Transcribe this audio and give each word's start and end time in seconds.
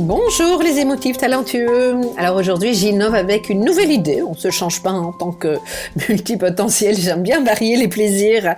Bonjour 0.00 0.62
les 0.62 0.78
émotifs 0.78 1.18
talentueux. 1.18 1.96
Alors 2.16 2.36
aujourd'hui, 2.36 2.72
j'innove 2.72 3.16
avec 3.16 3.48
une 3.48 3.64
nouvelle 3.64 3.90
idée. 3.90 4.22
On 4.22 4.34
se 4.34 4.48
change 4.48 4.80
pas 4.80 4.92
en 4.92 5.12
tant 5.12 5.32
que 5.32 5.58
multipotentiel. 6.08 6.94
J'aime 6.96 7.24
bien 7.24 7.42
varier 7.42 7.76
les 7.76 7.88
plaisirs. 7.88 8.54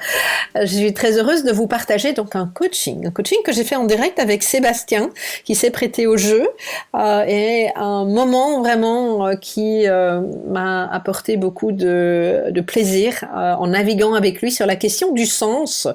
Je 0.55 0.67
suis 0.67 0.93
très 0.93 1.17
heureuse 1.17 1.43
de 1.43 1.51
vous 1.51 1.67
partager 1.67 2.13
donc 2.13 2.37
un 2.37 2.47
coaching, 2.47 3.07
un 3.07 3.11
coaching 3.11 3.39
que 3.43 3.53
j'ai 3.53 3.65
fait 3.65 3.77
en 3.77 3.85
direct 3.85 4.19
avec 4.19 4.43
Sébastien, 4.43 5.09
qui 5.45 5.55
s'est 5.55 5.71
prêté 5.71 6.07
au 6.07 6.19
jeu 6.19 6.47
euh, 6.95 7.25
et 7.27 7.71
un 7.75 8.05
moment 8.05 8.61
vraiment 8.61 9.27
euh, 9.27 9.35
qui 9.35 9.89
euh, 9.89 10.21
m'a 10.47 10.93
apporté 10.93 11.39
beaucoup 11.39 11.73
de, 11.73 12.51
de 12.51 12.61
plaisir 12.61 13.25
en 13.33 13.69
naviguant 13.69 14.13
avec 14.13 14.43
lui 14.43 14.53
sur 14.53 14.67
la 14.67 14.77
question 14.77 15.13
du 15.13 15.25
sens, 15.25 15.89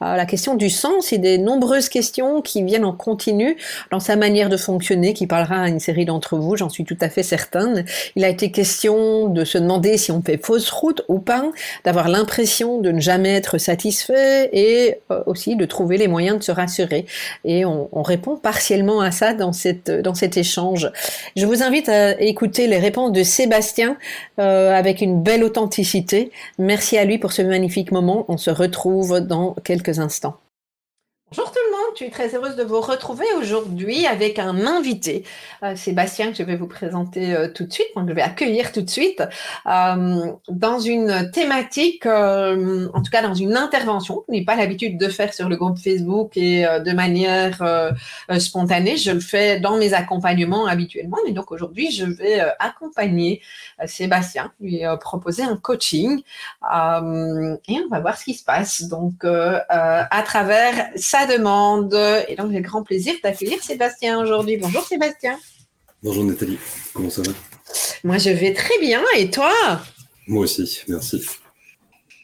la 0.00 0.26
question 0.26 0.56
du 0.56 0.70
sens 0.70 1.12
et 1.12 1.18
des 1.18 1.38
nombreuses 1.38 1.88
questions 1.88 2.42
qui 2.42 2.64
viennent 2.64 2.84
en 2.84 2.92
continu 2.92 3.56
dans 3.92 4.00
sa 4.00 4.16
manière 4.16 4.48
de 4.48 4.56
fonctionner 4.56 4.87
qui 5.14 5.26
parlera 5.26 5.62
à 5.62 5.68
une 5.68 5.80
série 5.80 6.04
d'entre 6.04 6.36
vous, 6.36 6.56
j'en 6.56 6.68
suis 6.68 6.84
tout 6.84 6.96
à 7.00 7.08
fait 7.08 7.22
certaine. 7.22 7.84
Il 8.16 8.24
a 8.24 8.28
été 8.28 8.50
question 8.50 9.28
de 9.28 9.44
se 9.44 9.58
demander 9.58 9.96
si 9.96 10.12
on 10.12 10.22
fait 10.22 10.38
fausse 10.42 10.70
route 10.70 11.02
ou 11.08 11.18
pas, 11.18 11.44
d'avoir 11.84 12.08
l'impression 12.08 12.80
de 12.80 12.90
ne 12.90 13.00
jamais 13.00 13.34
être 13.34 13.58
satisfait 13.58 14.48
et 14.52 14.96
euh, 15.10 15.22
aussi 15.26 15.56
de 15.56 15.64
trouver 15.64 15.98
les 15.98 16.08
moyens 16.08 16.38
de 16.38 16.42
se 16.42 16.52
rassurer. 16.52 17.06
Et 17.44 17.64
on, 17.64 17.88
on, 17.92 18.02
répond 18.02 18.36
partiellement 18.36 19.00
à 19.00 19.10
ça 19.10 19.34
dans, 19.34 19.52
cette, 19.52 19.90
dans 19.90 20.14
cet 20.14 20.36
échange. 20.36 20.90
Je 21.36 21.46
vous 21.46 21.62
invite 21.62 21.88
à 21.88 22.20
écouter 22.20 22.66
les 22.66 22.78
réponses 22.78 23.12
de 23.12 23.22
Sébastien 23.22 23.96
euh, 24.38 24.72
avec 24.72 25.00
une 25.00 25.22
belle 25.22 25.44
authenticité. 25.44 26.30
Merci 26.58 26.96
à 26.98 27.04
lui 27.04 27.18
pour 27.18 27.32
ce 27.32 27.42
magnifique 27.42 27.92
moment. 27.92 28.24
On 28.28 28.36
se 28.36 28.50
retrouve 28.50 29.20
dans 29.20 29.54
quelques 29.64 29.98
instants. 29.98 30.38
Bonjour 31.30 31.52
tout 31.52 31.58
le 31.66 31.72
monde, 31.72 31.90
je 31.92 32.04
suis 32.04 32.10
très 32.10 32.34
heureuse 32.34 32.56
de 32.56 32.62
vous 32.62 32.80
retrouver 32.80 33.26
aujourd'hui 33.38 34.06
avec 34.06 34.38
un 34.38 34.66
invité, 34.66 35.24
euh, 35.62 35.76
Sébastien, 35.76 36.30
que 36.30 36.38
je 36.38 36.42
vais 36.42 36.56
vous 36.56 36.66
présenter 36.66 37.34
euh, 37.34 37.48
tout 37.52 37.66
de 37.66 37.72
suite, 37.72 37.88
donc 37.94 38.08
je 38.08 38.14
vais 38.14 38.22
accueillir 38.22 38.72
tout 38.72 38.80
de 38.80 38.88
suite, 38.88 39.22
euh, 39.66 40.32
dans 40.48 40.78
une 40.78 41.30
thématique, 41.30 42.06
en 42.06 43.02
tout 43.02 43.10
cas 43.12 43.20
dans 43.20 43.34
une 43.34 43.58
intervention, 43.58 44.20
que 44.20 44.24
je 44.28 44.32
n'ai 44.32 44.44
pas 44.46 44.56
l'habitude 44.56 44.96
de 44.96 45.08
faire 45.08 45.34
sur 45.34 45.50
le 45.50 45.56
groupe 45.56 45.78
Facebook 45.78 46.34
et 46.38 46.62
de 46.62 46.92
manière 46.92 47.58
spontanée, 48.38 48.96
je 48.96 49.10
le 49.10 49.20
fais 49.20 49.60
dans 49.60 49.76
mes 49.76 49.92
accompagnements 49.92 50.64
habituellement, 50.66 51.18
et 51.26 51.32
donc 51.32 51.52
aujourd'hui 51.52 51.90
je 51.90 52.06
vais 52.06 52.40
accompagner 52.58 53.42
Sébastien, 53.84 54.50
lui 54.60 54.80
proposer 54.98 55.42
un 55.42 55.58
coaching, 55.58 56.20
et 56.20 56.24
on 56.64 57.88
va 57.90 58.00
voir 58.00 58.16
ce 58.16 58.24
qui 58.24 58.32
se 58.32 58.44
passe, 58.44 58.84
donc 58.84 59.24
à 59.24 60.22
travers 60.24 60.88
demande. 61.26 61.94
Et 62.28 62.36
donc, 62.36 62.52
j'ai 62.52 62.60
grand 62.60 62.82
plaisir 62.82 63.14
d'accueillir 63.22 63.62
Sébastien 63.62 64.20
aujourd'hui. 64.20 64.56
Bonjour 64.56 64.84
Sébastien. 64.84 65.38
Bonjour 66.02 66.24
Nathalie, 66.24 66.58
comment 66.94 67.10
ça 67.10 67.22
va? 67.22 67.32
Moi, 68.04 68.18
je 68.18 68.30
vais 68.30 68.54
très 68.54 68.78
bien. 68.80 69.02
Et 69.16 69.30
toi? 69.30 69.52
Moi 70.26 70.44
aussi, 70.44 70.82
merci. 70.88 71.26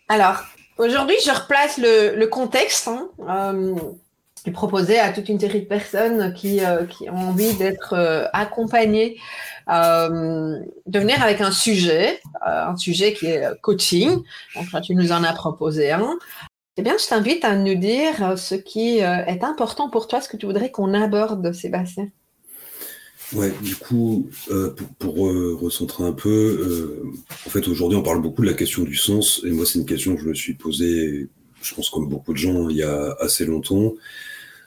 Alors, 0.08 0.36
aujourd'hui, 0.78 1.16
je 1.24 1.30
replace 1.30 1.78
le, 1.78 2.14
le 2.14 2.26
contexte. 2.26 2.88
Hein. 2.88 3.08
Euh, 3.28 3.74
je 4.46 4.52
proposais 4.52 4.98
à 4.98 5.10
toute 5.12 5.28
une 5.28 5.40
série 5.40 5.62
de 5.62 5.66
personnes 5.66 6.34
qui, 6.34 6.64
euh, 6.64 6.84
qui 6.84 7.08
ont 7.08 7.30
envie 7.30 7.54
d'être 7.54 7.94
euh, 7.94 8.26
accompagnées 8.32 9.18
euh, 9.70 10.58
de 10.86 10.98
venir 10.98 11.22
avec 11.22 11.40
un 11.40 11.50
sujet, 11.50 12.20
un 12.42 12.76
sujet 12.76 13.14
qui 13.14 13.26
est 13.26 13.44
coaching. 13.62 14.22
Donc, 14.54 14.82
tu 14.82 14.94
nous 14.94 15.12
en 15.12 15.24
as 15.24 15.32
proposé 15.32 15.92
un. 15.92 16.18
Eh 16.76 16.82
bien, 16.82 16.96
je 16.98 17.06
t'invite 17.06 17.44
à 17.44 17.54
nous 17.56 17.76
dire 17.76 18.36
ce 18.36 18.56
qui 18.56 18.98
est 18.98 19.04
important 19.40 19.88
pour 19.88 20.08
toi, 20.08 20.20
ce 20.20 20.28
que 20.28 20.36
tu 20.36 20.46
voudrais 20.46 20.70
qu'on 20.70 20.92
aborde, 20.92 21.52
Sébastien. 21.52 22.08
Ouais, 23.32 23.52
du 23.62 23.74
coup, 23.74 24.28
euh, 24.50 24.74
pour, 24.98 25.28
euh, 25.28 25.56
recentrer 25.60 26.04
un 26.04 26.12
peu, 26.12 26.28
euh, 26.28 27.02
en 27.46 27.50
fait, 27.50 27.66
aujourd'hui, 27.68 27.96
on 27.96 28.02
parle 28.02 28.20
beaucoup 28.20 28.42
de 28.42 28.46
la 28.46 28.54
question 28.54 28.82
du 28.82 28.96
sens, 28.96 29.40
et 29.44 29.50
moi, 29.50 29.64
c'est 29.66 29.78
une 29.78 29.86
question 29.86 30.14
que 30.14 30.22
je 30.22 30.28
me 30.28 30.34
suis 30.34 30.54
posée, 30.54 31.28
je 31.62 31.74
pense 31.74 31.90
comme 31.90 32.08
beaucoup 32.08 32.32
de 32.32 32.38
gens, 32.38 32.68
il 32.68 32.76
y 32.76 32.82
a 32.82 33.16
assez 33.20 33.46
longtemps. 33.46 33.94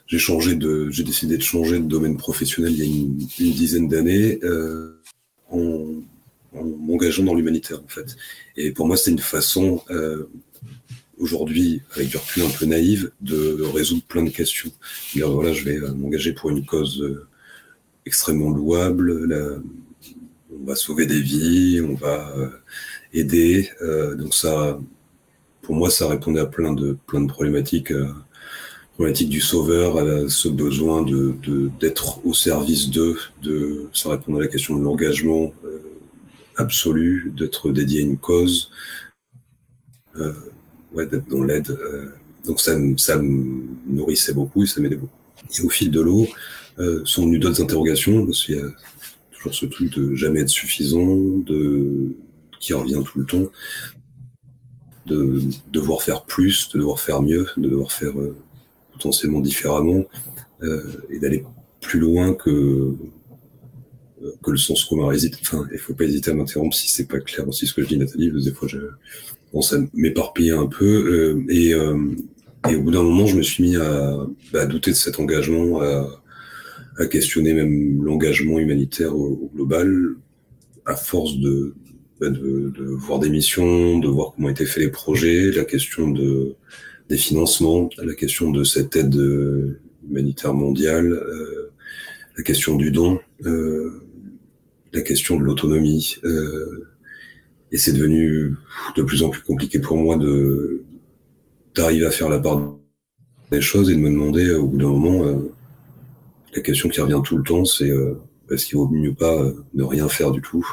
J'ai 0.06 0.18
changé 0.18 0.54
de, 0.54 0.90
j'ai 0.90 1.04
décidé 1.04 1.36
de 1.36 1.42
changer 1.42 1.78
de 1.78 1.84
domaine 1.84 2.16
professionnel 2.16 2.72
il 2.72 2.78
y 2.78 2.82
a 2.82 2.84
une, 2.84 3.28
une 3.38 3.54
dizaine 3.54 3.88
d'années, 3.88 4.40
en, 5.50 5.84
en 6.54 6.64
m'engageant 6.64 7.22
dans 7.22 7.34
l'humanitaire, 7.34 7.80
en 7.84 7.88
fait. 7.88 8.16
Et 8.56 8.72
pour 8.72 8.86
moi, 8.86 8.96
c'est 8.96 9.10
une 9.10 9.18
façon 9.18 9.82
aujourd'hui, 11.18 11.82
avec 11.94 12.08
du 12.08 12.16
recul 12.16 12.42
un 12.44 12.50
peu 12.50 12.66
naïve, 12.66 13.10
de 13.20 13.62
résoudre 13.74 14.02
plein 14.04 14.22
de 14.22 14.30
questions. 14.30 14.70
Voilà, 15.16 15.52
je 15.52 15.64
vais 15.64 15.78
m'engager 15.78 16.32
pour 16.32 16.50
une 16.50 16.64
cause 16.64 17.04
extrêmement 18.06 18.50
louable. 18.50 19.62
On 20.50 20.64
va 20.64 20.74
sauver 20.74 21.06
des 21.06 21.20
vies, 21.20 21.80
on 21.80 21.94
va 21.94 22.32
aider. 23.12 23.70
Euh, 23.82 24.14
donc 24.14 24.34
ça, 24.34 24.78
pour 25.62 25.74
moi, 25.74 25.90
ça 25.90 26.08
répondait 26.08 26.40
à 26.40 26.46
plein 26.46 26.72
de 26.72 26.96
plein 27.06 27.20
de 27.20 27.28
problématiques. 27.28 27.92
Euh, 27.92 28.12
problématique 28.94 29.28
du 29.28 29.40
sauveur, 29.40 29.98
à 29.98 30.28
ce 30.28 30.48
besoin 30.48 31.02
de 31.02 31.36
d'être 31.78 32.26
au 32.26 32.34
service 32.34 32.90
d'eux. 32.90 33.16
De, 33.42 33.86
ça 33.92 34.10
répond 34.10 34.36
à 34.36 34.40
la 34.40 34.48
question 34.48 34.76
de 34.76 34.82
l'engagement 34.82 35.52
euh, 35.64 35.78
absolu, 36.56 37.32
d'être 37.36 37.70
dédié 37.70 38.00
à 38.00 38.02
une 38.02 38.18
cause. 38.18 38.70
Ouais, 40.92 41.06
d'être 41.06 41.28
dans 41.28 41.42
l'aide. 41.42 41.70
Euh, 41.70 42.10
donc 42.46 42.60
ça, 42.60 42.76
ça 42.96 43.18
me 43.18 43.64
nourrissait 43.86 44.32
beaucoup 44.32 44.62
et 44.62 44.66
ça 44.66 44.80
m'aidait 44.80 44.96
beaucoup. 44.96 45.12
Et 45.58 45.62
au 45.62 45.68
fil 45.68 45.90
de 45.90 46.00
l'eau, 46.00 46.26
euh, 46.78 47.02
sont 47.04 47.24
venues 47.24 47.38
d'autres 47.38 47.62
interrogations, 47.62 48.24
parce 48.24 48.44
qu'il 48.44 48.56
y 48.56 48.60
a 48.60 48.68
toujours 49.32 49.54
ce 49.54 49.66
truc 49.66 49.96
de 49.96 50.14
jamais 50.14 50.40
être 50.40 50.48
suffisant, 50.48 51.16
de 51.16 52.14
qui 52.60 52.72
revient 52.72 53.02
tout 53.04 53.18
le 53.18 53.24
temps, 53.24 53.50
de 55.06 55.40
devoir 55.72 56.02
faire 56.02 56.24
plus, 56.24 56.70
de 56.72 56.78
devoir 56.78 57.00
faire 57.00 57.22
mieux, 57.22 57.46
de 57.56 57.68
devoir 57.68 57.92
faire 57.92 58.18
euh, 58.20 58.36
potentiellement 58.92 59.40
différemment, 59.40 60.04
euh, 60.62 60.82
et 61.10 61.18
d'aller 61.18 61.44
plus 61.80 62.00
loin 62.00 62.34
que 62.34 62.94
que 64.42 64.50
le 64.50 64.56
sens 64.56 64.84
commun 64.84 65.12
hésite. 65.12 65.38
Enfin, 65.42 65.64
il 65.72 65.78
faut 65.78 65.94
pas 65.94 66.04
hésiter 66.04 66.32
à 66.32 66.34
m'interrompre 66.34 66.74
si 66.74 66.88
c'est 66.88 67.06
pas 67.06 67.20
clair 67.20 67.46
aussi 67.46 67.68
ce 67.68 67.74
que 67.74 67.82
je 67.82 67.88
dis, 67.88 67.96
Nathalie, 67.96 68.30
parce 68.30 68.44
que 68.44 68.50
des 68.50 68.54
fois, 68.54 68.68
bon, 69.52 69.62
ça 69.62 69.78
m'éparpille 69.94 70.50
un 70.50 70.66
peu. 70.66 70.84
Euh, 70.84 71.52
et, 71.52 71.74
euh, 71.74 71.96
et, 72.68 72.76
au 72.76 72.82
bout 72.82 72.90
d'un 72.90 73.02
moment, 73.02 73.26
je 73.26 73.36
me 73.36 73.42
suis 73.42 73.62
mis 73.62 73.76
à, 73.76 74.26
bah, 74.52 74.62
à 74.62 74.66
douter 74.66 74.90
de 74.90 74.96
cet 74.96 75.18
engagement, 75.20 75.80
à, 75.80 76.22
à 76.98 77.06
questionner 77.06 77.54
même 77.54 78.02
l'engagement 78.02 78.58
humanitaire 78.58 79.16
au, 79.16 79.28
au, 79.42 79.50
global, 79.54 80.14
à 80.86 80.96
force 80.96 81.38
de, 81.38 81.74
bah, 82.20 82.30
de, 82.30 82.72
de, 82.76 82.84
voir 82.84 83.18
des 83.18 83.30
missions, 83.30 83.98
de 83.98 84.08
voir 84.08 84.32
comment 84.34 84.48
étaient 84.48 84.66
faits 84.66 84.82
les 84.82 84.90
projets, 84.90 85.50
la 85.52 85.64
question 85.64 86.10
de, 86.10 86.54
des 87.08 87.16
financements, 87.16 87.88
la 87.98 88.14
question 88.14 88.50
de 88.50 88.64
cette 88.64 88.96
aide 88.96 89.16
humanitaire 90.08 90.54
mondiale, 90.54 91.12
euh, 91.12 91.70
la 92.36 92.42
question 92.42 92.76
du 92.76 92.90
don, 92.90 93.20
euh, 93.44 94.02
la 94.92 95.02
question 95.02 95.36
de 95.38 95.44
l'autonomie. 95.44 96.16
Euh, 96.24 96.86
et 97.72 97.78
c'est 97.78 97.92
devenu 97.92 98.54
de 98.96 99.02
plus 99.02 99.22
en 99.22 99.30
plus 99.30 99.42
compliqué 99.42 99.78
pour 99.78 99.96
moi 99.96 100.16
de 100.16 100.82
d'arriver 101.74 102.06
à 102.06 102.10
faire 102.10 102.28
la 102.28 102.38
part 102.38 102.74
des 103.50 103.60
choses 103.60 103.90
et 103.90 103.94
de 103.94 104.00
me 104.00 104.10
demander 104.10 104.52
au 104.52 104.66
bout 104.66 104.78
d'un 104.78 104.88
moment, 104.88 105.24
euh, 105.24 105.52
la 106.54 106.62
question 106.62 106.88
qui 106.88 107.00
revient 107.00 107.20
tout 107.24 107.36
le 107.36 107.44
temps, 107.44 107.64
c'est 107.64 107.90
euh, 107.90 108.14
parce 108.48 108.64
qu'il 108.64 108.76
vaut 108.76 108.88
mieux 108.88 109.14
pas 109.14 109.42
ne 109.74 109.84
rien 109.84 110.08
faire 110.08 110.30
du 110.30 110.40
tout 110.40 110.66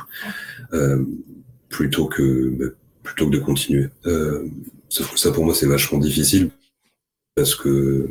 plutôt 1.70 2.08
que 2.08 2.50
bah, 2.50 2.66
plutôt 3.04 3.30
que 3.30 3.36
de 3.36 3.40
continuer. 3.40 3.90
ça 4.90 5.32
pour 5.32 5.46
moi 5.46 5.54
c'est 5.54 5.68
vachement 5.68 6.00
difficile 6.00 6.50
parce 7.36 7.54
que 7.54 8.10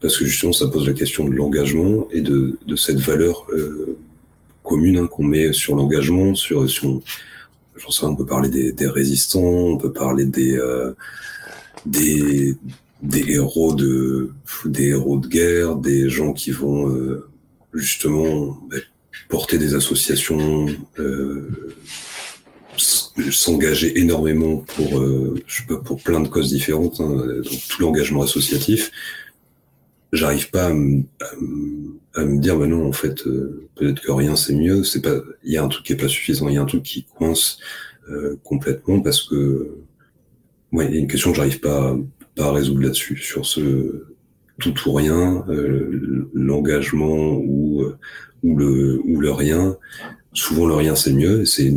parce 0.00 0.16
que 0.16 0.24
justement 0.24 0.52
ça 0.52 0.68
pose 0.68 0.86
la 0.86 0.92
question 0.92 1.28
de 1.28 1.34
l'engagement 1.34 2.08
et 2.10 2.20
de, 2.20 2.58
de 2.66 2.76
cette 2.76 2.98
valeur 2.98 3.46
euh, 3.52 3.96
commune 4.62 4.98
hein, 4.98 5.06
qu'on 5.06 5.24
met 5.24 5.52
sur 5.52 5.74
l'engagement, 5.76 6.34
sur, 6.34 6.68
sur 6.68 7.00
j'en 7.78 7.90
sais 7.90 8.04
on 8.04 8.16
peut 8.16 8.26
parler 8.26 8.48
des, 8.48 8.72
des, 8.72 8.88
résistants, 8.88 9.40
on 9.40 9.78
peut 9.78 9.92
parler 9.92 10.24
des 10.24 10.56
euh, 10.56 10.92
des, 11.86 12.54
des 13.02 13.32
héros 13.32 13.74
de 13.74 14.30
des 14.64 14.88
héros 14.88 15.18
de 15.18 15.28
guerre, 15.28 15.76
des 15.76 16.08
gens 16.08 16.32
qui 16.32 16.50
vont 16.50 16.90
euh, 16.90 17.28
justement 17.72 18.58
bah, 18.70 18.76
porter 19.28 19.58
des 19.58 19.74
associations, 19.74 20.66
euh, 20.98 21.74
s'engager 23.30 23.98
énormément 23.98 24.58
pour 24.58 25.02
je 25.46 25.56
sais 25.56 25.66
pas, 25.66 25.76
pour 25.76 26.02
plein 26.02 26.20
de 26.20 26.28
causes 26.28 26.50
différentes, 26.50 27.00
hein, 27.00 27.16
donc 27.42 27.68
tout 27.68 27.82
l'engagement 27.82 28.22
associatif. 28.22 28.90
J'arrive 30.12 30.50
pas 30.50 30.66
à 30.66 30.72
me, 30.72 31.02
à, 32.18 32.24
me, 32.24 32.38
dire, 32.38 32.58
bah 32.58 32.66
non, 32.66 32.86
en 32.86 32.92
fait, 32.92 33.26
euh, 33.26 33.68
peut-être 33.74 34.00
que 34.02 34.12
rien 34.12 34.36
c'est 34.36 34.54
mieux. 34.54 34.84
C'est 34.84 35.02
pas, 35.02 35.16
il 35.44 35.52
y 35.52 35.56
a 35.56 35.64
un 35.64 35.68
truc 35.68 35.84
qui 35.86 35.92
est 35.92 35.96
pas 35.96 36.08
suffisant, 36.08 36.48
il 36.48 36.54
y 36.54 36.58
a 36.58 36.62
un 36.62 36.66
truc 36.66 36.82
qui 36.82 37.04
coince 37.04 37.58
euh, 38.10 38.36
complètement 38.44 39.00
parce 39.00 39.22
que, 39.22 39.76
ouais, 40.72 40.86
il 40.86 40.94
y 40.94 40.96
a 40.96 41.00
une 41.00 41.08
question 41.08 41.30
que 41.30 41.36
j'arrive 41.36 41.60
pas, 41.60 41.96
pas 42.36 42.46
à 42.46 42.52
résoudre 42.52 42.82
là-dessus, 42.82 43.16
sur 43.18 43.46
ce 43.46 44.06
tout 44.60 44.74
ou 44.86 44.92
rien, 44.92 45.44
euh, 45.48 46.28
l'engagement 46.34 47.36
ou 47.36 47.84
ou 48.42 48.56
le 48.56 49.00
ou 49.04 49.20
le 49.20 49.30
rien. 49.30 49.76
Souvent 50.32 50.66
le 50.66 50.74
rien 50.74 50.94
c'est 50.96 51.12
mieux, 51.12 51.44
c'est 51.44 51.72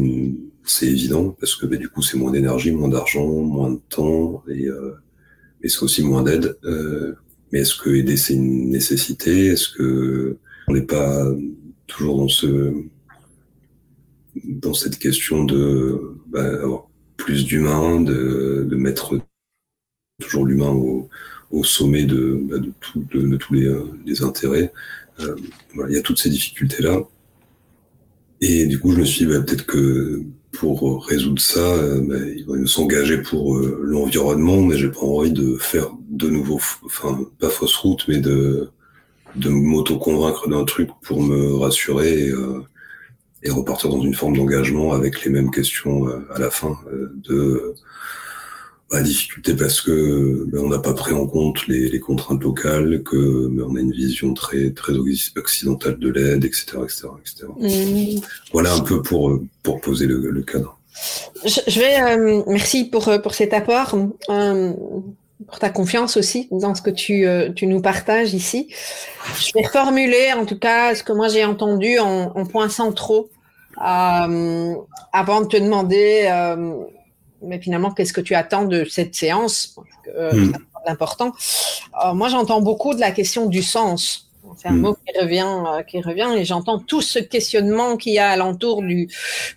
c'est 0.64 0.88
évident 0.88 1.36
parce 1.40 1.56
que 1.56 1.66
bah, 1.66 1.78
du 1.78 1.90
coup 1.90 2.02
c'est 2.02 2.18
moins 2.18 2.32
d'énergie, 2.32 2.72
moins 2.72 2.90
d'argent, 2.90 3.28
moins 3.28 3.72
de 3.72 3.80
temps 3.90 4.44
et 4.48 4.68
et 5.64 5.70
c'est 5.70 5.84
aussi 5.84 6.04
moins 6.04 6.24
d'aide. 6.24 6.58
Euh, 6.64 7.16
mais 7.52 7.60
est-ce 7.60 7.76
que 7.76 7.90
aider 7.90 8.18
c'est 8.18 8.34
une 8.34 8.70
nécessité? 8.70 9.48
Est-ce 9.48 9.70
que 9.70 10.38
on 10.68 10.74
n'est 10.74 10.82
pas 10.82 11.26
toujours 11.88 12.18
dans 12.18 12.28
ce 12.28 12.74
dans 14.46 14.74
cette 14.74 14.98
question 14.98 15.44
de 15.44 16.16
bah, 16.28 16.46
avoir 16.62 16.88
plus 17.18 17.46
d'humains, 17.46 18.02
de, 18.02 18.66
de, 18.68 18.76
mettre 18.76 19.20
toujours 20.22 20.46
l'humain 20.46 20.70
au, 20.70 21.10
au, 21.52 21.64
sommet 21.64 22.06
de, 22.06 22.40
bah, 22.44 22.58
de, 22.58 22.72
tout, 22.80 23.06
de, 23.14 23.36
tous 23.36 23.54
les, 23.54 23.70
les 24.06 24.24
intérêts? 24.24 24.72
Euh, 25.20 25.36
voilà, 25.76 25.92
il 25.92 25.96
y 25.96 26.00
a 26.00 26.02
toutes 26.02 26.20
ces 26.20 26.30
difficultés 26.30 26.82
là. 26.82 27.02
Et 28.40 28.66
du 28.66 28.80
coup, 28.80 28.92
je 28.94 29.00
me 29.00 29.06
suis 29.06 29.26
dit 29.26 29.32
bah, 29.32 29.42
peut-être 29.42 29.66
que 29.66 30.24
pour 30.52 31.06
résoudre 31.06 31.42
ça, 31.42 31.60
euh, 31.60 32.02
bah, 32.02 32.16
il 32.18 32.46
va 32.46 32.66
s'engager 32.66 33.22
pour 33.22 33.58
euh, 33.58 33.80
l'environnement, 33.84 34.62
mais 34.62 34.78
j'ai 34.78 34.90
pas 34.90 35.02
envie 35.02 35.32
de 35.32 35.58
faire 35.58 35.92
de 36.12 36.30
nouveau, 36.30 36.60
enfin 36.86 37.20
pas 37.40 37.50
fausse 37.50 37.76
route, 37.76 38.06
mais 38.08 38.18
de 38.18 38.70
de 39.36 39.50
m'auto-convaincre 39.50 40.50
d'un 40.50 40.66
truc 40.66 40.90
pour 41.02 41.22
me 41.24 41.56
rassurer 41.56 42.26
et, 42.26 42.30
euh, 42.32 42.66
et, 43.44 43.50
repartir 43.50 43.90
dans 43.90 44.02
une 44.02 44.14
forme 44.14 44.36
d'engagement 44.36 44.92
avec 44.92 45.24
les 45.24 45.32
mêmes 45.32 45.52
questions 45.52 46.06
à 46.36 46.38
la 46.38 46.52
fin 46.52 46.78
de 47.30 47.74
la 48.92 49.02
difficulté 49.02 49.56
parce 49.56 49.82
que 49.82 50.46
ben, 50.48 50.60
on 50.60 50.70
n'a 50.70 50.80
pas 50.80 50.94
pris 50.94 51.14
en 51.14 51.26
compte 51.26 51.68
les, 51.68 51.90
les 51.90 52.00
contraintes 52.00 52.44
locales, 52.44 53.04
que 53.04 53.48
ben, 53.48 53.66
on 53.70 53.76
a 53.76 53.80
une 53.80 53.92
vision 53.92 54.34
très 54.34 54.72
très 54.72 54.94
occidentale 55.38 55.98
de 55.98 56.10
l'aide, 56.10 56.44
etc., 56.44 56.78
etc., 56.84 57.08
etc. 57.20 57.48
Mmh. 57.58 58.22
Voilà 58.52 58.74
un 58.74 58.82
peu 58.82 59.02
pour 59.02 59.40
pour 59.64 59.82
poser 59.82 60.08
le, 60.08 60.30
le 60.30 60.44
cadre. 60.44 60.78
Je, 61.46 61.62
je 61.68 61.80
vais 61.80 62.02
euh, 62.02 62.44
merci 62.48 62.86
pour 62.86 63.08
euh, 63.08 63.18
pour 63.18 63.34
cet 63.34 63.54
apport, 63.54 63.98
euh, 64.30 64.74
pour 65.48 65.60
ta 65.60 65.70
confiance 65.70 66.18
aussi 66.18 66.48
dans 66.52 66.76
ce 66.76 66.82
que 66.82 66.90
tu 66.90 67.26
euh, 67.26 67.52
tu 67.54 67.68
nous 67.68 67.82
partages 67.82 68.34
ici. 68.34 68.68
Je 69.40 69.52
vais 69.54 69.66
reformuler 69.66 70.34
en 70.34 70.46
tout 70.46 70.60
cas 70.60 70.96
ce 70.96 71.04
que 71.04 71.14
moi 71.14 71.28
j'ai 71.28 71.46
entendu 71.46 72.00
en, 72.00 72.32
en 72.36 72.46
points 72.46 72.70
centraux 72.70 73.30
avant 73.78 75.42
de 75.42 75.48
te 75.48 75.58
demander 75.58 76.28
mais 77.42 77.60
finalement, 77.60 77.92
qu'est-ce 77.92 78.14
que 78.14 78.22
tu 78.22 78.36
attends 78.36 78.66
de 78.66 78.86
cette 78.86 79.16
séance? 79.16 79.76
Euh, 80.16 80.34
hmm. 80.34 80.54
L'important. 80.88 81.32
Euh, 82.04 82.14
moi, 82.14 82.28
j'entends 82.30 82.62
beaucoup 82.62 82.96
de 82.96 83.00
la 83.00 83.12
question 83.12 83.46
du 83.46 83.62
sens. 83.62 84.30
C'est 84.58 84.68
un 84.68 84.72
hmm. 84.72 84.82
mot 84.82 84.96
qui 84.96 85.20
revient, 85.20 85.46
euh, 85.68 85.84
qui 85.84 86.02
revient, 86.02 86.30
et 86.36 86.46
j'entends 86.46 86.80
tout 86.80 87.02
ce 87.02 87.20
questionnement 87.20 87.98
qu'il 87.98 88.14
y 88.14 88.20
a 88.20 88.30
alentour 88.30 88.82
du, 88.82 89.08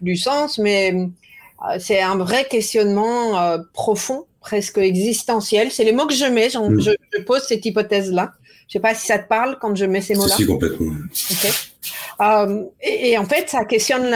du 0.03 0.17
sens, 0.17 0.59
mais 0.59 0.95
euh, 0.95 1.77
c'est 1.79 2.01
un 2.03 2.17
vrai 2.17 2.45
questionnement 2.45 3.39
euh, 3.41 3.59
profond, 3.73 4.27
presque 4.45 4.79
existentiel. 4.79 5.73
C'est 5.73 5.85
les 5.85 5.93
mots 5.93 6.07
que 6.07 6.15
je 6.15 6.27
mets. 6.27 6.49
Hmm. 6.55 6.79
Je, 6.79 6.91
je, 7.13 7.23
pose 7.23 7.43
cette 7.43 7.65
hypothèse-là. 7.65 8.33
Je 8.69 8.75
sais 8.75 8.81
pas 8.81 8.95
si 8.95 9.07
ça 9.07 9.19
te 9.19 9.27
parle 9.27 9.59
quand 9.61 9.75
je 9.75 9.87
mets 9.87 10.03
ces 10.03 10.15
mots-là. 10.15 10.37
Si, 10.37 10.47
complètement. 10.47 10.93
Okay. 11.33 11.51
Euh, 12.21 12.65
et, 12.81 13.11
et, 13.11 13.19
en 13.19 13.25
fait, 13.25 13.49
ça 13.49 13.65
questionne 13.65 14.15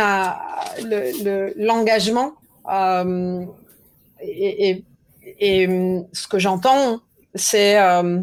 l'engagement 1.57 2.35
euh, 2.71 3.45
et, 4.21 4.85
et, 5.39 5.69
ce 6.13 6.29
que 6.29 6.39
j'entends, 6.39 7.01
c'est 7.35 7.79
euh, 7.79 8.21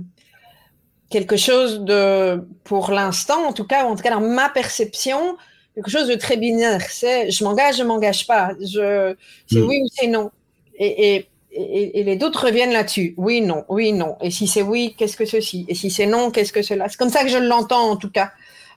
quelque 1.09 1.37
chose 1.37 1.81
de, 1.81 2.41
pour 2.63 2.91
l'instant, 2.91 3.47
en 3.47 3.53
tout 3.53 3.65
cas, 3.65 3.85
en 3.85 3.95
tout 3.95 4.03
cas 4.03 4.11
dans 4.11 4.21
ma 4.21 4.49
perception, 4.49 5.37
quelque 5.73 5.89
chose 5.89 6.07
de 6.07 6.15
très 6.15 6.37
binaire. 6.37 6.81
C'est 6.89 7.31
je 7.31 7.43
m'engage, 7.43 7.77
je 7.77 7.83
m'engage 7.83 8.27
pas. 8.27 8.51
Je, 8.59 9.15
c'est 9.47 9.59
mm. 9.59 9.67
oui 9.67 9.79
ou 9.83 9.87
c'est 9.93 10.07
non. 10.07 10.31
Et, 10.77 11.27
et, 11.55 11.99
et, 11.99 12.03
les 12.03 12.15
doutes 12.15 12.35
reviennent 12.35 12.73
là-dessus. 12.73 13.13
Oui, 13.17 13.41
non, 13.41 13.65
oui, 13.69 13.93
non. 13.93 14.17
Et 14.21 14.31
si 14.31 14.47
c'est 14.47 14.61
oui, 14.61 14.95
qu'est-ce 14.97 15.17
que 15.17 15.25
ceci? 15.25 15.65
Et 15.67 15.75
si 15.75 15.89
c'est 15.89 16.05
non, 16.05 16.31
qu'est-ce 16.31 16.53
que 16.53 16.61
cela? 16.61 16.89
C'est 16.89 16.97
comme 16.97 17.09
ça 17.09 17.23
que 17.23 17.29
je 17.29 17.37
l'entends, 17.37 17.91
en 17.91 17.95
tout 17.95 18.09
cas, 18.09 18.31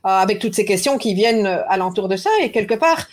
euh, 0.07 0.11
avec 0.11 0.39
toutes 0.39 0.55
ces 0.55 0.65
questions 0.65 0.99
qui 0.99 1.15
viennent 1.15 1.47
alentour 1.47 2.09
de 2.09 2.17
ça. 2.17 2.31
Et 2.43 2.51
quelque 2.51 2.75
part, 2.75 3.09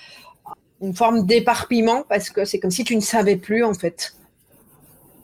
une 0.81 0.95
forme 0.95 1.25
d'éparpillement 1.25 2.03
parce 2.07 2.29
que 2.29 2.45
c'est 2.45 2.59
comme 2.59 2.71
si 2.71 2.83
tu 2.83 2.95
ne 2.95 3.01
savais 3.01 3.37
plus 3.37 3.63
en 3.63 3.73
fait. 3.73 4.15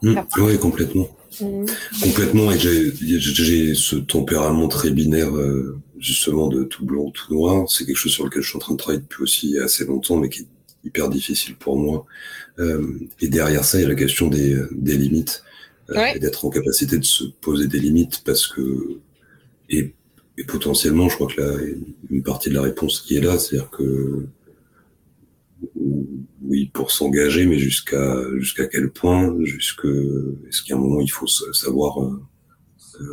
Mmh. 0.02 0.20
oui, 0.38 0.58
complètement. 0.58 1.08
Mmh. 1.40 1.66
Complètement, 2.02 2.52
et 2.52 2.60
j'ai 2.60 3.76
ce 3.76 3.96
tempérament 3.96 4.68
très 4.68 4.90
binaire, 4.90 5.34
euh, 5.36 5.80
justement, 6.00 6.48
de 6.48 6.64
tout 6.64 6.86
blanc 6.86 7.04
ou 7.04 7.12
tout 7.12 7.34
noir. 7.34 7.70
C'est 7.70 7.86
quelque 7.86 7.98
chose 7.98 8.12
sur 8.12 8.26
lequel 8.26 8.42
je 8.42 8.50
suis 8.50 8.58
en 8.58 8.60
train 8.60 8.74
de 8.74 8.80
travailler 8.80 9.02
depuis 9.02 9.24
aussi 9.24 9.58
assez 9.60 9.86
longtemps, 9.86 10.18
mais 10.18 10.30
qui 10.30 10.42
est 10.42 10.48
hyper 10.84 11.10
difficile 11.10 11.56
pour 11.56 11.78
moi. 11.78 12.06
Euh, 12.62 13.00
et 13.20 13.28
derrière 13.28 13.66
ça, 13.66 13.80
il 13.80 13.82
y 13.82 13.86
a 13.86 13.90
la 13.90 13.96
question 13.96 14.28
des, 14.30 14.56
des 14.72 14.98
limites, 14.98 15.44
euh, 15.90 16.06
et 16.16 16.20
d'être 16.20 16.46
en 16.46 16.50
capacité 16.50 16.98
de 16.98 17.06
se 17.06 17.26
poser 17.26 17.68
des 17.68 17.80
limites, 17.80 18.22
parce 18.24 18.48
que, 18.48 18.98
et, 19.70 19.94
et 20.38 20.44
potentiellement, 20.44 21.10
je 21.10 21.16
crois 21.16 21.28
que 21.28 21.42
là, 21.42 21.58
une 22.10 22.24
partie 22.24 22.50
de 22.50 22.56
la 22.56 22.62
réponse 22.62 23.02
qui 23.02 23.18
est 23.18 23.22
là, 23.22 23.38
c'est-à-dire 23.38 23.70
que 23.70 24.28
oui, 26.42 26.70
pour 26.74 26.92
s'engager, 26.92 27.46
mais 27.46 27.60
jusqu'à 27.60 28.18
jusqu'à 28.38 28.68
quel 28.68 28.90
point, 28.90 29.34
jusque 29.44 29.86
est-ce 30.48 30.62
qu'il 30.62 30.72
y 30.72 30.74
a 30.74 30.78
un 30.78 30.82
moment 30.82 30.98
où 30.98 31.02
il 31.02 31.12
faut 31.12 31.28
savoir 31.28 32.04
euh, 32.04 32.20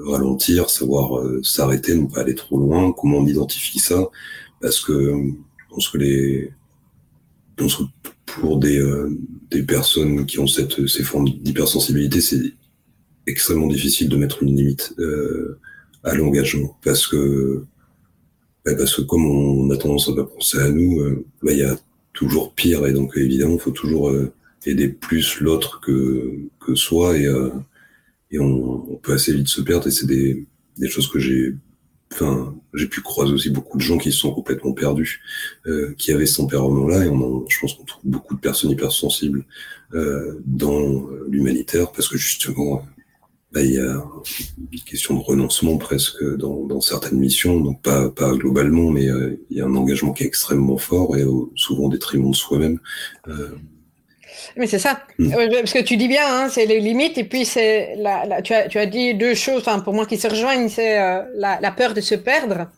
ralentir, 0.06 0.70
savoir 0.70 1.18
euh, 1.18 1.42
s'arrêter, 1.42 1.94
ne 1.94 2.06
pas 2.06 2.20
aller 2.22 2.34
trop 2.34 2.58
loin, 2.58 2.92
comment 2.92 3.18
on 3.18 3.26
identifie 3.26 3.78
ça, 3.78 4.08
parce 4.60 4.80
que 4.80 4.92
je 4.92 5.74
pense 5.74 5.88
que 5.88 5.98
les 5.98 6.52
pour 8.40 8.58
des 8.58 8.78
euh, 8.78 9.10
des 9.50 9.62
personnes 9.62 10.26
qui 10.26 10.38
ont 10.38 10.46
cette 10.46 10.86
ces 10.86 11.04
formes 11.04 11.28
d'hypersensibilité, 11.28 12.20
c'est 12.20 12.52
extrêmement 13.26 13.66
difficile 13.66 14.08
de 14.08 14.16
mettre 14.16 14.42
une 14.42 14.56
limite 14.56 14.94
à 16.04 16.14
l'engagement, 16.14 16.78
parce 16.82 17.06
que 17.06 17.64
bah, 18.64 18.74
parce 18.76 18.94
que 18.96 19.02
comme 19.02 19.26
on 19.26 19.70
a 19.70 19.76
tendance 19.76 20.08
à 20.08 20.14
pas 20.14 20.24
penser 20.24 20.58
à 20.58 20.70
nous, 20.70 21.24
bah, 21.42 21.52
il 21.52 21.58
y 21.58 21.62
a 21.62 21.78
toujours 22.18 22.52
pire. 22.54 22.86
Et 22.86 22.92
donc 22.92 23.16
évidemment 23.16 23.54
il 23.54 23.60
faut 23.60 23.70
toujours 23.70 24.10
euh, 24.10 24.32
aider 24.66 24.88
plus 24.88 25.40
l'autre 25.40 25.80
que 25.80 26.34
que 26.60 26.74
soi. 26.74 27.16
Et 27.16 27.26
euh, 27.26 27.50
et 28.30 28.38
on, 28.38 28.92
on, 28.92 28.96
peut 28.96 29.14
assez 29.14 29.32
vite 29.32 29.48
se 29.48 29.62
perdre. 29.62 29.86
Et 29.86 29.90
c'est 29.90 30.06
des 30.06 30.46
des 30.76 30.88
choses 30.88 31.08
que 31.08 31.18
j'ai 31.18 31.54
j'ai 32.74 32.86
pu 32.86 33.00
croiser 33.00 33.32
aussi 33.32 33.50
beaucoup 33.50 33.76
de 33.76 33.82
gens 33.82 33.98
qui 33.98 34.12
se 34.12 34.18
sont 34.18 34.32
complètement 34.32 34.72
perdus 34.72 35.20
euh, 35.66 35.94
qui 35.98 36.12
avaient 36.12 36.26
ce 36.26 36.36
tempérament 36.38 36.86
là 36.86 37.04
et 37.04 37.08
on 37.08 37.44
je 37.48 37.60
pense 37.60 37.74
qu'on 37.74 37.84
trouve 37.84 38.02
beaucoup 38.04 38.34
de 38.34 38.40
personnes 38.40 38.70
hypersensibles 38.70 39.44
euh, 39.94 40.40
dans 40.46 41.06
l'humanitaire 41.28 41.92
parce 41.92 42.08
que 42.08 42.16
justement 42.16 42.82
bah, 43.52 43.62
il 43.62 43.72
y 43.72 43.78
a 43.78 44.04
une 44.72 44.80
question 44.80 45.16
de 45.16 45.22
renoncement 45.22 45.78
presque 45.78 46.22
dans, 46.36 46.66
dans 46.66 46.82
certaines 46.82 47.18
missions, 47.18 47.58
donc 47.60 47.80
pas, 47.80 48.10
pas 48.10 48.32
globalement, 48.32 48.90
mais 48.90 49.08
euh, 49.08 49.40
il 49.48 49.56
y 49.56 49.62
a 49.62 49.64
un 49.64 49.74
engagement 49.74 50.12
qui 50.12 50.24
est 50.24 50.26
extrêmement 50.26 50.76
fort 50.76 51.16
et 51.16 51.24
souvent 51.54 51.84
au 51.84 51.88
détriment 51.88 52.30
de 52.30 52.36
soi-même. 52.36 52.78
Mais 54.56 54.66
c'est 54.66 54.78
ça, 54.78 55.00
mm. 55.18 55.32
parce 55.50 55.72
que 55.72 55.82
tu 55.82 55.96
dis 55.96 56.08
bien, 56.08 56.26
hein, 56.26 56.48
c'est 56.48 56.66
les 56.66 56.80
limites, 56.80 57.18
et 57.18 57.24
puis 57.24 57.44
c'est 57.44 57.94
la, 57.96 58.24
la, 58.26 58.42
tu, 58.42 58.54
as, 58.54 58.68
tu 58.68 58.78
as 58.78 58.86
dit 58.86 59.14
deux 59.14 59.34
choses, 59.34 59.60
enfin, 59.60 59.80
pour 59.80 59.94
moi 59.94 60.06
qui 60.06 60.18
se 60.18 60.28
rejoignent, 60.28 60.68
c'est 60.68 61.00
euh, 61.00 61.22
la, 61.34 61.58
la, 61.60 61.70
peur 61.70 61.94
de 61.94 62.00
se 62.00 62.14
perdre. 62.14 62.68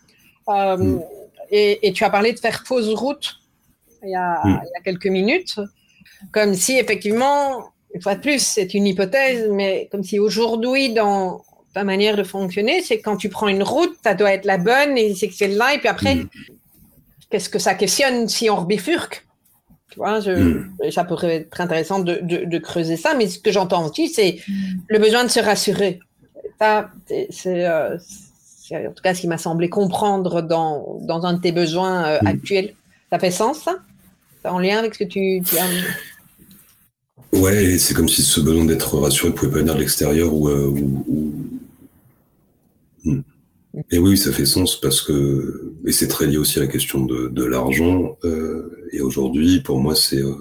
Euh, 0.49 0.77
mm. 0.77 1.03
et, 1.51 1.93
tu 1.93 2.05
as 2.05 2.11
parlé 2.11 2.33
de 2.33 2.39
faire 2.39 2.63
fausse 2.67 2.89
route 2.95 3.41
il 4.03 4.11
y, 4.11 4.15
a, 4.15 4.41
hmm. 4.45 4.61
il 4.63 4.69
y 4.75 4.79
a 4.79 4.83
quelques 4.85 5.07
minutes, 5.07 5.61
comme 6.33 6.55
si 6.55 6.79
effectivement, 6.79 7.71
une 7.95 8.01
fois 8.01 8.15
de 8.15 8.21
plus, 8.21 8.41
c'est 8.41 8.75
une 8.75 8.87
hypothèse, 8.87 9.49
mais 9.51 9.89
comme 9.91 10.03
si 10.03 10.19
aujourd'hui, 10.19 10.93
dans 10.93 11.45
ta 11.75 11.85
manière 11.85 12.17
de 12.17 12.25
fonctionner, 12.25 12.83
c'est 12.83 13.01
quand 13.01 13.17
tu 13.17 13.29
prends 13.29 13.49
une 13.49 13.63
route, 13.63 13.97
ça 14.03 14.15
doit 14.15 14.33
être 14.33 14.45
la 14.45 14.59
bonne 14.59 14.97
et 14.97 15.15
c'est 15.15 15.29
que 15.29 15.35
c'est 15.35 15.49
là, 15.49 15.75
et 15.75 15.79
puis 15.79 15.89
après, 15.89 16.17
hmm. 16.17 16.29
qu'est-ce 17.31 17.49
que 17.49 17.59
ça 17.59 17.75
questionne 17.75 18.29
si 18.29 18.51
on 18.51 18.57
rebifurque? 18.57 19.27
Tu 19.91 19.99
vois, 19.99 20.21
je, 20.21 20.31
hmm. 20.31 20.91
ça 20.91 21.05
pourrait 21.05 21.37
être 21.37 21.61
intéressant 21.61 21.99
de, 21.99 22.21
de, 22.23 22.59
creuser 22.59 22.97
ça, 22.97 23.15
mais 23.15 23.29
ce 23.29 23.39
que 23.39 23.51
j'entends 23.51 23.89
aussi, 23.89 24.09
c'est 24.09 24.39
le 24.89 24.99
besoin 24.99 25.25
de 25.25 25.29
se 25.29 25.41
rassurer. 25.41 26.01
Ça, 26.61 26.91
c'est 27.31 27.67
euh, 27.67 27.97
en 28.73 28.93
tout 28.93 29.03
cas 29.03 29.15
ce 29.15 29.23
qui 29.23 29.29
m'a 29.29 29.39
semblé 29.39 29.69
comprendre 29.69 30.43
dans, 30.43 30.99
dans, 31.03 31.25
un 31.25 31.35
de 31.35 31.41
tes 31.41 31.53
besoins 31.53 32.05
euh, 32.05 32.19
actuels. 32.25 32.75
Ça 33.11 33.19
fait 33.19 33.31
sens, 33.31 33.59
ça? 33.59 33.79
En 34.45 34.59
lien 34.59 34.79
avec 34.79 34.95
ce 34.95 35.01
que 35.01 35.09
tu, 35.09 35.43
tu 35.45 35.59
as 35.59 35.67
Ouais, 37.33 37.79
c'est 37.79 37.95
comme 37.95 38.09
si 38.09 38.23
ce 38.23 38.41
besoin 38.41 38.65
d'être 38.65 38.99
rassuré 38.99 39.31
ne 39.31 39.35
pouvait 39.35 39.51
pas 39.51 39.59
venir 39.59 39.75
de 39.75 39.81
l'extérieur 39.81 40.33
ou, 40.33 40.49
euh, 40.49 40.75
hmm. 43.05 43.23
Et 43.91 43.99
oui, 43.99 44.17
ça 44.17 44.33
fait 44.33 44.47
sens 44.47 44.81
parce 44.81 45.01
que 45.01 45.75
et 45.87 45.93
c'est 45.93 46.09
très 46.09 46.27
lié 46.27 46.37
aussi 46.39 46.59
à 46.59 46.63
la 46.63 46.69
question 46.69 47.05
de, 47.05 47.29
de 47.29 47.45
l'argent. 47.45 48.19
Euh, 48.25 48.89
et 48.93 49.01
aujourd'hui, 49.01 49.61
pour 49.61 49.81
moi, 49.81 49.95
c'est 49.95 50.23
euh, 50.23 50.35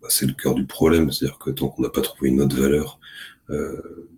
bah, 0.00 0.08
c'est 0.10 0.26
le 0.26 0.34
cœur 0.34 0.54
du 0.54 0.66
problème, 0.66 1.10
c'est-à-dire 1.10 1.38
que 1.38 1.50
tant 1.50 1.68
qu'on 1.68 1.82
n'a 1.82 1.90
pas 1.90 2.00
trouvé 2.00 2.30
une 2.30 2.40
autre 2.40 2.56
valeur, 2.56 3.00
euh, 3.50 4.08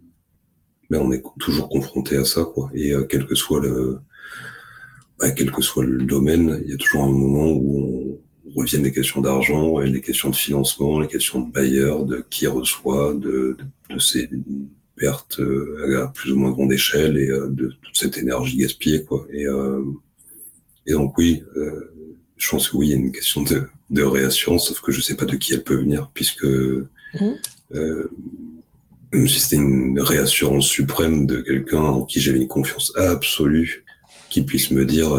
mais 0.91 0.99
on 0.99 1.13
est 1.13 1.23
toujours 1.39 1.69
confronté 1.69 2.17
à 2.17 2.25
ça, 2.25 2.45
quoi. 2.45 2.71
Et 2.75 2.93
euh, 2.93 3.05
quel 3.05 3.27
que 3.27 3.35
soit 3.35 3.61
le 3.61 3.99
bah, 5.19 5.31
quel 5.31 5.51
que 5.51 5.63
soit 5.63 5.85
le 5.85 6.05
domaine, 6.05 6.61
il 6.65 6.71
y 6.71 6.75
a 6.75 6.77
toujours 6.77 7.05
un 7.05 7.11
moment 7.11 7.51
où 7.51 8.21
on 8.47 8.61
revient 8.61 8.79
des 8.79 8.93
questions 8.93 9.21
d'argent, 9.21 9.79
les 9.79 10.01
questions 10.01 10.31
de 10.31 10.37
financement, 10.37 11.01
les 11.01 11.09
questions 11.09 11.41
de 11.41 11.51
bailleurs, 11.51 12.05
de 12.05 12.25
qui 12.31 12.47
reçoit, 12.47 13.15
de, 13.15 13.57
de, 13.59 13.95
de 13.95 13.99
ces 13.99 14.29
pertes 14.99 15.40
euh, 15.40 16.05
à 16.05 16.09
plus 16.09 16.33
ou 16.33 16.37
moins 16.37 16.50
grande 16.50 16.73
échelle 16.73 17.17
et 17.17 17.31
euh, 17.31 17.49
de 17.49 17.69
toute 17.83 17.97
cette 17.97 18.19
énergie 18.19 18.57
gaspillée 18.57 19.05
quoi. 19.05 19.26
Et 19.33 19.47
euh, 19.47 19.83
et 20.87 20.93
donc 20.93 21.17
oui 21.19 21.43
je 22.37 22.49
pense 22.49 22.69
que 22.69 22.76
oui 22.76 22.88
il 22.88 22.90
y 22.90 22.95
a 22.95 22.97
une 22.97 23.12
question 23.12 23.43
de, 23.43 23.62
de 23.90 24.02
réassurance 24.02 24.69
sauf 24.69 24.81
que 24.81 24.93
je 24.93 25.00
sais 25.00 25.17
pas 25.17 25.25
de 25.25 25.37
qui 25.37 25.55
elle 25.55 25.64
peut 25.64 25.76
venir 25.76 26.11
puisque 26.14 26.45
mmh. 26.45 27.35
si 29.26 29.40
c'était 29.40 29.57
une 29.57 30.00
réassurance 30.00 30.67
suprême 30.67 31.26
de 31.26 31.40
quelqu'un 31.40 31.83
en 31.83 32.05
qui 32.05 32.21
j'avais 32.21 32.38
une 32.38 32.49
confiance 32.49 32.93
absolue 32.97 33.85
qui 34.31 34.43
puisse 34.43 34.71
me 34.71 34.87
dire 34.87 35.11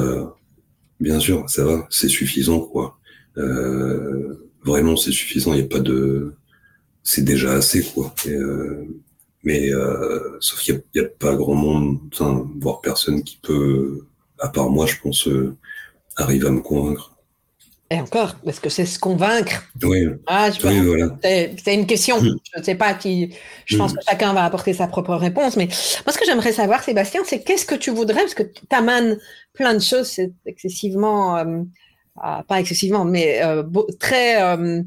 bien 0.99 1.19
sûr 1.19 1.47
ça 1.49 1.65
va 1.65 1.87
c'est 1.91 2.09
suffisant 2.09 2.61
quoi. 2.61 2.97
Vraiment 4.63 4.95
c'est 4.95 5.11
suffisant 5.11 5.53
il 5.53 5.57
n'y 5.59 5.65
a 5.65 5.69
pas 5.69 5.81
de 5.81 6.33
c'est 7.03 7.23
déjà 7.23 7.53
assez 7.53 7.83
quoi. 7.83 8.15
Et, 8.25 8.37
mais 9.43 9.69
euh, 9.69 10.37
sauf 10.39 10.59
qu'il 10.61 10.81
n'y 10.95 11.01
a, 11.01 11.05
pas 11.05 11.35
grand 11.35 11.55
monde, 11.55 11.99
enfin, 12.13 12.47
voire 12.59 12.81
personne 12.81 13.23
qui 13.23 13.39
peut, 13.41 14.05
à 14.39 14.49
part 14.49 14.69
moi, 14.69 14.85
je 14.85 14.95
pense, 15.01 15.27
euh, 15.27 15.55
arriver 16.17 16.47
à 16.47 16.51
me 16.51 16.61
convaincre. 16.61 17.15
Et 17.91 17.99
encore, 17.99 18.35
parce 18.45 18.59
que 18.59 18.69
c'est 18.69 18.85
se 18.85 18.99
convaincre. 18.99 19.63
Oui. 19.81 20.05
Ah, 20.27 20.51
je 20.51 20.67
oui, 20.67 20.79
voilà. 20.79 21.17
C'est 21.23 21.73
une 21.73 21.87
question. 21.87 22.21
Mm. 22.21 22.37
Je 22.53 22.59
ne 22.59 22.63
sais 22.63 22.75
pas 22.75 22.93
qui. 22.93 23.33
Je 23.65 23.77
pense 23.77 23.93
que 23.93 23.99
chacun 24.07 24.31
va 24.33 24.45
apporter 24.45 24.73
sa 24.73 24.85
propre 24.85 25.15
réponse. 25.15 25.57
Mais 25.57 25.65
moi, 26.05 26.13
ce 26.13 26.19
que 26.19 26.25
j'aimerais 26.25 26.51
savoir, 26.51 26.83
Sébastien, 26.83 27.21
c'est 27.25 27.39
qu'est-ce 27.39 27.65
que 27.65 27.73
tu 27.73 27.89
voudrais, 27.89 28.21
parce 28.21 28.35
que 28.35 28.43
tu 28.43 28.61
amènes 28.69 29.17
plein 29.53 29.73
de 29.73 29.79
choses, 29.79 30.05
c'est 30.05 30.31
excessivement, 30.45 31.37
euh, 31.37 31.63
ah, 32.21 32.43
pas 32.47 32.59
excessivement, 32.59 33.05
mais 33.05 33.41
euh, 33.43 33.63
très 33.99 34.39
euh, 34.43 34.83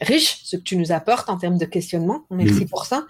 riche, 0.00 0.40
ce 0.44 0.56
que 0.56 0.62
tu 0.62 0.76
nous 0.76 0.92
apportes 0.92 1.28
en 1.30 1.36
termes 1.36 1.58
de 1.58 1.64
questionnement. 1.64 2.24
Merci 2.30 2.64
mm. 2.64 2.68
pour 2.68 2.86
ça. 2.86 3.06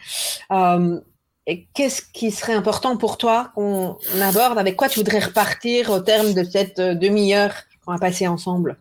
Euh, 0.53 1.01
et 1.47 1.67
qu'est-ce 1.75 2.03
qui 2.13 2.31
serait 2.31 2.55
important 2.55 2.97
pour 2.97 3.19
toi 3.19 3.53
qu'on 3.55 3.97
aborde? 4.21 4.59
Avec 4.59 4.77
quoi 4.77 4.89
tu 4.89 5.01
voudrais 5.01 5.21
repartir 5.21 5.91
au 5.91 6.01
terme 6.01 6.33
de 6.33 6.43
cette 6.45 6.79
euh, 6.79 6.95
demi-heure 6.95 7.55
qu'on 7.85 7.93
va 7.93 7.99
passer 7.99 8.27
ensemble? 8.27 8.77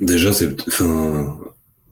Déjà, 0.00 0.32
c'est, 0.32 0.48
enfin, 0.68 1.38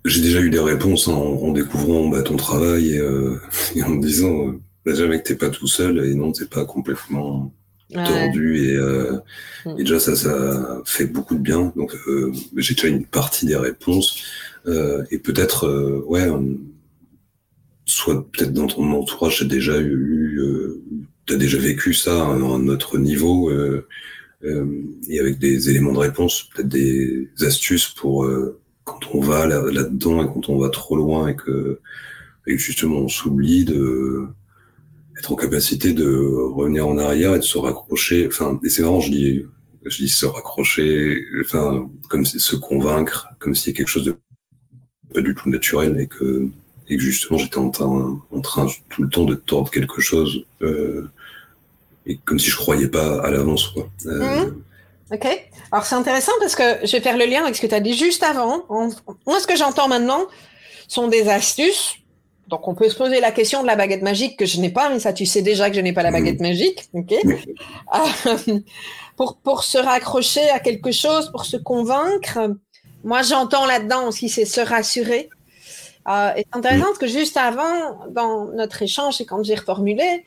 j'ai 0.04 0.20
déjà 0.20 0.40
eu 0.40 0.50
des 0.50 0.60
réponses 0.60 1.08
en, 1.08 1.52
découvrant 1.52 2.08
bah, 2.08 2.22
ton 2.22 2.36
travail 2.36 2.94
et, 2.94 3.82
en 3.82 3.88
me 3.88 4.02
disant, 4.02 4.54
bah, 4.84 4.94
jamais 4.94 5.18
que 5.18 5.28
t'es 5.28 5.36
pas 5.36 5.50
tout 5.50 5.66
seul 5.66 6.04
et 6.04 6.14
non, 6.14 6.32
t'es 6.32 6.46
pas 6.46 6.64
complètement 6.64 7.52
tordu 7.92 8.64
et, 8.64 8.76
euh, 8.76 9.18
mm. 9.66 9.70
et, 9.78 9.82
déjà 9.84 10.00
ça 10.00 10.16
ça 10.16 10.82
fait 10.84 11.06
beaucoup 11.06 11.34
de 11.34 11.40
bien. 11.40 11.72
Donc 11.76 11.94
euh, 12.06 12.32
j'ai 12.56 12.74
déjà 12.74 12.88
une 12.88 13.04
partie 13.04 13.46
des 13.46 13.56
réponses. 13.56 14.22
Euh, 14.66 15.04
et 15.10 15.18
peut-être 15.18 15.66
euh, 15.66 16.04
ouais 16.06 16.28
soit 17.86 18.30
peut-être 18.30 18.52
dans 18.52 18.66
ton 18.66 18.92
entourage 18.92 19.38
j'ai 19.38 19.46
déjà 19.46 19.80
eu 19.80 20.38
euh, 20.38 20.82
t'as 21.26 21.36
déjà 21.36 21.56
vécu 21.56 21.94
ça 21.94 22.14
à 22.14 22.26
un 22.26 22.68
autre 22.68 22.98
niveau 22.98 23.50
et 24.42 25.18
avec 25.18 25.38
des 25.38 25.70
éléments 25.70 25.92
de 25.92 25.98
réponse 25.98 26.44
peut-être 26.54 26.68
des 26.68 27.30
astuces 27.40 27.88
pour 27.88 28.28
quand 28.84 29.00
on 29.14 29.20
va 29.20 29.46
là, 29.46 29.62
là-dedans 29.72 30.22
et 30.22 30.26
quand 30.26 30.50
on 30.50 30.58
va 30.58 30.68
trop 30.68 30.96
loin 30.96 31.28
et 31.28 31.36
que, 31.36 31.80
et 32.46 32.56
que 32.56 32.62
justement 32.62 32.98
on 32.98 33.08
s'oublie 33.08 33.64
de 33.64 34.26
être 35.20 35.32
en 35.32 35.36
capacité 35.36 35.92
de 35.92 36.06
revenir 36.54 36.88
en 36.88 36.98
arrière 36.98 37.34
et 37.34 37.38
de 37.38 37.44
se 37.44 37.58
raccrocher. 37.58 38.26
Enfin, 38.26 38.58
et 38.64 38.68
c'est 38.68 38.82
marrant, 38.82 39.00
je 39.00 39.10
dis, 39.10 40.08
se 40.08 40.26
raccrocher, 40.26 41.22
enfin, 41.44 41.88
comme 42.08 42.24
se 42.24 42.56
convaincre, 42.56 43.28
comme 43.38 43.54
si 43.54 43.64
c'était 43.64 43.78
quelque 43.78 43.88
chose 43.88 44.04
de 44.04 44.16
pas 45.14 45.20
du 45.20 45.34
tout 45.34 45.48
naturel 45.48 45.98
et 46.00 46.06
que, 46.06 46.48
justement 46.88 47.38
j'étais 47.38 47.58
en 47.58 47.70
train, 47.70 48.20
en 48.32 48.40
train 48.40 48.66
tout 48.88 49.02
le 49.02 49.08
temps 49.08 49.24
de 49.24 49.34
tordre 49.34 49.70
quelque 49.70 50.00
chose, 50.00 50.44
euh, 50.62 51.08
et 52.06 52.16
comme 52.24 52.38
si 52.38 52.50
je 52.50 52.56
croyais 52.56 52.88
pas 52.88 53.20
à 53.20 53.30
l'avance, 53.30 53.68
quoi. 53.68 53.88
Euh, 54.06 54.46
mmh. 54.46 54.62
Ok. 55.12 55.26
Alors 55.72 55.84
c'est 55.84 55.96
intéressant 55.96 56.32
parce 56.40 56.54
que 56.54 56.62
je 56.84 56.92
vais 56.92 57.00
faire 57.00 57.16
le 57.16 57.26
lien 57.26 57.42
avec 57.42 57.56
ce 57.56 57.60
que 57.60 57.66
tu 57.66 57.74
as 57.74 57.80
dit 57.80 57.94
juste 57.94 58.22
avant. 58.22 58.64
Moi, 59.26 59.40
ce 59.40 59.46
que 59.46 59.56
j'entends 59.56 59.88
maintenant 59.88 60.26
sont 60.88 61.08
des 61.08 61.28
astuces 61.28 61.99
donc, 62.50 62.66
on 62.66 62.74
peut 62.74 62.88
se 62.88 62.96
poser 62.96 63.20
la 63.20 63.30
question 63.30 63.62
de 63.62 63.68
la 63.68 63.76
baguette 63.76 64.02
magique 64.02 64.36
que 64.36 64.44
je 64.44 64.60
n'ai 64.60 64.70
pas, 64.70 64.90
mais 64.90 64.98
ça, 64.98 65.12
tu 65.12 65.24
sais 65.24 65.40
déjà 65.40 65.70
que 65.70 65.76
je 65.76 65.80
n'ai 65.80 65.92
pas 65.92 66.02
la 66.02 66.10
baguette 66.10 66.40
magique. 66.40 66.90
euh, 66.94 68.58
pour, 69.16 69.36
pour 69.36 69.62
se 69.62 69.78
raccrocher 69.78 70.50
à 70.50 70.58
quelque 70.58 70.90
chose, 70.90 71.30
pour 71.30 71.44
se 71.44 71.56
convaincre, 71.56 72.56
moi, 73.04 73.22
j'entends 73.22 73.66
là-dedans 73.66 74.08
aussi, 74.08 74.28
c'est 74.28 74.44
se 74.44 74.60
rassurer. 74.60 75.30
Euh, 76.08 76.32
et 76.36 76.44
c'est 76.44 76.58
intéressant 76.58 76.86
parce 76.86 76.98
que 76.98 77.06
juste 77.06 77.36
avant, 77.36 78.06
dans 78.10 78.46
notre 78.46 78.82
échange 78.82 79.20
et 79.20 79.26
quand 79.26 79.44
j'ai 79.44 79.54
reformulé, 79.54 80.24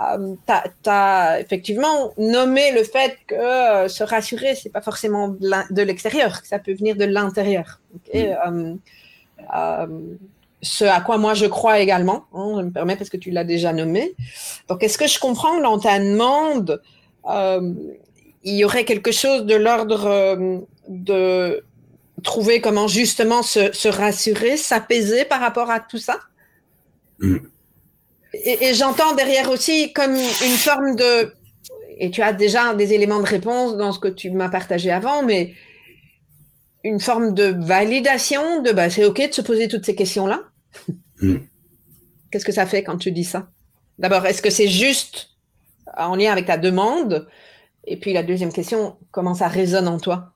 euh, 0.00 0.34
tu 0.46 0.90
as, 0.90 1.40
effectivement 1.40 2.12
nommé 2.16 2.72
le 2.72 2.82
fait 2.82 3.18
que 3.26 3.34
euh, 3.34 3.88
se 3.88 4.04
rassurer, 4.04 4.54
c'est 4.54 4.70
pas 4.70 4.80
forcément 4.80 5.28
de 5.28 5.82
l'extérieur, 5.82 6.40
que 6.40 6.48
ça 6.48 6.58
peut 6.58 6.72
venir 6.72 6.96
de 6.96 7.04
l'intérieur. 7.04 7.80
Okay 7.96 8.34
ce 10.62 10.84
à 10.84 11.00
quoi 11.00 11.18
moi 11.18 11.34
je 11.34 11.46
crois 11.46 11.78
également, 11.78 12.24
hein, 12.32 12.54
je 12.58 12.62
me 12.62 12.70
permets 12.70 12.96
parce 12.96 13.10
que 13.10 13.16
tu 13.16 13.30
l'as 13.30 13.44
déjà 13.44 13.72
nommé. 13.72 14.14
Donc, 14.68 14.82
est-ce 14.82 14.98
que 14.98 15.06
je 15.06 15.18
comprends 15.18 15.60
dans 15.60 15.78
ta 15.78 15.98
demande, 15.98 16.82
euh, 17.28 17.72
il 18.42 18.54
y 18.54 18.64
aurait 18.64 18.84
quelque 18.84 19.12
chose 19.12 19.44
de 19.44 19.54
l'ordre 19.54 20.06
euh, 20.06 20.58
de 20.88 21.64
trouver 22.24 22.60
comment 22.60 22.88
justement 22.88 23.42
se, 23.42 23.72
se 23.72 23.88
rassurer, 23.88 24.56
s'apaiser 24.56 25.24
par 25.24 25.40
rapport 25.40 25.70
à 25.70 25.80
tout 25.80 25.98
ça? 25.98 26.18
Mm. 27.20 27.36
Et, 28.34 28.68
et 28.68 28.74
j'entends 28.74 29.14
derrière 29.14 29.50
aussi 29.50 29.92
comme 29.92 30.14
une 30.14 30.56
forme 30.56 30.96
de... 30.96 31.32
Et 32.00 32.10
tu 32.10 32.22
as 32.22 32.32
déjà 32.32 32.74
des 32.74 32.92
éléments 32.92 33.20
de 33.20 33.26
réponse 33.26 33.76
dans 33.76 33.92
ce 33.92 33.98
que 33.98 34.08
tu 34.08 34.30
m'as 34.30 34.48
partagé 34.48 34.90
avant, 34.90 35.22
mais 35.22 35.54
une 36.84 37.00
forme 37.00 37.34
de 37.34 37.54
validation 37.58 38.62
de 38.62 38.72
bah, 38.72 38.88
c'est 38.90 39.04
ok 39.04 39.28
de 39.28 39.34
se 39.34 39.40
poser 39.40 39.68
toutes 39.68 39.84
ces 39.84 39.94
questions-là. 39.94 40.42
Hmm. 41.20 41.38
Qu'est-ce 42.30 42.44
que 42.44 42.52
ça 42.52 42.66
fait 42.66 42.84
quand 42.84 42.98
tu 42.98 43.10
dis 43.10 43.24
ça? 43.24 43.50
D'abord, 43.98 44.24
est-ce 44.26 44.42
que 44.42 44.50
c'est 44.50 44.68
juste 44.68 45.30
en 45.96 46.14
lien 46.14 46.30
avec 46.30 46.46
ta 46.46 46.56
demande? 46.56 47.26
Et 47.86 47.96
puis 47.98 48.12
la 48.12 48.22
deuxième 48.22 48.52
question, 48.52 48.96
comment 49.10 49.34
ça 49.34 49.48
résonne 49.48 49.88
en 49.88 49.98
toi? 49.98 50.32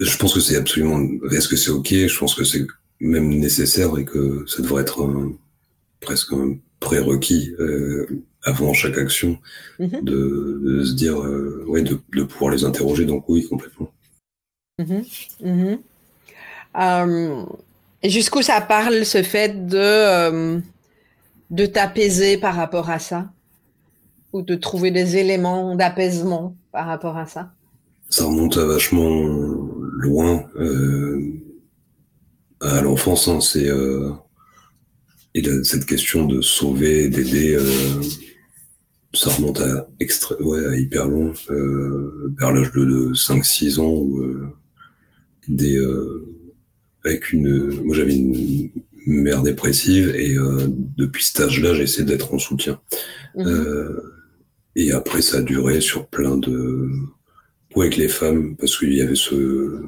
Je 0.00 0.16
pense 0.16 0.34
que 0.34 0.40
c'est 0.40 0.56
absolument. 0.56 1.00
Est-ce 1.30 1.48
que 1.48 1.56
c'est 1.56 1.70
ok? 1.70 1.88
Je 1.88 2.18
pense 2.18 2.34
que 2.34 2.44
c'est 2.44 2.66
même 2.98 3.28
nécessaire 3.28 3.96
et 3.98 4.04
que 4.04 4.44
ça 4.46 4.62
devrait 4.62 4.82
être 4.82 5.08
presque 6.00 6.32
un 6.32 6.56
prérequis 6.80 7.54
euh, 7.60 8.06
avant 8.42 8.72
chaque 8.72 8.98
action 8.98 9.38
mm-hmm. 9.78 10.02
de, 10.02 10.82
se 10.84 10.94
dire, 10.94 11.20
euh, 11.20 11.64
de, 12.12 12.22
pouvoir 12.24 12.52
les 12.52 12.64
interroger. 12.64 13.04
Donc 13.04 13.28
oui, 13.28 13.46
complètement. 13.46 13.92
Mhm. 14.78 15.04
Mhm. 15.40 15.78
Euh, 16.76 17.44
jusqu'où 18.08 18.42
ça 18.42 18.60
parle 18.60 19.04
ce 19.04 19.22
fait 19.22 19.66
de, 19.66 19.76
euh, 19.76 20.58
de 21.50 21.66
t'apaiser 21.66 22.38
par 22.38 22.54
rapport 22.54 22.90
à 22.90 22.98
ça? 22.98 23.30
Ou 24.32 24.42
de 24.42 24.54
trouver 24.54 24.90
des 24.90 25.16
éléments 25.16 25.74
d'apaisement 25.74 26.54
par 26.72 26.86
rapport 26.86 27.16
à 27.16 27.26
ça? 27.26 27.52
Ça 28.08 28.24
remonte 28.24 28.56
à 28.56 28.64
vachement 28.64 29.10
loin, 29.98 30.44
à 32.60 32.80
l'enfance. 32.80 33.28
Hein, 33.28 33.40
c'est 33.40 33.68
et 35.34 35.42
cette 35.64 35.86
question 35.86 36.26
de 36.26 36.40
sauver, 36.40 37.08
d'aider, 37.08 37.58
ça 39.14 39.30
remonte 39.30 39.60
à, 39.60 39.88
extra, 40.00 40.36
ouais, 40.40 40.64
à 40.66 40.76
hyper 40.76 41.06
long, 41.08 41.32
vers 41.48 42.52
l'âge 42.52 42.72
de, 42.72 43.12
5-6 43.14 43.80
ans, 43.80 43.92
où 43.92 44.24
des 45.48 45.80
avec 47.04 47.32
une, 47.32 47.82
moi 47.82 47.96
j'avais 47.96 48.14
une 48.14 48.70
mère 49.06 49.42
dépressive 49.42 50.14
et 50.14 50.36
euh, 50.36 50.66
depuis 50.96 51.24
cet 51.24 51.40
âge-là, 51.40 51.74
j'ai 51.74 51.84
essayé 51.84 52.04
d'être 52.04 52.34
en 52.34 52.38
soutien. 52.38 52.80
Mhm. 53.36 53.46
Euh, 53.46 54.00
et 54.76 54.92
après, 54.92 55.22
ça 55.22 55.38
a 55.38 55.42
duré 55.42 55.80
sur 55.80 56.06
plein 56.06 56.36
de 56.36 56.88
ou 57.74 57.82
avec 57.82 57.96
les 57.96 58.08
femmes 58.08 58.56
parce 58.56 58.76
qu'il 58.78 58.92
y 58.94 59.00
avait 59.00 59.14
ce 59.14 59.82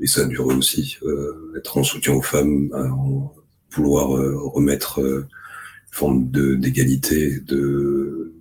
et 0.00 0.06
ça 0.06 0.22
a 0.22 0.24
duré 0.24 0.54
aussi 0.54 0.98
euh, 1.04 1.52
être 1.56 1.78
en 1.78 1.84
soutien 1.84 2.12
aux 2.14 2.22
femmes, 2.22 2.68
en 2.74 3.32
vouloir 3.70 4.08
remettre 4.08 5.00
une 5.00 5.26
forme 5.90 6.30
de 6.30 6.54
d'égalité. 6.54 7.40
De 7.40 8.32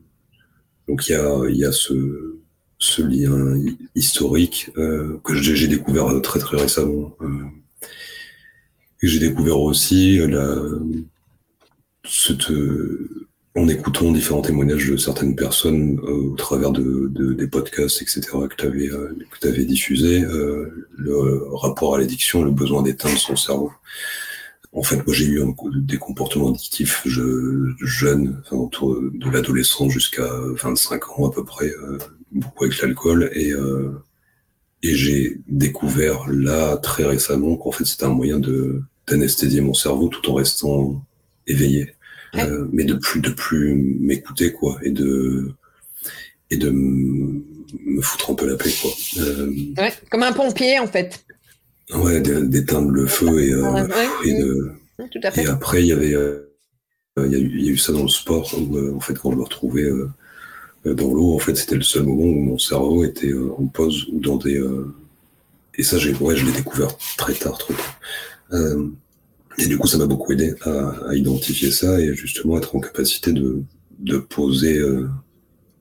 donc 0.87 1.07
il 1.07 1.13
y 1.13 1.15
a 1.15 1.41
il 1.49 1.57
y 1.57 1.65
a 1.65 1.71
ce 1.71 2.37
ce 2.77 3.01
lien 3.01 3.59
historique 3.95 4.71
que 4.75 5.33
j'ai 5.33 5.67
découvert 5.67 6.21
très 6.21 6.39
très 6.39 6.57
récemment 6.57 7.15
j'ai 9.01 9.20
découvert 9.20 9.60
aussi 9.60 10.20
euh, 10.20 10.27
la, 10.27 10.56
cette, 12.08 12.51
euh, 12.51 13.27
en 13.56 13.68
écoutant 13.68 14.12
différents 14.12 14.42
témoignages 14.42 14.89
de 14.89 14.98
certaines 14.98 15.36
personnes 15.36 16.00
euh, 16.04 16.32
au 16.32 16.36
travers 16.36 16.72
de, 16.72 17.08
de, 17.10 17.34
des 17.34 17.48
podcasts, 17.48 18.01
etc., 18.01 18.22
que 18.50 18.56
tu 18.56 18.65
avais, 18.65 18.89
euh, 18.89 19.15
avais 19.44 19.65
diffusé, 19.65 20.22
le 20.98 21.48
rapport 21.54 21.96
à 21.96 22.00
l'addiction, 22.00 22.44
le 22.44 22.51
besoin 22.51 22.84
d'éteindre 22.84 23.18
son 23.18 23.36
cerveau. 23.36 23.72
En 24.74 24.84
fait, 24.84 24.98
moi, 24.98 25.15
j'ai 25.15 25.25
eu 25.25 25.42
des 25.77 25.98
comportements 25.98 26.50
addictifs 26.50 27.01
je, 27.06 27.74
jeunes, 27.82 28.42
enfin, 28.46 28.58
autour 28.58 29.00
de 29.01 29.30
l'adolescence 29.30 29.89
jusqu'à 29.89 30.27
25 30.62 31.18
ans 31.18 31.30
à 31.30 31.32
peu 31.32 31.46
près, 31.46 31.72
beaucoup 32.34 32.65
avec 32.65 32.82
l'alcool, 32.82 33.32
et, 33.34 33.54
et 34.86 34.96
j'ai 34.96 35.38
découvert 35.48 36.27
là 36.30 36.77
très 36.77 37.06
récemment 37.06 37.58
qu'en 37.58 37.72
fait, 37.72 37.86
c'était 37.86 38.04
un 38.06 38.10
moyen 38.10 38.39
de 38.39 38.82
d'anesthésier 39.08 39.62
mon 39.62 39.74
cerveau 39.74 40.10
tout 40.10 40.30
en 40.30 40.36
restant 40.36 41.04
éveillé. 41.48 41.92
Euh, 42.36 42.68
mais 42.74 42.84
de 42.84 42.96
plus 42.96 43.22
de 43.22 43.30
plus 43.30 43.75
m'écouter 44.00 44.51
quoi 44.51 44.77
et 44.84 44.89
de 44.92 45.51
et 46.51 46.58
de 46.58 46.70
me 46.70 48.01
foutre 48.01 48.32
un 48.32 48.36
peu 48.36 48.46
la 48.46 48.58
paix 48.58 48.74
quoi. 48.82 48.92
Euh, 49.18 49.54
ouais, 49.77 49.94
comme 50.12 50.24
un 50.24 50.34
pompier 50.34 50.77
en 50.80 50.88
fait. 50.88 51.25
Ouais, 51.94 52.20
d'éteindre 52.20 52.89
le 52.92 53.08
feu 53.08 53.42
et, 53.42 53.54
euh, 53.54 53.88
et 54.25 54.34
de 54.34 54.72
tout 55.12 55.20
à 55.24 55.32
fait. 55.32 55.44
et 55.44 55.48
après 55.48 55.82
il 55.84 55.88
y 55.88 55.92
avait 55.94 56.13
il 57.18 57.32
y, 57.32 57.63
y 57.65 57.70
a 57.70 57.72
eu 57.72 57.77
ça 57.77 57.94
dans 57.94 58.04
le 58.04 58.10
sport 58.10 58.54
où 58.60 58.96
en 58.98 59.00
fait 59.00 59.13
quand 59.13 59.32
je 59.32 59.38
me 59.38 59.44
retrouvais 59.44 59.88
dans 60.86 61.13
l'eau 61.13 61.34
en 61.34 61.39
fait 61.39 61.56
c'était 61.56 61.75
le 61.75 61.82
seul 61.82 62.04
moment 62.04 62.24
où 62.24 62.42
mon 62.42 62.58
cerveau 62.58 63.04
était 63.04 63.34
en 63.34 63.65
pause 63.68 64.06
ou 64.12 64.20
dans 64.20 64.38
des 64.38 64.63
et 65.77 65.84
ça 65.84 65.98
j'ai 65.98 66.13
ouais 66.13 66.36
je 66.36 66.46
l'ai 66.46 66.51
découvert 66.51 66.96
très 67.18 67.34
tard 67.34 67.58
trop 67.58 67.74
tard. 67.74 68.00
Euh, 68.54 68.88
et 69.58 69.68
du 69.68 69.77
coup, 69.77 69.88
ça 69.88 69.98
m'a 69.98 70.06
beaucoup 70.06 70.34
aidé 70.34 70.54
à, 70.62 70.89
à, 71.10 71.15
identifier 71.15 71.72
ça 71.72 72.00
et 72.00 72.13
justement 72.13 72.58
être 72.58 72.75
en 72.75 72.80
capacité 72.80 73.32
de, 73.32 73.62
de 74.00 74.18
poser 74.18 74.77
euh, 74.77 75.08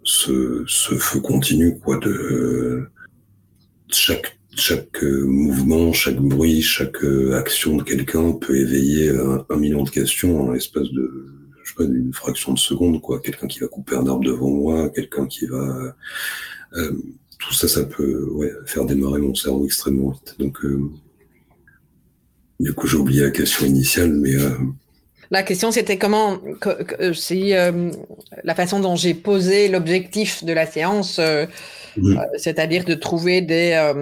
ce, 0.05 0.65
ce, 0.67 0.95
feu 0.95 1.21
continu, 1.21 1.79
quoi, 1.79 1.99
de 1.99 2.89
chaque 3.89 4.39
chaque 4.57 5.03
mouvement, 5.03 5.93
chaque 5.93 6.21
bruit, 6.21 6.63
chaque 6.63 7.03
action 7.35 7.77
de 7.77 7.83
quelqu'un 7.83 8.31
peut 8.31 8.57
éveiller 8.57 9.11
un, 9.11 9.57
million 9.57 9.83
de 9.83 9.91
questions 9.91 10.43
en 10.43 10.53
l'espace 10.53 10.89
de, 10.93 11.27
je 11.65 11.71
sais 11.71 11.77
pas, 11.77 11.85
d'une 11.85 12.13
fraction 12.13 12.53
de 12.53 12.59
seconde, 12.59 13.01
quoi. 13.01 13.21
Quelqu'un 13.21 13.47
qui 13.47 13.59
va 13.59 13.69
couper 13.69 13.97
un 13.97 14.07
arbre 14.07 14.25
devant 14.25 14.51
moi, 14.51 14.91
quelqu'un 14.91 15.27
qui 15.27 15.47
va, 15.47 15.97
euh, 16.75 16.93
tout 17.39 17.53
ça, 17.53 17.69
ça 17.69 17.85
peut, 17.85 18.29
ouais, 18.33 18.53
faire 18.67 18.85
démarrer 18.85 19.21
mon 19.21 19.35
cerveau 19.35 19.65
extrêmement 19.65 20.11
vite. 20.11 20.37
Donc, 20.39 20.65
euh, 20.65 20.91
du 22.61 22.73
coup, 22.73 22.87
j'ai 22.87 22.97
oublié 22.97 23.23
la 23.23 23.31
question 23.31 23.67
initiale, 23.67 24.13
mais. 24.13 24.35
Euh, 24.35 24.51
la 25.31 25.43
question, 25.43 25.71
c'était 25.71 25.99
comment, 25.99 26.39
si 27.13 27.55
euh, 27.55 27.91
la 28.45 28.55
façon 28.55 28.79
dont 28.81 28.95
j'ai 28.95 29.15
posé 29.15 29.69
l'objectif 29.69 30.45
de 30.45 30.53
la 30.53 30.67
séance, 30.67 31.21
c'est-à-dire 32.37 32.85
de 32.85 32.95
trouver 32.95 33.41
des, 33.41 33.93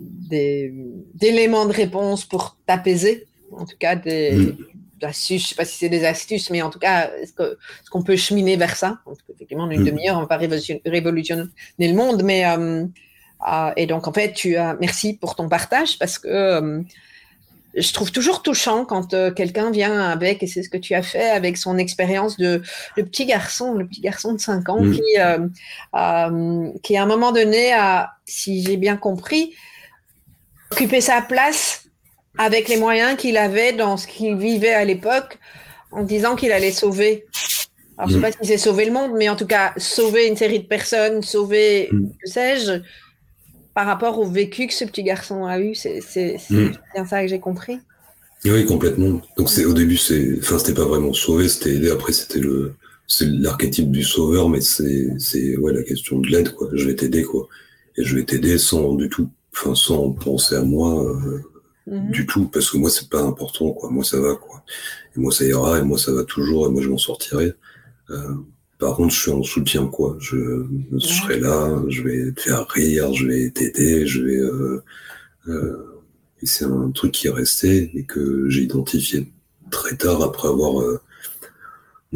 des, 0.00 0.74
éléments 1.20 1.66
de 1.66 1.72
réponse 1.72 2.24
pour 2.24 2.56
t'apaiser, 2.66 3.26
en 3.52 3.66
tout 3.66 3.76
cas 3.78 3.94
des 3.94 4.56
astuces, 5.02 5.42
je 5.42 5.48
sais 5.48 5.54
pas 5.54 5.64
si 5.64 5.78
c'est 5.78 5.88
des 5.88 6.04
astuces, 6.04 6.50
mais 6.50 6.62
en 6.62 6.70
tout 6.70 6.78
cas, 6.78 7.10
est-ce 7.20 7.90
qu'on 7.90 8.02
peut 8.02 8.16
cheminer 8.16 8.56
vers 8.56 8.76
ça? 8.76 8.98
Effectivement, 9.34 9.64
en 9.64 9.70
une 9.70 9.84
demi-heure, 9.84 10.16
on 10.16 10.20
va 10.20 10.26
pas 10.26 10.36
révolutionner 10.36 11.50
le 11.78 11.92
monde, 11.94 12.22
mais 12.22 12.44
et 13.76 13.86
donc 13.86 14.08
en 14.08 14.12
fait, 14.12 14.32
tu 14.32 14.56
as 14.56 14.74
merci 14.74 15.14
pour 15.14 15.34
ton 15.34 15.48
partage 15.48 15.98
parce 15.98 16.18
que 16.18 16.84
je 17.76 17.92
trouve 17.92 18.10
toujours 18.10 18.42
touchant 18.42 18.84
quand 18.84 19.12
euh, 19.14 19.30
quelqu'un 19.30 19.70
vient 19.70 20.00
avec, 20.00 20.42
et 20.42 20.46
c'est 20.46 20.62
ce 20.62 20.70
que 20.70 20.78
tu 20.78 20.94
as 20.94 21.02
fait, 21.02 21.30
avec 21.30 21.56
son 21.58 21.76
expérience 21.78 22.36
de 22.36 22.62
le 22.96 23.04
petit 23.04 23.26
garçon, 23.26 23.74
le 23.74 23.86
petit 23.86 24.00
garçon 24.00 24.32
de 24.32 24.40
5 24.40 24.68
ans, 24.68 24.82
mm. 24.82 24.92
qui, 24.92 25.02
euh, 25.18 25.38
euh, 25.94 26.70
qui 26.82 26.96
à 26.96 27.02
un 27.02 27.06
moment 27.06 27.32
donné 27.32 27.72
a, 27.72 28.12
si 28.24 28.62
j'ai 28.62 28.76
bien 28.76 28.96
compris, 28.96 29.54
occupé 30.72 31.00
sa 31.00 31.20
place 31.20 31.85
avec 32.38 32.68
les 32.68 32.76
moyens 32.76 33.16
qu'il 33.16 33.36
avait 33.36 33.72
dans 33.72 33.96
ce 33.96 34.06
qu'il 34.06 34.36
vivait 34.36 34.74
à 34.74 34.84
l'époque, 34.84 35.38
en 35.92 36.02
disant 36.02 36.36
qu'il 36.36 36.52
allait 36.52 36.72
sauver. 36.72 37.24
Alors, 37.98 38.10
je 38.10 38.16
ne 38.16 38.22
sais 38.22 38.28
mm. 38.28 38.30
pas 38.30 38.38
si 38.38 38.46
c'est 38.46 38.58
sauver 38.58 38.84
le 38.84 38.92
monde, 38.92 39.12
mais 39.16 39.28
en 39.28 39.36
tout 39.36 39.46
cas, 39.46 39.72
sauver 39.78 40.26
une 40.26 40.36
série 40.36 40.60
de 40.60 40.66
personnes, 40.66 41.22
sauver, 41.22 41.88
mm. 41.90 42.08
que 42.22 42.30
sais-je, 42.30 42.82
par 43.76 43.84
rapport 43.84 44.18
au 44.18 44.24
vécu 44.24 44.66
que 44.66 44.72
ce 44.72 44.86
petit 44.86 45.02
garçon 45.02 45.44
a 45.44 45.60
eu. 45.60 45.74
C'est 45.74 46.00
hmm. 46.48 46.70
bien 46.94 47.04
ça 47.04 47.20
que 47.20 47.28
j'ai 47.28 47.38
compris. 47.38 47.78
Oui, 48.46 48.64
complètement. 48.64 49.20
Donc 49.36 49.50
c'est 49.50 49.66
au 49.66 49.74
début, 49.74 49.98
c'est, 49.98 50.38
enfin, 50.38 50.58
c'était 50.58 50.72
pas 50.72 50.86
vraiment 50.86 51.12
sauver, 51.12 51.46
c'était 51.46 51.74
aider. 51.74 51.90
Après, 51.90 52.14
c'était 52.14 52.38
le, 52.38 52.72
c'est 53.06 53.26
l'archétype 53.26 53.90
du 53.90 54.02
sauveur, 54.02 54.48
mais 54.48 54.62
c'est, 54.62 55.08
c'est 55.18 55.58
ouais 55.58 55.74
la 55.74 55.82
question 55.82 56.20
de 56.20 56.28
l'aide, 56.28 56.54
quoi. 56.54 56.70
Je 56.72 56.86
vais 56.86 56.94
t'aider, 56.94 57.22
quoi. 57.22 57.48
Et 57.98 58.02
je 58.02 58.16
vais 58.16 58.24
t'aider 58.24 58.56
sans 58.56 58.94
du 58.94 59.10
tout, 59.10 59.28
enfin, 59.52 59.74
sans 59.74 60.10
penser 60.12 60.54
à 60.54 60.62
moi 60.62 61.04
euh, 61.04 61.42
mhm. 61.86 62.10
du 62.10 62.26
tout, 62.26 62.46
parce 62.48 62.70
que 62.70 62.78
moi 62.78 62.90
c'est 62.90 63.08
pas 63.08 63.22
important, 63.22 63.72
quoi. 63.72 63.90
Moi 63.90 64.04
ça 64.04 64.20
va, 64.20 64.34
quoi. 64.36 64.62
Et 65.16 65.20
moi 65.20 65.32
ça 65.32 65.44
ira, 65.44 65.78
et 65.78 65.82
moi 65.82 65.98
ça 65.98 66.12
va 66.12 66.24
toujours, 66.24 66.66
et 66.66 66.70
moi 66.70 66.82
je 66.82 66.88
m'en 66.88 66.98
sortirai. 66.98 67.52
Euh, 68.10 68.34
par 68.78 68.96
contre, 68.96 69.14
je 69.14 69.20
suis 69.20 69.30
en 69.30 69.42
soutien, 69.42 69.86
quoi. 69.86 70.16
Je, 70.20 70.66
serai 70.98 71.40
là, 71.40 71.82
je 71.88 72.02
vais 72.02 72.32
te 72.32 72.42
faire 72.42 72.66
rire, 72.68 73.12
je 73.14 73.26
vais 73.26 73.50
t'aider, 73.50 74.06
je 74.06 74.22
vais. 74.22 74.36
Euh, 74.36 74.84
euh, 75.48 76.02
et 76.42 76.46
c'est 76.46 76.66
un 76.66 76.90
truc 76.90 77.12
qui 77.12 77.28
est 77.28 77.30
resté 77.30 77.90
et 77.94 78.04
que 78.04 78.50
j'ai 78.50 78.62
identifié 78.62 79.26
très 79.70 79.96
tard 79.96 80.22
après 80.22 80.48
avoir 80.48 80.84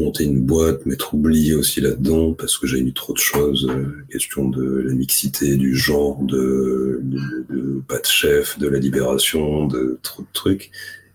euh, 0.00 0.04
monté 0.04 0.24
une 0.24 0.40
boîte, 0.40 0.86
m'être 0.86 1.14
oublié 1.14 1.54
aussi 1.54 1.80
là-dedans 1.80 2.34
parce 2.34 2.58
que 2.58 2.66
j'ai 2.66 2.82
mis 2.82 2.92
trop 2.92 3.12
de 3.12 3.18
choses. 3.18 3.68
Euh, 3.70 4.04
question 4.10 4.48
de 4.48 4.82
la 4.86 4.94
mixité, 4.94 5.56
du 5.56 5.74
genre, 5.74 6.22
de, 6.22 7.00
de, 7.02 7.82
pas 7.86 7.98
de 7.98 8.06
chef, 8.06 8.58
de 8.58 8.68
la 8.68 8.78
libération, 8.78 9.66
de 9.66 9.98
trop 10.02 10.22
de 10.22 10.28
trucs. 10.32 10.70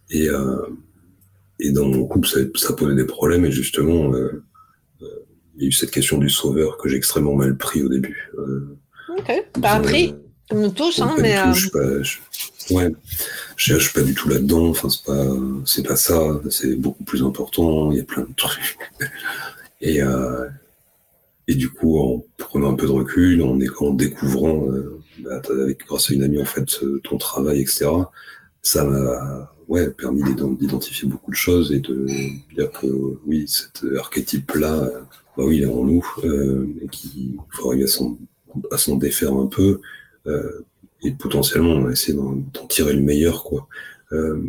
Et, 0.09 0.29
euh, 0.29 0.61
et 1.59 1.71
dans 1.71 1.87
mon 1.87 2.05
couple, 2.05 2.27
ça, 2.27 2.39
ça 2.55 2.73
posait 2.73 2.95
des 2.95 3.05
problèmes 3.05 3.45
et 3.45 3.51
justement 3.51 4.11
il 5.55 5.63
y 5.63 5.65
a 5.65 5.69
eu 5.69 5.71
cette 5.71 5.91
question 5.91 6.17
du 6.17 6.29
sauveur 6.29 6.77
que 6.77 6.89
j'ai 6.89 6.97
extrêmement 6.97 7.35
mal 7.35 7.57
pris 7.57 7.81
au 7.81 7.89
début. 7.89 8.31
Euh, 8.37 8.77
ok, 9.17 9.45
pas 9.61 9.71
appris, 9.71 10.15
comme 10.49 10.61
nous 10.61 10.69
tous, 10.69 11.01
hein, 11.01 11.15
mais. 11.19 11.35
je 11.53 11.59
suis 11.59 11.69
pas, 11.69 12.01
je, 12.01 12.17
ouais, 12.73 12.91
je, 13.55 13.77
suis 13.77 13.93
pas 13.93 14.01
du 14.01 14.13
tout 14.13 14.29
là-dedans. 14.29 14.69
Enfin, 14.69 14.89
c'est 14.89 15.03
pas, 15.05 15.25
c'est 15.65 15.87
pas 15.87 15.95
ça. 15.95 16.41
C'est 16.49 16.75
beaucoup 16.75 17.03
plus 17.03 17.23
important. 17.23 17.91
Il 17.91 17.97
y 17.97 18.01
a 18.01 18.03
plein 18.03 18.23
de 18.23 18.33
trucs. 18.35 18.77
Et 19.81 20.01
euh, 20.01 20.47
et 21.47 21.53
du 21.53 21.69
coup, 21.69 21.99
en 21.99 22.25
prenant 22.37 22.71
un 22.71 22.75
peu 22.75 22.87
de 22.87 22.91
recul, 22.91 23.43
en, 23.43 23.59
en 23.79 23.93
découvrant, 23.93 24.67
euh, 24.71 24.99
bah, 25.19 25.41
avec 25.49 25.85
grâce 25.85 26.09
à 26.09 26.13
une 26.13 26.23
amie 26.23 26.41
en 26.41 26.45
fait, 26.45 26.79
ton 27.03 27.17
travail, 27.17 27.61
etc. 27.61 27.87
Ça 28.63 28.83
m'a 28.83 29.51
ouais, 29.67 29.91
permis 29.91 30.23
d'identifier 30.23 31.07
beaucoup 31.07 31.29
de 31.29 31.35
choses 31.35 31.71
et 31.71 31.81
de 31.81 32.07
dire 32.55 32.71
que 32.71 32.87
oui, 33.27 33.45
cet 33.47 33.85
archétype-là 33.95 34.89
bah 35.37 35.43
oui, 35.45 35.57
il 35.57 35.63
est 35.63 35.67
en 35.67 35.83
nous, 35.83 36.05
euh, 36.23 36.67
et 36.81 36.87
qu'il 36.87 37.37
faut 37.51 37.69
arriver 37.69 37.85
à 38.71 38.77
s'en 38.77 38.95
défaire 38.95 39.33
un 39.33 39.47
peu, 39.47 39.61
euh, 39.61 39.81
et 41.03 41.11
potentiellement 41.11 41.89
essayer 41.89 42.17
d'en 42.17 42.67
tirer 42.67 42.93
le 42.93 43.01
meilleur, 43.01 43.43
quoi. 43.43 43.67
Euh, 44.11 44.41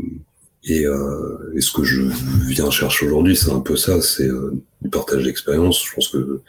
et, 0.65 0.85
euh, 0.87 1.53
et, 1.55 1.61
ce 1.61 1.71
que 1.71 1.85
je 1.85 2.03
viens 2.49 2.71
chercher 2.71 3.07
aujourd'hui, 3.07 3.37
c'est 3.37 3.51
un 3.51 3.61
peu 3.61 3.77
ça, 3.77 4.01
c'est 4.01 4.29
euh, 4.29 4.53
du 4.83 4.89
partage 4.89 5.25
d'expérience. 5.25 5.85
Je 5.85 5.95
pense 5.95 6.09
que 6.09 6.41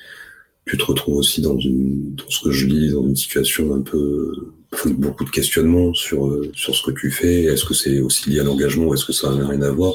tu 0.65 0.77
te 0.77 0.83
retrouves 0.83 1.17
aussi 1.17 1.41
dans, 1.41 1.57
une, 1.59 2.15
dans 2.15 2.29
ce 2.29 2.43
que 2.43 2.51
je 2.51 2.65
lis, 2.65 2.91
dans 2.91 3.03
une 3.07 3.15
situation 3.15 3.75
un 3.75 3.81
peu 3.81 4.33
beaucoup 4.85 5.23
de 5.23 5.29
questionnements 5.29 5.93
sur 5.93 6.41
sur 6.53 6.75
ce 6.75 6.83
que 6.83 6.91
tu 6.91 7.11
fais. 7.11 7.43
Est-ce 7.43 7.63
que 7.63 7.73
c'est 7.73 7.99
aussi 7.99 8.29
lié 8.29 8.39
à 8.39 8.43
l'engagement 8.43 8.93
est-ce 8.93 9.05
que 9.05 9.13
ça 9.13 9.33
n'a 9.33 9.47
rien 9.47 9.61
à 9.61 9.71
voir? 9.71 9.93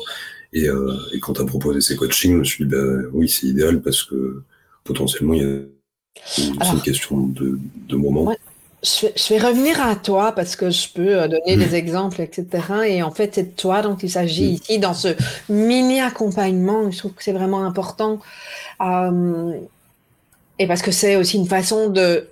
Et, 0.54 0.68
euh, 0.68 0.94
et, 1.12 1.20
quand 1.20 1.34
tu 1.34 1.40
as 1.40 1.46
proposé 1.46 1.80
ces 1.80 1.96
coachings, 1.96 2.32
je 2.32 2.38
me 2.38 2.44
suis 2.44 2.64
dit, 2.64 2.70
ben, 2.70 3.06
oui, 3.12 3.28
c'est 3.28 3.46
idéal 3.46 3.80
parce 3.80 4.02
que 4.02 4.42
potentiellement, 4.84 5.34
il 5.34 5.42
y 5.42 6.42
a 6.42 6.72
une 6.72 6.80
question 6.82 7.26
de, 7.26 7.58
de 7.88 7.96
moment. 7.96 8.34
Je, 8.82 9.34
vais, 9.34 9.38
revenir 9.38 9.80
à 9.80 9.94
toi 9.94 10.32
parce 10.32 10.56
que 10.56 10.70
je 10.70 10.88
peux 10.92 11.20
euh, 11.20 11.28
donner 11.28 11.56
des 11.56 11.76
exemples, 11.76 12.20
etc. 12.20 12.46
Et 12.86 13.02
en 13.02 13.12
fait, 13.12 13.34
c'est 13.34 13.54
de 13.54 13.56
toi 13.56 13.80
dont 13.80 13.96
il 13.96 14.10
s'agit 14.10 14.50
mm. 14.50 14.54
ici 14.54 14.78
dans 14.78 14.94
ce 14.94 15.08
mini 15.48 16.00
accompagnement. 16.00 16.90
Je 16.90 16.98
trouve 16.98 17.12
que 17.12 17.22
c'est 17.22 17.32
vraiment 17.32 17.64
important. 17.64 18.18
Euh, 18.80 19.52
et 20.58 20.66
parce 20.66 20.82
que 20.82 20.90
c'est 20.90 21.16
aussi 21.16 21.36
une 21.36 21.46
façon 21.46 21.90
de. 21.90 22.28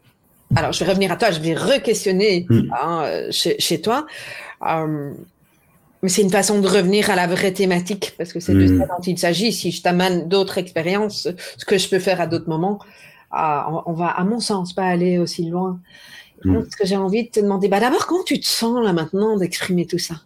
Alors, 0.57 0.73
je 0.73 0.83
vais 0.83 0.91
revenir 0.91 1.13
à 1.13 1.17
toi, 1.17 1.31
je 1.31 1.39
vais 1.39 1.55
re-questionner 1.55 2.47
mm. 2.49 2.73
hein, 2.73 3.05
chez, 3.31 3.57
chez, 3.61 3.81
toi. 3.81 4.07
Euh, 4.67 5.13
mais 6.03 6.09
c'est 6.09 6.23
une 6.23 6.31
façon 6.31 6.61
de 6.61 6.67
revenir 6.67 7.11
à 7.11 7.15
la 7.15 7.29
vraie 7.29 7.53
thématique, 7.53 8.15
parce 8.19 8.33
que 8.33 8.41
c'est 8.41 8.55
de 8.55 8.67
ça 8.67 8.87
dont 8.87 9.03
il 9.07 9.19
s'agit. 9.19 9.53
Si 9.53 9.71
je 9.71 9.83
t'amène 9.83 10.29
d'autres 10.29 10.59
expériences, 10.59 11.29
ce 11.59 11.65
que 11.65 11.79
je 11.79 11.89
peux 11.89 11.99
faire 12.01 12.21
à 12.21 12.27
d'autres 12.27 12.49
moments, 12.49 12.81
ah, 13.31 13.83
on 13.87 13.93
va, 13.93 14.09
à 14.09 14.25
mon 14.25 14.41
sens, 14.41 14.73
pas 14.73 14.87
aller 14.87 15.19
aussi 15.19 15.45
loin. 15.45 15.79
Ce 16.43 16.77
que 16.77 16.87
j'ai 16.87 16.97
envie 16.97 17.25
de 17.25 17.31
te 17.31 17.41
demander, 17.41 17.69
bah 17.69 17.81
d'abord, 17.81 18.07
comment 18.07 18.25
tu 18.25 18.41
te 18.41 18.47
sens 18.47 18.83
là 18.83 18.93
maintenant 18.93 19.37
d'exprimer 19.37 19.87
tout 19.87 19.99
ça? 19.99 20.23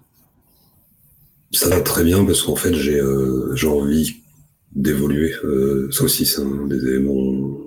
Ça 1.53 1.68
va 1.68 1.81
très 1.81 2.05
bien, 2.05 2.24
parce 2.24 2.42
qu'en 2.42 2.57
fait, 2.57 2.74
j'ai 2.74 3.00
euh, 3.00 3.55
envie 3.66 4.22
d'évoluer. 4.72 5.35
Euh, 5.44 5.90
ça 5.90 6.05
aussi, 6.05 6.27
c'est 6.27 6.42
un 6.42 6.66
des 6.66 6.87
éléments. 6.87 7.59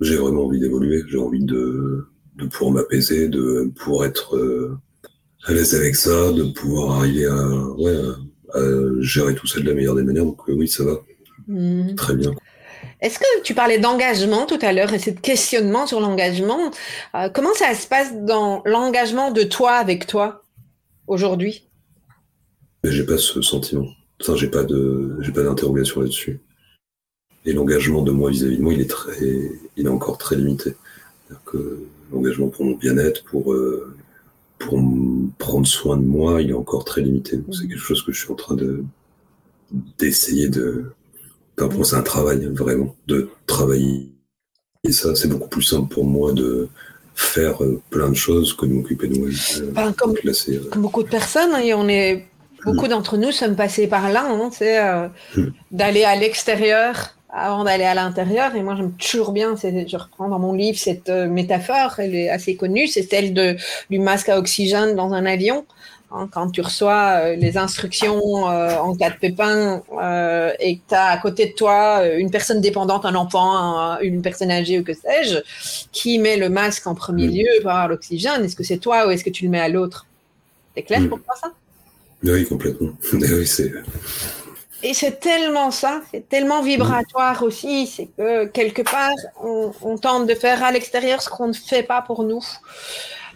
J'ai 0.00 0.16
vraiment 0.16 0.44
envie 0.46 0.60
d'évoluer. 0.60 1.02
J'ai 1.08 1.18
envie 1.18 1.44
de, 1.44 2.06
de 2.36 2.46
pouvoir 2.46 2.72
m'apaiser, 2.72 3.28
de 3.28 3.70
pouvoir 3.76 4.06
être. 4.06 4.36
Euh, 4.36 4.78
à 5.44 5.52
l'aise 5.52 5.74
avec 5.74 5.96
ça, 5.96 6.32
de 6.32 6.44
pouvoir 6.52 6.98
arriver 6.98 7.26
à, 7.26 7.48
ouais, 7.78 7.96
à, 8.54 8.60
gérer 9.00 9.34
tout 9.34 9.46
ça 9.46 9.60
de 9.60 9.66
la 9.66 9.74
meilleure 9.74 9.94
des 9.94 10.02
manières. 10.02 10.24
Donc 10.24 10.46
oui, 10.48 10.68
ça 10.68 10.84
va. 10.84 11.00
Mhm. 11.46 11.94
Très 11.94 12.14
bien. 12.14 12.32
Est-ce 13.00 13.18
que 13.18 13.42
tu 13.44 13.54
parlais 13.54 13.78
d'engagement 13.78 14.46
tout 14.46 14.58
à 14.60 14.72
l'heure 14.72 14.92
et 14.92 14.98
ce 14.98 15.10
questionnement 15.10 15.86
sur 15.86 16.00
l'engagement 16.00 16.70
euh, 17.14 17.28
Comment 17.28 17.54
ça 17.54 17.74
se 17.74 17.86
passe 17.86 18.14
dans 18.14 18.62
l'engagement 18.64 19.30
de 19.30 19.44
toi 19.44 19.72
avec 19.72 20.06
toi 20.06 20.42
aujourd'hui? 21.06 21.64
J'ai 22.84 23.04
pas 23.04 23.18
ce 23.18 23.40
sentiment. 23.40 23.88
Enfin, 24.20 24.34
j'ai 24.34 24.48
pas 24.48 24.64
de, 24.64 25.16
j'ai 25.20 25.32
pas 25.32 25.42
d'interrogation 25.42 26.00
là-dessus. 26.00 26.40
Et 27.44 27.52
l'engagement 27.52 28.02
de 28.02 28.10
moi 28.10 28.30
vis-à-vis 28.30 28.56
de 28.56 28.62
moi, 28.62 28.72
il 28.72 28.80
est 28.80 28.90
très, 28.90 29.50
il 29.76 29.86
est 29.86 29.90
encore 29.90 30.18
très 30.18 30.36
limité. 30.36 30.74
L'engagement 32.12 32.48
pour 32.48 32.64
mon 32.64 32.74
bien-être, 32.74 33.22
pour 33.24 33.52
euh, 33.52 33.94
pour 34.58 34.80
prendre 35.38 35.66
soin 35.66 35.96
de 35.96 36.04
moi, 36.04 36.42
il 36.42 36.50
est 36.50 36.54
encore 36.54 36.84
très 36.84 37.00
limité. 37.00 37.40
C'est 37.52 37.68
quelque 37.68 37.78
chose 37.78 38.02
que 38.02 38.12
je 38.12 38.20
suis 38.20 38.32
en 38.32 38.36
train 38.36 38.56
de 38.56 38.84
d'essayer 39.98 40.48
de. 40.48 40.92
Enfin, 41.58 41.68
pour 41.68 41.86
c'est 41.86 41.96
un 41.96 42.02
travail 42.02 42.46
vraiment 42.52 42.94
de 43.06 43.28
travailler. 43.46 44.10
Et 44.84 44.92
ça, 44.92 45.14
c'est 45.14 45.28
beaucoup 45.28 45.48
plus 45.48 45.62
simple 45.62 45.92
pour 45.92 46.04
moi 46.04 46.32
de 46.32 46.68
faire 47.14 47.62
euh, 47.64 47.82
plein 47.90 48.08
de 48.08 48.14
choses 48.14 48.54
que 48.54 48.64
de 48.64 48.72
m'occuper 48.72 49.08
de 49.08 49.18
moi. 49.18 49.28
Euh, 49.28 49.92
comme, 49.92 50.14
euh. 50.14 50.60
comme, 50.70 50.82
beaucoup 50.82 51.02
de 51.02 51.08
personnes, 51.08 51.52
hein, 51.52 51.60
et 51.60 51.74
on 51.74 51.88
est 51.88 52.26
beaucoup 52.64 52.86
hmm. 52.86 52.90
d'entre 52.90 53.16
nous 53.16 53.32
sommes 53.32 53.56
passés 53.56 53.88
par 53.88 54.10
là, 54.10 54.26
hein, 54.28 54.50
c'est 54.52 54.80
hmm. 55.36 55.50
d'aller 55.72 56.04
à 56.04 56.14
l'extérieur 56.14 57.18
avant 57.30 57.64
d'aller 57.64 57.84
à 57.84 57.94
l'intérieur. 57.94 58.54
Et 58.56 58.62
moi, 58.62 58.74
j'aime 58.76 58.92
toujours 58.92 59.32
bien, 59.32 59.54
je 59.56 59.96
reprends 59.96 60.28
dans 60.28 60.38
mon 60.38 60.52
livre 60.52 60.78
cette 60.78 61.08
euh, 61.08 61.28
métaphore, 61.28 61.94
elle 61.98 62.14
est 62.14 62.30
assez 62.30 62.56
connue, 62.56 62.86
c'est 62.86 63.02
celle 63.02 63.34
de, 63.34 63.56
du 63.90 63.98
masque 63.98 64.28
à 64.28 64.38
oxygène 64.38 64.94
dans 64.94 65.12
un 65.12 65.26
avion. 65.26 65.66
Hein, 66.10 66.26
quand 66.32 66.50
tu 66.50 66.62
reçois 66.62 67.20
euh, 67.20 67.36
les 67.36 67.58
instructions 67.58 68.48
euh, 68.48 68.76
en 68.78 68.96
cas 68.96 69.10
de 69.10 69.16
pépin 69.16 69.82
et 70.58 70.76
que 70.76 70.82
tu 70.88 70.94
as 70.94 71.06
à 71.06 71.18
côté 71.18 71.46
de 71.46 71.52
toi 71.52 72.06
une 72.16 72.30
personne 72.30 72.60
dépendante, 72.60 73.04
un 73.04 73.14
enfant, 73.14 73.98
une 74.00 74.22
personne 74.22 74.50
âgée 74.50 74.78
ou 74.78 74.84
que 74.84 74.94
sais-je, 74.94 75.38
qui 75.92 76.18
met 76.18 76.36
le 76.36 76.48
masque 76.48 76.86
en 76.86 76.94
premier 76.94 77.26
lieu 77.26 77.48
pour 77.60 77.70
avoir 77.70 77.88
l'oxygène, 77.88 78.44
est-ce 78.44 78.56
que 78.56 78.64
c'est 78.64 78.78
toi 78.78 79.06
ou 79.06 79.10
est-ce 79.10 79.24
que 79.24 79.30
tu 79.30 79.44
le 79.44 79.50
mets 79.50 79.60
à 79.60 79.68
l'autre? 79.68 80.06
C'est 80.74 80.82
clair 80.82 81.06
pour 81.08 81.20
toi 81.22 81.34
ça? 81.40 81.52
Oui, 82.24 82.46
complètement. 82.46 82.92
oui, 83.12 83.46
c'est 83.46 83.72
et 84.82 84.94
c'est 84.94 85.18
tellement 85.18 85.72
ça, 85.72 86.02
c'est 86.12 86.28
tellement 86.28 86.62
vibratoire 86.62 87.42
aussi, 87.42 87.88
c'est 87.88 88.06
que 88.16 88.44
quelque 88.46 88.82
part, 88.82 89.10
on, 89.42 89.98
tente 89.98 90.28
de 90.28 90.34
faire 90.34 90.62
à 90.62 90.70
l'extérieur 90.70 91.20
ce 91.20 91.28
qu'on 91.28 91.48
ne 91.48 91.52
fait 91.52 91.82
pas 91.82 92.00
pour 92.00 92.22
nous. 92.22 92.44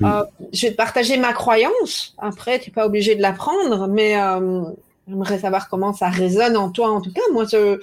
Euh, 0.00 0.24
je 0.52 0.66
vais 0.66 0.72
te 0.72 0.76
partager 0.76 1.16
ma 1.16 1.32
croyance. 1.32 2.14
Après, 2.18 2.58
tu 2.58 2.70
n'es 2.70 2.74
pas 2.74 2.86
obligé 2.86 3.14
de 3.14 3.22
l'apprendre, 3.22 3.88
mais 3.88 4.20
euh, 4.20 4.62
j'aimerais 5.08 5.38
savoir 5.38 5.68
comment 5.68 5.92
ça 5.92 6.08
résonne 6.08 6.56
en 6.56 6.70
toi. 6.70 6.90
En 6.90 7.00
tout 7.00 7.12
cas, 7.12 7.22
moi, 7.32 7.44
je 7.50 7.80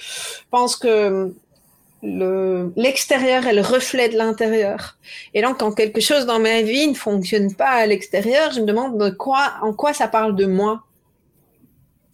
pense 0.49 0.75
que 0.75 1.33
l'extérieur 2.01 3.45
est 3.45 3.53
le 3.53 3.61
reflet 3.61 4.09
de 4.09 4.17
l'intérieur. 4.17 4.97
Et 5.33 5.41
donc, 5.41 5.59
quand 5.59 5.71
quelque 5.73 6.01
chose 6.01 6.25
dans 6.25 6.39
ma 6.39 6.61
vie 6.61 6.87
ne 6.87 6.93
fonctionne 6.93 7.53
pas 7.53 7.69
à 7.69 7.85
l'extérieur, 7.85 8.51
je 8.51 8.61
me 8.61 8.65
demande 8.65 8.97
de 8.97 9.09
quoi, 9.09 9.53
en 9.61 9.73
quoi 9.73 9.93
ça 9.93 10.07
parle 10.07 10.35
de 10.35 10.45
moi. 10.45 10.83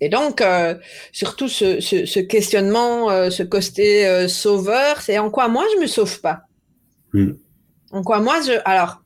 Et 0.01 0.10
donc, 0.10 0.41
euh, 0.41 0.75
surtout 1.12 1.47
ce, 1.47 1.79
ce, 1.79 2.19
questionnement, 2.19 3.10
euh, 3.10 3.29
ce 3.29 3.43
côté 3.43 4.05
euh, 4.05 4.27
sauveur, 4.27 5.01
c'est 5.01 5.17
en 5.17 5.29
quoi 5.29 5.47
moi 5.47 5.63
je 5.73 5.81
me 5.81 5.88
sauve 5.88 6.19
pas 6.19 6.41
hmm. 7.13 7.31
En 7.91 8.04
quoi 8.04 8.19
moi 8.19 8.41
je. 8.41 8.54
Alors, 8.65 9.02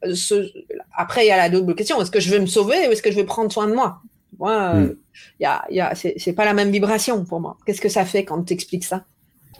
après, 0.96 1.26
il 1.26 1.28
y 1.28 1.32
a 1.32 1.38
la 1.38 1.50
double 1.50 1.76
question 1.76 2.02
est-ce 2.02 2.12
que 2.12 2.20
je 2.20 2.32
veux 2.32 2.40
me 2.40 2.48
sauver 2.48 2.88
ou 2.88 2.92
est-ce 2.92 3.02
que 3.02 3.12
je 3.12 3.18
veux 3.18 3.26
prendre 3.26 3.52
soin 3.52 3.68
de 3.68 3.74
moi? 3.74 4.02
Moi, 4.38 4.74
hmm. 4.74 4.96
y 5.40 5.46
a, 5.46 5.66
y 5.70 5.80
a, 5.80 5.94
c'est 5.96 6.34
pas 6.34 6.46
la 6.46 6.54
même 6.54 6.72
vibration 6.72 7.26
pour 7.26 7.42
moi. 7.42 7.58
Qu'est-ce 7.66 7.82
que 7.82 7.90
ça 7.90 8.06
fait 8.06 8.24
quand 8.24 8.42
tu 8.44 8.54
expliques 8.54 8.86
ça? 8.86 9.06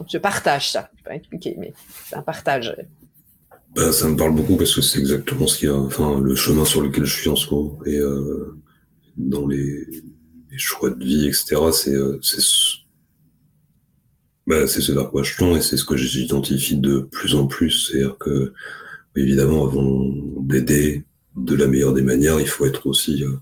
Je 0.08 0.18
partage 0.18 0.72
ça. 0.72 0.90
Je 0.94 1.04
peux 1.04 1.10
pas 1.10 1.16
expliquer, 1.16 1.56
mais 1.58 1.74
c'est 2.08 2.16
un 2.16 2.22
partage. 2.22 2.76
Ben, 3.76 3.92
ça 3.92 4.08
me 4.08 4.16
parle 4.16 4.34
beaucoup 4.34 4.56
parce 4.56 4.74
que 4.74 4.82
c'est 4.82 5.00
exactement 5.00 5.46
ce 5.46 5.58
qu'il 5.58 5.70
y 5.70 5.72
a, 5.72 5.76
enfin, 5.76 6.20
le 6.20 6.36
chemin 6.36 6.64
sur 6.64 6.82
lequel 6.82 7.04
je 7.04 7.20
suis 7.20 7.30
en 7.30 7.36
ce 7.36 7.54
moment. 7.54 7.78
Et 7.86 8.00
dans 9.18 9.46
les 9.46 9.86
les 10.52 10.58
choix 10.58 10.90
de 10.90 11.04
vie, 11.04 11.28
etc. 11.28 11.56
C'est 11.72 11.94
euh, 11.94 12.20
c'est 12.22 12.42
bah, 14.48 14.68
c'est 14.68 14.82
ce 14.82 14.92
vers 14.92 15.12
quoi 15.12 15.22
je 15.22 15.38
tends 15.38 15.56
et 15.56 15.62
c'est 15.62 15.78
ce 15.78 15.86
que 15.86 15.96
j'identifie 15.96 16.78
de 16.78 17.00
plus 17.00 17.36
en 17.36 17.46
plus. 17.46 17.92
C'est-à-dire 17.92 18.18
que, 18.18 18.54
évidemment, 19.16 19.66
avant 19.66 20.10
d'aider 20.42 21.04
de 21.36 21.56
la 21.56 21.68
meilleure 21.68 21.94
des 21.94 22.02
manières, 22.02 22.40
il 22.40 22.48
faut 22.48 22.66
être 22.66 22.88
aussi 22.88 23.24
euh, 23.24 23.34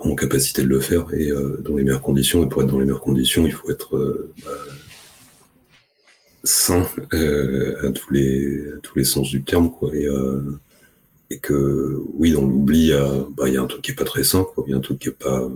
en 0.00 0.14
capacité 0.14 0.62
de 0.62 0.68
le 0.68 0.80
faire 0.80 1.12
et 1.14 1.30
euh, 1.30 1.60
dans 1.62 1.76
les 1.76 1.84
meilleures 1.84 2.02
conditions. 2.02 2.44
Et 2.44 2.48
pour 2.48 2.62
être 2.62 2.68
dans 2.68 2.78
les 2.78 2.84
meilleures 2.84 3.00
conditions, 3.00 3.46
il 3.46 3.52
faut 3.52 3.70
être 3.70 4.32
bah, 4.44 4.50
sain 6.42 6.86
à 7.12 7.90
tous 7.90 8.12
les 8.12 9.04
sens 9.04 9.30
du 9.30 9.42
terme. 9.42 9.70
Et, 11.30 11.38
que 11.40 12.00
oui, 12.14 12.32
dans 12.32 12.46
l'oubli, 12.46 12.80
il 12.80 12.86
y, 12.86 12.92
a, 12.92 13.26
bah, 13.30 13.44
un 13.46 13.66
truc 13.66 13.82
qui 13.82 13.90
est 13.90 13.94
pas 13.94 14.04
très 14.04 14.24
sain. 14.24 14.46
Il 14.66 14.70
y 14.70 14.74
a 14.74 14.76
un 14.76 14.80
truc 14.80 14.98
qui 15.00 15.08
est 15.08 15.12
pas, 15.12 15.50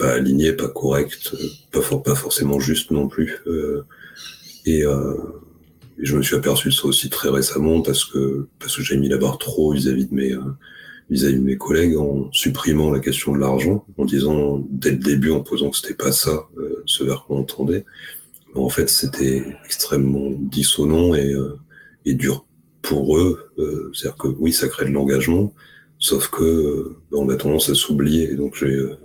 aligné, 0.00 0.52
pas 0.52 0.68
correct, 0.68 1.34
pas, 1.72 2.14
forcément 2.14 2.60
juste 2.60 2.90
non 2.90 3.08
plus. 3.08 3.38
Euh, 3.46 3.84
euh, 4.68 5.16
et, 6.00 6.04
je 6.04 6.16
me 6.16 6.22
suis 6.22 6.36
aperçu 6.36 6.68
de 6.68 6.74
ça 6.74 6.86
aussi 6.86 7.10
très 7.10 7.28
récemment 7.28 7.82
parce 7.82 8.04
que 8.04 8.48
parce 8.58 8.76
que 8.76 8.82
j'ai 8.82 8.96
mis 8.96 9.08
la 9.08 9.18
barre 9.18 9.38
trop 9.38 9.72
vis-à-vis 9.72 10.06
de 10.06 10.14
mes 10.14 10.32
euh, 10.32 10.40
vis-à-vis 11.10 11.36
de 11.36 11.44
mes 11.44 11.56
collègues 11.56 11.96
en 11.96 12.30
supprimant 12.32 12.90
la 12.90 13.00
question 13.00 13.32
de 13.32 13.38
l'argent, 13.38 13.84
en 13.98 14.04
disant 14.04 14.64
dès 14.70 14.92
le 14.92 14.98
début 14.98 15.32
en 15.32 15.40
posant 15.40 15.70
que 15.70 15.76
c'était 15.76 15.94
pas 15.94 16.12
ça, 16.12 16.48
euh, 16.58 16.82
ce 16.86 17.04
vers 17.04 17.24
qu'on 17.24 17.38
entendait. 17.38 17.84
En 18.54 18.68
fait, 18.68 18.88
c'était 18.88 19.44
extrêmement 19.64 20.30
dissonant 20.30 21.14
et, 21.14 21.32
euh, 21.32 21.58
et 22.04 22.14
dur 22.14 22.44
pour 22.82 23.18
eux, 23.18 23.50
euh, 23.58 23.90
c'est-à-dire 23.94 24.16
que 24.16 24.28
oui, 24.28 24.52
ça 24.52 24.68
crée 24.68 24.84
de 24.84 24.90
l'engagement, 24.90 25.52
sauf 25.98 26.28
que 26.28 26.42
euh, 26.42 26.96
on 27.12 27.28
a 27.28 27.36
tendance 27.36 27.68
à 27.68 27.74
s'oublier. 27.74 28.34
Donc 28.34 28.56
j'ai 28.56 28.74
euh, 28.74 28.96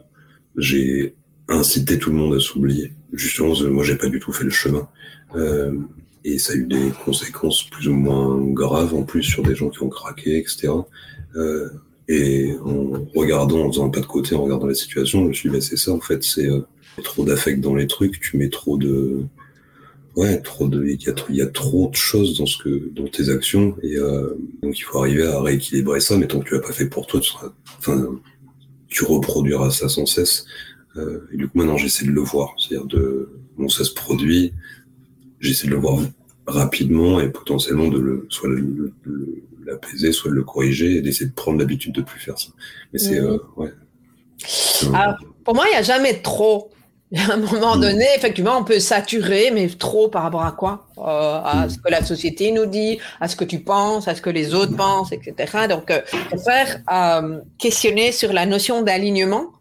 j'ai 0.58 1.15
incité 1.47 1.99
tout 1.99 2.12
le 2.12 2.15
monde 2.15 2.36
à 2.36 2.39
s'oublier. 2.39 2.93
Justement, 3.13 3.53
moi 3.69 3.84
j'ai 3.84 3.97
pas 3.97 4.08
du 4.08 4.19
tout 4.19 4.31
fait 4.31 4.43
le 4.43 4.49
chemin. 4.49 4.88
Et 6.25 6.39
ça 6.39 6.53
a 6.53 6.55
eu 6.57 6.65
des 6.65 6.91
conséquences 7.05 7.63
plus 7.63 7.88
ou 7.88 7.93
moins 7.93 8.38
graves 8.51 8.93
en 8.93 9.03
plus 9.03 9.23
sur 9.23 9.43
des 9.43 9.55
gens 9.55 9.69
qui 9.69 9.81
ont 9.83 9.89
craqué, 9.89 10.38
etc. 10.38 10.73
et 12.07 12.53
en 12.63 13.05
regardant, 13.15 13.61
en 13.65 13.71
faisant 13.71 13.85
un 13.85 13.89
pas 13.89 14.01
de 14.01 14.05
côté, 14.05 14.35
en 14.35 14.43
regardant 14.43 14.67
la 14.67 14.75
situation, 14.75 15.23
je 15.23 15.27
me 15.29 15.33
suis 15.33 15.49
dit, 15.49 15.55
bah, 15.55 15.61
c'est 15.61 15.77
ça 15.77 15.91
en 15.91 16.01
fait, 16.01 16.23
c'est 16.23 16.49
trop 17.03 17.23
d'affect 17.23 17.61
dans 17.61 17.75
les 17.75 17.88
trucs, 17.88 18.19
tu 18.19 18.38
mets 18.38 18.49
trop 18.49 18.77
de, 18.77 19.25
Ouais, 20.15 20.41
trop 20.41 20.69
de, 20.69 20.85
il 20.85 21.01
y, 21.01 21.09
a, 21.09 21.13
il 21.29 21.35
y 21.35 21.41
a 21.41 21.47
trop 21.47 21.89
de 21.89 21.95
choses 21.95 22.38
dans 22.38 22.45
ce 22.45 22.57
que, 22.63 22.89
dans 22.93 23.05
tes 23.05 23.29
actions, 23.29 23.75
et 23.83 23.97
euh, 23.97 24.33
donc 24.63 24.79
il 24.79 24.83
faut 24.83 24.99
arriver 24.99 25.27
à 25.27 25.41
rééquilibrer 25.41 25.99
ça. 25.99 26.17
Mais 26.17 26.25
tant 26.25 26.39
que 26.39 26.47
tu 26.47 26.53
l'as 26.53 26.61
pas 26.61 26.71
fait 26.71 26.88
pour 26.88 27.05
toi, 27.05 27.19
tu 27.19 27.31
seras, 27.31 27.51
enfin, 27.79 28.21
tu 28.88 29.03
reproduiras 29.03 29.71
ça 29.71 29.89
sans 29.89 30.05
cesse. 30.05 30.45
Euh, 30.95 31.27
et 31.33 31.38
du 31.38 31.49
coup, 31.49 31.57
maintenant, 31.57 31.75
j'essaie 31.75 32.05
de 32.05 32.11
le 32.11 32.21
voir, 32.21 32.55
c'est-à-dire 32.57 32.88
de, 32.88 33.29
bon, 33.57 33.67
ça 33.67 33.83
se 33.83 33.93
produit, 33.93 34.53
j'essaie 35.45 35.67
de 35.67 35.71
le 35.71 35.77
voir 35.77 35.99
rapidement 36.47 37.19
et 37.19 37.29
potentiellement 37.29 37.88
de 37.88 37.99
le, 37.99 38.27
soit 38.29 38.49
l'apaiser, 39.65 40.12
soit 40.12 40.31
de 40.31 40.36
le 40.36 40.43
corriger 40.43 40.97
et 40.97 41.01
d'essayer 41.01 41.27
de 41.27 41.34
prendre 41.34 41.58
l'habitude 41.60 41.93
de 41.93 42.01
plus 42.01 42.19
faire 42.19 42.38
ça. 42.38 42.49
Mais 42.93 42.99
c'est, 42.99 43.19
mhm. 43.19 43.39
ouais. 43.58 43.71
pour 45.43 45.55
moi, 45.55 45.65
il 45.67 45.71
n'y 45.71 45.77
a 45.77 45.84
jamais 45.84 46.21
trop. 46.21 46.71
À 47.15 47.34
un 47.34 47.38
moment 47.38 47.77
donné, 47.77 48.05
effectivement, 48.17 48.58
on 48.58 48.63
peut 48.63 48.79
saturer, 48.79 49.51
mais 49.51 49.69
trop 49.69 50.10
par 50.10 50.23
rapport 50.23 50.43
à 50.43 50.51
quoi? 50.51 50.88
Euh, 50.97 51.01
À 51.01 51.65
mm. 51.65 51.69
ce 51.69 51.77
que 51.77 51.89
la 51.89 52.03
société 52.03 52.51
nous 52.51 52.65
dit, 52.65 52.97
à 53.21 53.27
ce 53.27 53.36
que 53.36 53.45
tu 53.45 53.60
penses, 53.60 54.08
à 54.08 54.15
ce 54.15 54.21
que 54.21 54.29
les 54.29 54.53
autres 54.53 54.75
pensent, 54.75 55.12
etc. 55.12 55.67
Donc, 55.69 55.91
euh, 55.91 56.01
faire 56.43 56.81
euh, 56.91 57.39
questionner 57.58 58.12
sur 58.12 58.34
la 58.34 58.45
notion 58.45 58.81
d'alignement, 58.81 59.51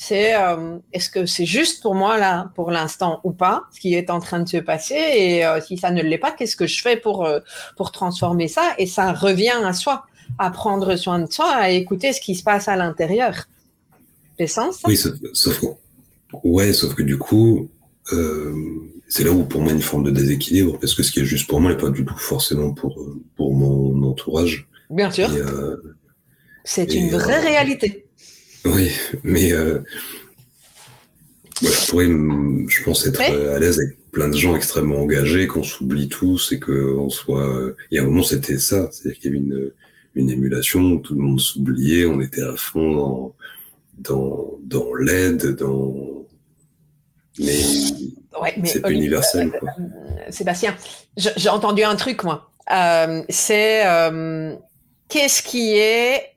c'est 0.00 0.34
euh, 0.34 0.78
est-ce 0.92 1.10
que 1.10 1.26
c'est 1.26 1.44
juste 1.44 1.82
pour 1.82 1.94
moi 1.94 2.18
là, 2.18 2.52
pour 2.54 2.70
l'instant 2.70 3.20
ou 3.24 3.32
pas, 3.32 3.64
ce 3.74 3.80
qui 3.80 3.94
est 3.94 4.10
en 4.10 4.20
train 4.20 4.40
de 4.40 4.48
se 4.48 4.58
passer, 4.58 4.94
et 4.94 5.44
si 5.66 5.76
ça 5.76 5.90
ne 5.90 6.02
l'est 6.02 6.18
pas, 6.18 6.30
qu'est-ce 6.30 6.56
que 6.56 6.66
je 6.66 6.80
fais 6.80 6.96
pour 6.96 7.28
pour 7.76 7.90
transformer 7.90 8.46
ça 8.46 8.74
Et 8.78 8.86
ça 8.86 9.12
revient 9.12 9.58
à 9.64 9.72
soi, 9.72 10.06
à 10.38 10.50
prendre 10.50 10.94
soin 10.96 11.18
de 11.18 11.32
soi, 11.32 11.50
à 11.50 11.70
écouter 11.70 12.12
ce 12.12 12.20
qui 12.20 12.34
se 12.36 12.44
passe 12.44 12.68
à 12.68 12.76
l'intérieur. 12.76 13.44
C'est 14.38 14.46
sens 14.46 14.80
Oui, 14.86 14.96
sauf, 14.96 15.14
Ouais, 16.44 16.72
sauf 16.72 16.94
que 16.94 17.02
du 17.02 17.18
coup, 17.18 17.68
euh, 18.12 18.54
c'est 19.08 19.24
là 19.24 19.32
où 19.32 19.44
pour 19.44 19.62
moi 19.62 19.72
une 19.72 19.82
forme 19.82 20.04
de 20.04 20.10
déséquilibre, 20.10 20.78
parce 20.78 20.94
que 20.94 21.02
ce 21.02 21.10
qui 21.10 21.20
est 21.20 21.24
juste 21.24 21.48
pour 21.48 21.60
moi 21.60 21.70
n'est 21.70 21.76
pas 21.76 21.90
du 21.90 22.04
tout 22.04 22.18
forcément 22.18 22.72
pour, 22.74 23.02
pour 23.36 23.54
mon 23.54 24.02
entourage. 24.02 24.68
Bien 24.90 25.10
sûr. 25.10 25.30
Euh, 25.32 25.76
c'est 26.64 26.94
une 26.94 27.10
vraie 27.10 27.38
euh, 27.38 27.48
réalité. 27.48 28.07
Oui, 28.64 28.90
mais 29.22 29.50
je 29.50 29.80
pourrais, 31.90 32.06
je 32.06 32.84
pense, 32.84 33.06
être 33.06 33.20
à 33.20 33.58
l'aise 33.58 33.78
avec 33.78 33.96
plein 34.10 34.28
de 34.28 34.36
gens 34.36 34.56
extrêmement 34.56 35.00
engagés, 35.00 35.46
qu'on 35.46 35.62
s'oublie 35.62 36.08
tous 36.08 36.52
et 36.52 36.60
qu'on 36.60 37.10
soit. 37.10 37.74
Et 37.90 37.98
à 37.98 38.02
un 38.02 38.06
moment, 38.06 38.22
c'était 38.22 38.58
ça, 38.58 38.88
c'est-à-dire 38.90 39.20
qu'il 39.20 39.32
y 39.32 39.36
avait 39.36 39.44
une, 39.44 39.70
une 40.14 40.30
émulation 40.30 40.80
où 40.80 40.98
tout 40.98 41.14
le 41.14 41.20
monde 41.20 41.40
s'oubliait, 41.40 42.06
on 42.06 42.20
était 42.20 42.42
à 42.42 42.56
fond 42.56 42.94
dans, 42.94 43.34
dans, 43.98 44.58
dans 44.62 44.94
l'aide, 44.94 45.56
dans 45.56 46.18
mais, 47.38 47.60
c'est 48.64 48.84
euh, 48.84 48.88
universel. 48.88 49.52
Quoi. 49.58 49.70
Euh, 49.78 50.30
Sébastien, 50.30 50.76
j'ai 51.16 51.48
entendu 51.48 51.82
un 51.82 51.96
truc, 51.96 52.24
moi. 52.24 52.50
Euh, 52.70 53.22
c'est 53.28 53.82
qu'est-ce 55.08 55.42
qui 55.42 55.76
est 55.76 56.34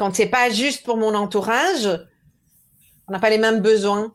quand 0.00 0.14
c'est 0.14 0.26
pas 0.26 0.48
juste 0.48 0.82
pour 0.82 0.96
mon 0.96 1.14
entourage, 1.14 1.86
on 3.06 3.12
n'a 3.12 3.18
pas 3.18 3.28
les 3.28 3.36
mêmes 3.36 3.60
besoins. 3.60 4.14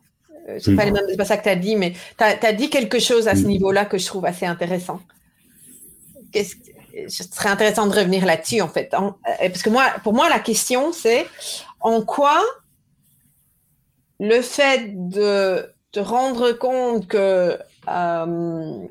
C'est 0.59 0.75
pas, 0.75 0.85
pas 1.15 1.25
ça 1.25 1.37
que 1.37 1.43
tu 1.43 1.49
as 1.49 1.55
dit, 1.55 1.75
mais 1.75 1.93
tu 2.17 2.23
as, 2.23 2.53
dit 2.53 2.71
quelque 2.71 2.97
chose 2.97 3.27
à 3.27 3.35
ce 3.35 3.43
hmm. 3.43 3.47
niveau-là 3.47 3.85
que 3.85 3.99
je 3.99 4.05
trouve 4.07 4.25
assez 4.25 4.47
intéressant. 4.47 4.99
Qu'est-ce 6.31 6.55
ce 7.07 7.23
serait 7.23 7.49
intéressant 7.49 7.87
de 7.87 7.95
revenir 7.95 8.25
là-dessus, 8.25 8.61
en 8.61 8.69
fait. 8.69 8.89
parce 8.89 9.61
que 9.61 9.69
moi, 9.69 9.83
pour 10.03 10.13
moi, 10.13 10.29
la 10.29 10.39
question, 10.39 10.93
c'est 10.93 11.27
en 11.81 12.01
quoi 12.01 12.41
le 14.19 14.41
fait 14.41 15.09
de 15.09 15.69
te 15.91 15.99
rendre 15.99 16.53
compte 16.53 17.05
que 17.07 17.59
euh, 17.89 18.87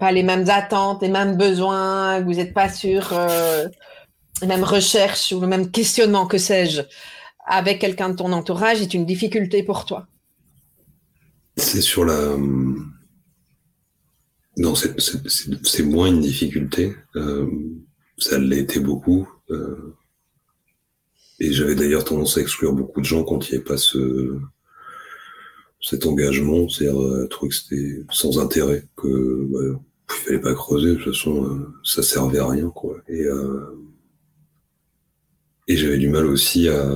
pas 0.00 0.12
les 0.12 0.22
mêmes 0.22 0.48
attentes, 0.48 1.02
les 1.02 1.08
mêmes 1.08 1.36
besoins, 1.36 2.20
que 2.20 2.24
vous 2.24 2.34
n'êtes 2.34 2.54
pas 2.54 2.70
sur 2.70 3.12
euh, 3.12 3.68
les 4.40 4.46
mêmes 4.46 4.64
recherches 4.64 5.32
ou 5.32 5.40
le 5.40 5.46
même 5.46 5.70
questionnement, 5.70 6.26
que 6.26 6.38
sais-je, 6.38 6.82
avec 7.46 7.80
quelqu'un 7.80 8.10
de 8.10 8.16
ton 8.16 8.32
entourage 8.32 8.80
est 8.80 8.94
une 8.94 9.06
difficulté 9.06 9.62
pour 9.62 9.84
toi 9.84 10.06
C'est 11.56 11.80
sur 11.80 12.04
la. 12.04 12.36
Non, 14.56 14.74
c'est 14.74 15.82
moins 15.82 16.08
une 16.08 16.20
difficulté. 16.20 16.94
Euh, 17.16 17.46
ça 18.18 18.38
été 18.38 18.80
beaucoup. 18.80 19.28
Euh, 19.50 19.94
et 21.40 21.52
j'avais 21.52 21.74
d'ailleurs 21.74 22.04
tendance 22.04 22.38
à 22.38 22.40
exclure 22.40 22.72
beaucoup 22.72 23.00
de 23.00 23.06
gens 23.06 23.24
quand 23.24 23.48
il 23.48 23.52
n'y 23.52 23.56
avait 23.56 23.64
pas 23.64 23.76
ce, 23.76 24.38
cet 25.80 26.06
engagement, 26.06 26.68
c'est-à-dire 26.68 27.00
euh, 27.00 27.26
trouver 27.26 27.50
que 27.50 27.56
c'était 27.56 28.04
sans 28.10 28.38
intérêt, 28.38 28.86
que 28.96 29.46
bah, 29.50 29.80
il 30.10 30.24
fallait 30.24 30.40
pas 30.40 30.54
creuser, 30.54 30.90
de 30.90 30.94
toute 30.94 31.14
façon 31.14 31.44
euh, 31.44 31.68
ça 31.82 32.02
servait 32.02 32.38
à 32.38 32.46
rien 32.46 32.70
quoi. 32.70 32.96
Et, 33.08 33.24
et 35.68 35.76
j'avais 35.76 35.98
du 35.98 36.08
mal 36.08 36.26
aussi 36.26 36.68
à, 36.68 36.90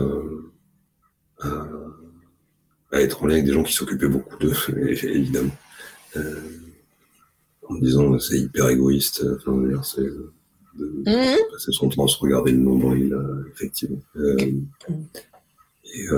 à, 1.41 1.67
être 2.93 3.23
en 3.23 3.27
lien 3.27 3.35
avec 3.35 3.45
des 3.45 3.53
gens 3.53 3.63
qui 3.63 3.75
s'occupaient 3.75 4.09
beaucoup 4.09 4.39
d'eux, 4.39 4.55
évidemment. 5.03 5.55
Euh, 6.17 6.41
en 7.69 7.75
me 7.75 7.81
disant 7.81 8.19
c'est 8.19 8.39
hyper 8.39 8.69
égoïste, 8.69 9.25
enfin 9.37 9.61
c'est 9.83 10.03
de 10.03 11.03
mmh. 11.05 11.37
passer 11.53 11.73
son 11.73 11.89
temps 11.89 12.05
à 12.05 12.09
se 12.09 12.19
regarder 12.19 12.53
le 12.53 12.59
nombril, 12.59 13.17
effectivement. 13.53 14.01
et 15.85 16.09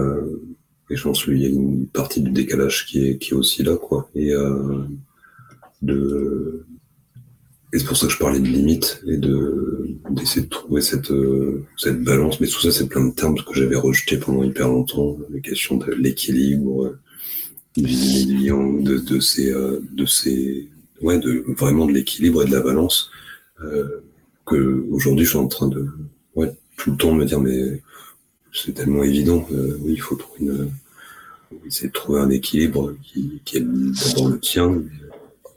et 0.91 0.97
je 0.97 1.03
pense 1.03 1.25
qu'il 1.25 1.39
y 1.39 1.47
a 1.47 1.49
une 1.49 1.87
partie 1.87 2.23
du 2.23 2.31
décalage 2.31 2.87
qui 2.87 3.07
est, 3.07 3.19
qui 3.19 3.33
est 3.33 3.37
aussi 3.37 3.63
là, 3.63 3.77
quoi. 3.77 4.09
Et, 4.15 4.33
euh, 4.33 4.85
de... 5.83 6.65
et 7.73 7.79
c'est 7.79 7.85
pour 7.85 7.97
ça 7.97 8.07
que 8.07 8.13
je 8.13 8.19
parlais 8.19 8.41
de 8.41 8.47
limite 8.47 9.03
et 9.07 9.17
de 9.17 9.97
d'essayer 10.11 10.43
de 10.43 10.49
trouver 10.49 10.81
cette, 10.81 11.11
euh, 11.11 11.65
cette 11.77 12.03
balance. 12.03 12.41
Mais 12.41 12.47
tout 12.47 12.61
ça, 12.61 12.71
c'est 12.71 12.89
plein 12.89 13.07
de 13.07 13.15
termes 13.15 13.37
que 13.37 13.55
j'avais 13.55 13.77
rejetés 13.77 14.17
pendant 14.17 14.43
hyper 14.43 14.69
longtemps. 14.69 15.19
Les 15.31 15.43
questions 15.43 15.77
de 15.77 15.93
l'équilibre, 15.93 16.97
du 17.77 17.85
de, 17.85 18.99
de 18.99 19.21
ces, 19.21 19.53
euh, 19.53 19.81
de 19.93 20.07
ces, 20.07 20.69
ouais, 21.03 21.19
de 21.19 21.45
vraiment 21.59 21.87
de 21.87 21.93
l'équilibre 21.93 22.43
et 22.43 22.47
de 22.47 22.53
la 22.53 22.61
balance. 22.61 23.11
Euh, 23.63 24.03
que 24.47 24.87
aujourd'hui, 24.91 25.25
je 25.25 25.31
suis 25.31 25.39
en 25.39 25.49
train 25.49 25.69
de, 25.69 25.89
ouais, 26.35 26.55
tout 26.77 26.93
le 26.93 26.97
temps 26.97 27.13
me 27.13 27.25
dire, 27.27 27.41
mais 27.41 27.83
c'est 28.53 28.73
tellement 28.73 29.03
évident. 29.03 29.47
Euh, 29.53 29.77
oui, 29.81 29.93
il 29.95 30.01
faut 30.01 30.17
trouver 30.17 30.41
une, 30.41 30.71
essayer 31.67 31.89
de 31.89 31.93
trouver 31.93 32.21
un 32.21 32.31
équilibre 32.31 32.95
qui, 33.03 33.43
qui 33.45 33.59
est 33.59 33.67
dans 34.17 34.29
le 34.29 34.39
tien. 34.39 34.83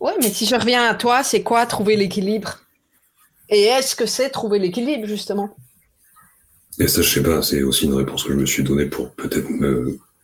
Oui, 0.01 0.13
mais 0.19 0.31
si 0.31 0.47
je 0.47 0.55
reviens 0.55 0.83
à 0.89 0.95
toi, 0.95 1.23
c'est 1.23 1.43
quoi 1.43 1.67
trouver 1.67 1.95
l'équilibre? 1.95 2.57
Et 3.49 3.61
est-ce 3.61 3.95
que 3.95 4.07
c'est 4.07 4.31
trouver 4.31 4.57
l'équilibre, 4.57 5.05
justement? 5.05 5.55
Et 6.79 6.87
ça, 6.87 7.03
je 7.03 7.09
sais 7.13 7.21
pas, 7.21 7.43
c'est 7.43 7.61
aussi 7.61 7.85
une 7.85 7.93
réponse 7.93 8.23
que 8.23 8.33
je 8.33 8.37
me 8.37 8.47
suis 8.47 8.63
donnée 8.63 8.87
pour 8.87 9.11
peut-être 9.11 9.47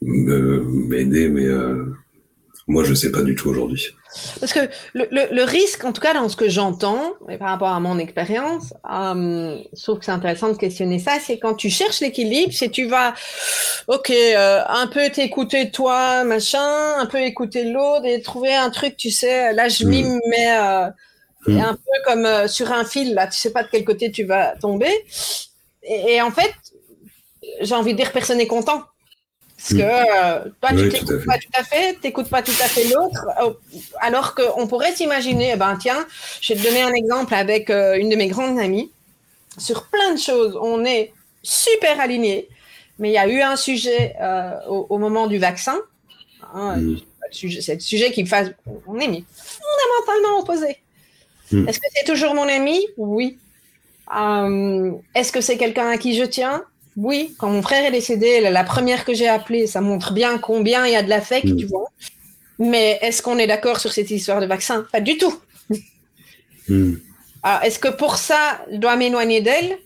m'aider, 0.01 1.29
mais 1.29 1.45
euh, 1.45 1.85
moi, 2.67 2.83
je 2.83 2.89
ne 2.89 2.95
sais 2.95 3.11
pas 3.11 3.21
du 3.21 3.33
tout 3.33 3.49
aujourd'hui. 3.49 3.95
Parce 4.41 4.51
que 4.51 4.59
le, 4.93 5.43
risque, 5.43 5.85
en 5.85 5.93
tout 5.93 6.01
cas 6.01 6.13
dans 6.13 6.27
ce 6.27 6.35
que 6.35 6.49
j'entends, 6.49 7.13
et 7.29 7.37
par 7.37 7.49
rapport 7.49 7.69
à 7.69 7.79
mon 7.79 7.97
expérience, 7.97 8.73
euh, 8.91 9.57
je 9.73 9.83
trouve 9.83 9.99
que 9.99 10.05
c'est 10.05 10.11
intéressant 10.11 10.51
de 10.51 10.57
questionner 10.57 10.99
ça, 10.99 11.13
c'est 11.25 11.39
quand 11.39 11.53
tu 11.53 11.69
cherches 11.69 12.01
l'équilibre, 12.01 12.51
c'est 12.51 12.69
tu 12.69 12.85
vas, 12.87 13.13
ok, 13.87 14.09
euh, 14.09 14.61
un 14.67 14.87
peu 14.87 15.09
t'écouter 15.09 15.71
toi, 15.71 16.25
machin, 16.25 16.95
un 16.97 17.05
peu 17.05 17.21
écouter 17.21 17.71
l'autre 17.71 18.05
et 18.05 18.21
trouver 18.21 18.53
un 18.53 18.69
truc, 18.69 18.97
tu 18.97 19.11
sais, 19.11 19.53
là 19.53 19.69
je 19.69 19.85
m'y 19.85 20.03
mm. 20.03 20.19
mets 20.27 20.57
euh, 20.57 20.89
mm. 21.47 21.59
un 21.59 21.73
peu 21.73 22.03
comme 22.05 22.25
euh, 22.25 22.47
sur 22.49 22.71
un 22.73 22.83
fil, 22.83 23.13
là, 23.13 23.27
tu 23.27 23.37
sais 23.37 23.51
pas 23.51 23.63
de 23.63 23.69
quel 23.71 23.85
côté 23.85 24.11
tu 24.11 24.25
vas 24.25 24.55
tomber. 24.57 24.91
Et, 25.83 26.15
et 26.15 26.21
en 26.21 26.31
fait, 26.31 26.53
j'ai 27.61 27.75
envie 27.75 27.93
de 27.93 27.97
dire, 27.97 28.11
personne 28.11 28.39
n'est 28.39 28.47
content. 28.47 28.83
Parce 29.57 29.73
que 29.73 29.81
euh, 29.81 30.49
toi, 30.61 30.69
tu 30.69 30.89
t'écoutes 30.89 31.25
pas 31.25 31.37
tout 31.39 31.49
à 31.55 31.63
fait, 31.63 31.93
t'écoutes 31.99 32.29
pas 32.29 32.43
tout 32.43 32.51
à 32.63 32.67
fait 32.67 32.83
l'autre, 32.93 33.25
euh, 33.41 33.53
alors 33.99 34.35
qu'on 34.35 34.67
pourrait 34.67 34.93
s'imaginer, 34.93 35.51
eh 35.53 35.57
ben 35.57 35.75
tiens, 35.77 36.05
je 36.41 36.53
vais 36.53 36.59
te 36.59 36.63
donner 36.63 36.83
un 36.83 36.93
exemple 36.93 37.33
avec 37.33 37.71
euh, 37.71 37.97
une 37.97 38.09
de 38.09 38.15
mes 38.15 38.27
grandes 38.27 38.59
amies. 38.59 38.91
Sur 39.57 39.87
plein 39.87 40.13
de 40.13 40.19
choses, 40.19 40.55
on 40.61 40.85
est 40.85 41.11
super 41.41 41.99
alignés, 41.99 42.47
mais 42.99 43.09
il 43.09 43.13
y 43.13 43.17
a 43.17 43.27
eu 43.27 43.41
un 43.41 43.55
sujet 43.55 44.15
au, 44.67 44.97
moment 44.99 45.25
du 45.25 45.39
vaccin. 45.39 45.77
Hein, 46.53 46.77
mm. 46.77 46.97
C'est 47.31 47.73
le 47.73 47.79
sujet 47.79 48.11
qui 48.11 48.23
me 48.23 48.27
fait, 48.27 48.55
on 48.85 48.99
est 48.99 49.07
mis 49.07 49.25
fondamentalement 49.33 50.39
opposés. 50.39 50.77
Mm. 51.51 51.67
Est-ce 51.67 51.79
que 51.79 51.87
c'est 51.95 52.05
toujours 52.05 52.35
mon 52.35 52.47
ami? 52.47 52.85
Oui. 52.97 53.39
Est-ce 55.15 55.31
que 55.31 55.41
c'est 55.41 55.57
quelqu'un 55.57 55.89
à 55.89 55.97
qui 55.97 56.15
je 56.15 56.23
tiens? 56.23 56.63
Oui, 56.97 57.35
quand 57.37 57.49
mon 57.49 57.61
frère 57.61 57.85
est 57.85 57.91
décédé, 57.91 58.41
la 58.41 58.63
première 58.63 59.05
que 59.05 59.13
j'ai 59.13 59.27
appelée, 59.27 59.67
ça 59.67 59.81
montre 59.81 60.13
bien 60.13 60.39
combien 60.39 60.87
il 60.87 60.93
y 60.93 60.95
a 60.95 61.03
de 61.03 61.09
l'affect, 61.09 61.45
mm. 61.45 61.55
tu 61.55 61.67
vois. 61.67 61.87
Mais 62.57 62.97
est-ce 63.03 63.21
qu'on 63.21 63.37
est, 63.37 63.45
d'accord 63.45 63.79
sur 63.79 63.91
cette 63.91 64.09
histoire 64.09 64.41
de 64.41 64.47
vaccin? 64.47 64.87
Pas 64.91 64.99
du 64.99 65.15
tout. 65.17 65.39
Mm. 66.67 66.95
Alors, 67.43 67.63
est-ce 67.63 67.77
que 67.77 67.87
pour 67.87 68.17
ça, 68.17 68.65
je 68.71 68.77
dois 68.77 68.95
m'éloigner 68.95 69.41
d'elle? 69.41 69.77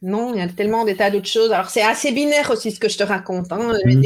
Non, 0.00 0.32
il 0.32 0.38
y 0.38 0.42
a 0.42 0.48
tellement 0.48 0.84
des 0.84 0.96
tas 0.96 1.10
d'autres 1.10 1.28
choses. 1.28 1.52
Alors, 1.52 1.70
c'est 1.70 1.82
assez 1.82 2.12
binaire 2.12 2.50
aussi 2.50 2.70
ce 2.70 2.78
que 2.78 2.88
je 2.88 2.96
te 2.96 3.02
raconte. 3.02 3.50
Hein. 3.52 3.58
Mm. 3.84 4.04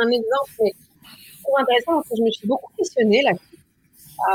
Un 0.00 0.08
exemple 0.08 0.50
mais 0.62 0.72
intéressant 1.58 1.92
parce 1.96 2.08
que 2.08 2.16
je 2.16 2.22
me 2.22 2.30
suis 2.30 2.48
beaucoup 2.48 2.72
questionnée 2.76 3.22
là 3.22 3.30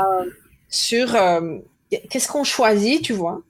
euh, 0.00 0.30
sur 0.68 1.14
euh, 1.14 1.58
qu'est-ce 1.90 2.28
qu'on 2.28 2.44
choisit, 2.44 3.02
tu 3.02 3.12
vois. 3.12 3.42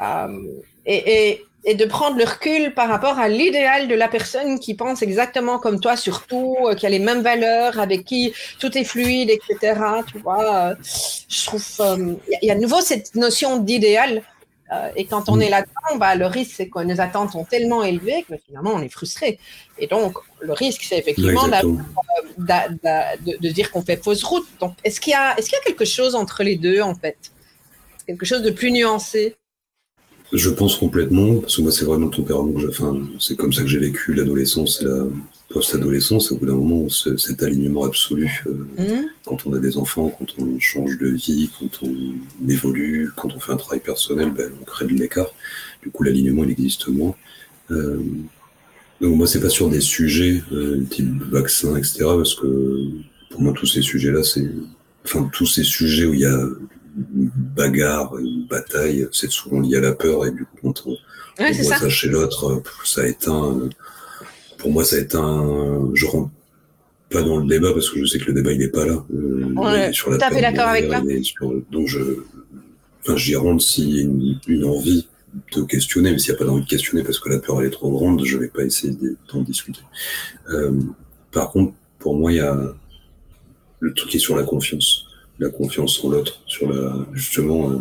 Euh, 0.00 0.62
et, 0.86 1.30
et 1.30 1.44
et 1.64 1.74
de 1.74 1.84
prendre 1.86 2.16
le 2.18 2.24
recul 2.24 2.74
par 2.74 2.88
rapport 2.88 3.18
à 3.18 3.28
l'idéal 3.28 3.88
de 3.88 3.94
la 3.94 4.08
personne 4.08 4.58
qui 4.58 4.74
pense 4.74 5.02
exactement 5.02 5.58
comme 5.58 5.80
toi, 5.80 5.96
surtout, 5.96 6.56
euh, 6.62 6.74
qui 6.74 6.86
a 6.86 6.90
les 6.90 6.98
mêmes 6.98 7.22
valeurs, 7.22 7.78
avec 7.78 8.04
qui 8.04 8.34
tout 8.58 8.76
est 8.76 8.84
fluide, 8.84 9.30
etc. 9.30 9.80
Tu 10.06 10.18
vois, 10.18 10.70
euh, 10.70 10.74
je 11.28 11.46
trouve, 11.46 11.64
il 11.78 11.82
euh, 11.82 12.16
y, 12.42 12.50
a 12.50 12.54
de 12.54 12.60
nouveau 12.60 12.80
cette 12.80 13.14
notion 13.14 13.58
d'idéal. 13.58 14.22
et 14.96 15.04
quand 15.04 15.28
on 15.28 15.38
est 15.38 15.50
là-dedans, 15.50 15.98
bah, 15.98 16.16
le 16.16 16.26
risque, 16.26 16.54
c'est 16.56 16.68
que 16.68 16.80
nos 16.80 17.00
attentes 17.00 17.30
sont 17.30 17.44
tellement 17.44 17.84
élevées 17.84 18.24
que 18.28 18.34
finalement, 18.44 18.72
on 18.74 18.82
est 18.82 18.88
frustré. 18.88 19.38
Et 19.78 19.86
donc, 19.86 20.18
le 20.40 20.52
risque, 20.52 20.82
c'est 20.82 20.98
effectivement 20.98 21.46
de, 21.46 23.38
de, 23.40 23.48
dire 23.50 23.70
qu'on 23.70 23.82
fait 23.82 24.02
fausse 24.02 24.24
route. 24.24 24.46
Donc, 24.60 24.72
est-ce 24.82 25.00
qu'il 25.00 25.12
y, 25.12 25.16
est 25.16 25.42
qu'il 25.42 25.52
y 25.52 25.56
a 25.56 25.64
quelque 25.64 25.84
chose 25.84 26.14
entre 26.16 26.42
les 26.42 26.56
deux, 26.56 26.80
en 26.80 26.96
fait? 26.96 27.16
Quelque 28.06 28.26
chose 28.26 28.42
de 28.42 28.50
plus 28.50 28.72
nuancé? 28.72 29.36
Je 30.32 30.50
pense 30.50 30.76
complètement, 30.76 31.36
parce 31.36 31.56
que 31.56 31.62
moi 31.62 31.70
c'est 31.70 31.84
vraiment 31.84 32.08
tempérament, 32.08 32.54
enfin, 32.68 32.98
c'est 33.20 33.36
comme 33.36 33.52
ça 33.52 33.62
que 33.62 33.68
j'ai 33.68 33.78
vécu 33.78 34.14
l'adolescence 34.14 34.82
et 34.82 34.84
la 34.84 35.04
post-adolescence. 35.48 36.32
Au 36.32 36.36
bout 36.36 36.46
d'un 36.46 36.54
moment, 36.54 36.88
cet 36.88 37.42
alignement 37.42 37.84
absolu, 37.84 38.42
euh, 38.46 38.66
mmh. 38.78 39.06
quand 39.24 39.46
on 39.46 39.54
a 39.54 39.58
des 39.58 39.76
enfants, 39.76 40.12
quand 40.18 40.26
on 40.38 40.58
change 40.58 40.98
de 40.98 41.08
vie, 41.08 41.50
quand 41.58 41.86
on 41.86 42.48
évolue, 42.48 43.10
quand 43.16 43.34
on 43.34 43.40
fait 43.40 43.52
un 43.52 43.56
travail 43.56 43.80
personnel, 43.80 44.30
ben, 44.30 44.50
on 44.60 44.64
crée 44.64 44.86
de 44.86 44.92
l'écart. 44.92 45.32
Du 45.82 45.90
coup, 45.90 46.02
l'alignement, 46.02 46.44
il 46.44 46.50
existe 46.50 46.88
moins. 46.88 47.14
Euh, 47.70 48.02
donc 49.00 49.16
moi, 49.16 49.26
c'est 49.26 49.40
pas 49.40 49.50
sur 49.50 49.68
des 49.68 49.80
sujets 49.80 50.42
euh, 50.52 50.82
type 50.90 51.22
vaccin, 51.30 51.76
etc. 51.76 51.98
Parce 52.00 52.34
que 52.34 52.88
pour 53.30 53.40
moi, 53.40 53.52
tous 53.52 53.66
ces 53.66 53.82
sujets-là, 53.82 54.22
c'est, 54.22 54.50
enfin, 55.04 55.28
tous 55.32 55.46
ces 55.46 55.64
sujets 55.64 56.06
où 56.06 56.14
il 56.14 56.20
y 56.20 56.26
a 56.26 56.46
bagarre, 56.96 58.16
une 58.18 58.46
bataille, 58.46 59.08
c'est 59.12 59.30
souvent 59.30 59.60
lié 59.60 59.76
à 59.76 59.80
la 59.80 59.92
peur 59.92 60.26
et 60.26 60.30
du 60.30 60.44
coup 60.44 60.56
quand 60.62 60.86
on, 60.86 60.96
voit 61.38 61.78
ça. 61.78 61.88
chez 61.88 62.08
l'autre, 62.08 62.62
ça 62.84 63.06
éteint. 63.06 63.68
Pour 64.58 64.70
moi, 64.70 64.84
ça 64.84 64.98
éteint. 64.98 65.90
Je 65.94 66.06
rentre 66.06 66.30
pas 67.10 67.22
dans 67.22 67.38
le 67.38 67.46
débat 67.46 67.72
parce 67.72 67.90
que 67.90 68.00
je 68.00 68.06
sais 68.06 68.18
que 68.18 68.26
le 68.26 68.34
débat 68.34 68.52
il 68.52 68.58
n'est 68.58 68.68
pas 68.68 68.86
là. 68.86 69.04
Euh, 69.14 69.92
sur 69.92 70.10
la 70.10 70.30
fait 70.30 70.40
d'accord 70.40 70.68
avec 70.68 70.88
toi. 70.88 71.02
donc 71.70 71.88
je, 71.88 72.00
enfin, 73.02 73.16
j'y 73.16 73.36
rentre 73.36 73.62
s'il 73.62 73.96
y 73.96 74.00
a 74.00 74.02
une, 74.48 74.64
envie 74.64 75.06
de 75.54 75.62
questionner, 75.62 76.12
mais 76.12 76.18
s'il 76.18 76.32
n'y 76.32 76.36
a 76.36 76.38
pas 76.38 76.44
d'envie 76.44 76.64
de 76.64 76.68
questionner 76.68 77.02
parce 77.02 77.18
que 77.18 77.28
la 77.28 77.38
peur 77.38 77.60
elle 77.60 77.66
est 77.66 77.70
trop 77.70 77.90
grande, 77.90 78.24
je 78.24 78.38
vais 78.38 78.48
pas 78.48 78.62
essayer 78.62 78.96
d'en 79.32 79.42
discuter. 79.42 79.82
Euh, 80.50 80.72
par 81.32 81.50
contre, 81.50 81.74
pour 81.98 82.16
moi, 82.16 82.32
il 82.32 82.36
y 82.36 82.40
a 82.40 82.74
le 83.80 83.92
truc 83.92 84.10
qui 84.10 84.16
est 84.16 84.20
sur 84.20 84.36
la 84.36 84.44
confiance 84.44 85.03
la 85.38 85.50
confiance 85.50 86.04
en 86.04 86.10
l'autre, 86.10 86.42
sur 86.46 86.72
la 86.72 87.06
justement 87.12 87.70
euh, 87.70 87.78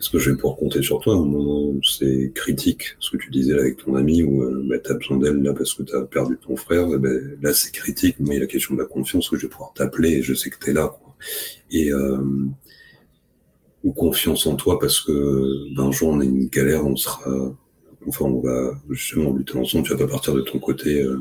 est-ce 0.00 0.08
que 0.08 0.18
je 0.18 0.30
vais 0.30 0.36
pouvoir 0.36 0.56
compter 0.56 0.80
sur 0.80 0.98
toi 0.98 1.14
au 1.14 1.26
moment 1.26 1.60
où 1.60 1.80
c'est 1.82 2.32
critique, 2.34 2.96
ce 3.00 3.10
que 3.10 3.18
tu 3.18 3.30
disais 3.30 3.52
là 3.52 3.60
avec 3.60 3.76
ton 3.76 3.96
ami, 3.96 4.22
où 4.22 4.42
euh, 4.42 4.64
bah, 4.66 4.78
tu 4.78 4.90
as 4.90 4.94
besoin 4.94 5.18
d'elle 5.18 5.42
là 5.42 5.52
parce 5.52 5.74
que 5.74 5.82
tu 5.82 5.94
as 5.94 6.00
perdu 6.02 6.38
ton 6.38 6.56
frère, 6.56 6.88
eh 6.94 6.98
ben, 6.98 7.36
là 7.42 7.52
c'est 7.52 7.70
critique, 7.70 8.16
mais 8.18 8.28
il 8.30 8.34
y 8.34 8.36
a 8.38 8.40
la 8.40 8.46
question 8.46 8.74
de 8.74 8.80
la 8.80 8.86
confiance, 8.86 9.28
que 9.28 9.36
je 9.36 9.42
vais 9.42 9.48
pouvoir 9.48 9.74
t'appeler 9.74 10.12
et 10.12 10.22
je 10.22 10.32
sais 10.32 10.48
que 10.48 10.56
tu 10.58 10.70
es 10.70 10.72
là. 10.72 10.88
Quoi. 10.88 11.14
Et 11.70 11.92
euh, 11.92 12.18
ou 13.84 13.92
confiance 13.92 14.46
en 14.46 14.56
toi 14.56 14.78
parce 14.78 15.00
que 15.00 15.74
ben, 15.76 15.84
un 15.84 15.92
jour 15.92 16.08
on 16.08 16.20
a 16.20 16.24
une 16.24 16.48
galère, 16.48 16.86
on 16.86 16.96
sera, 16.96 17.20
enfin 18.08 18.24
on 18.24 18.40
va 18.40 18.72
justement 18.88 19.34
lutter 19.34 19.58
ensemble, 19.58 19.86
tu 19.86 19.92
vas 19.92 19.98
pas 19.98 20.10
partir 20.10 20.32
de 20.32 20.40
ton 20.40 20.58
côté. 20.58 21.02
Euh, 21.02 21.20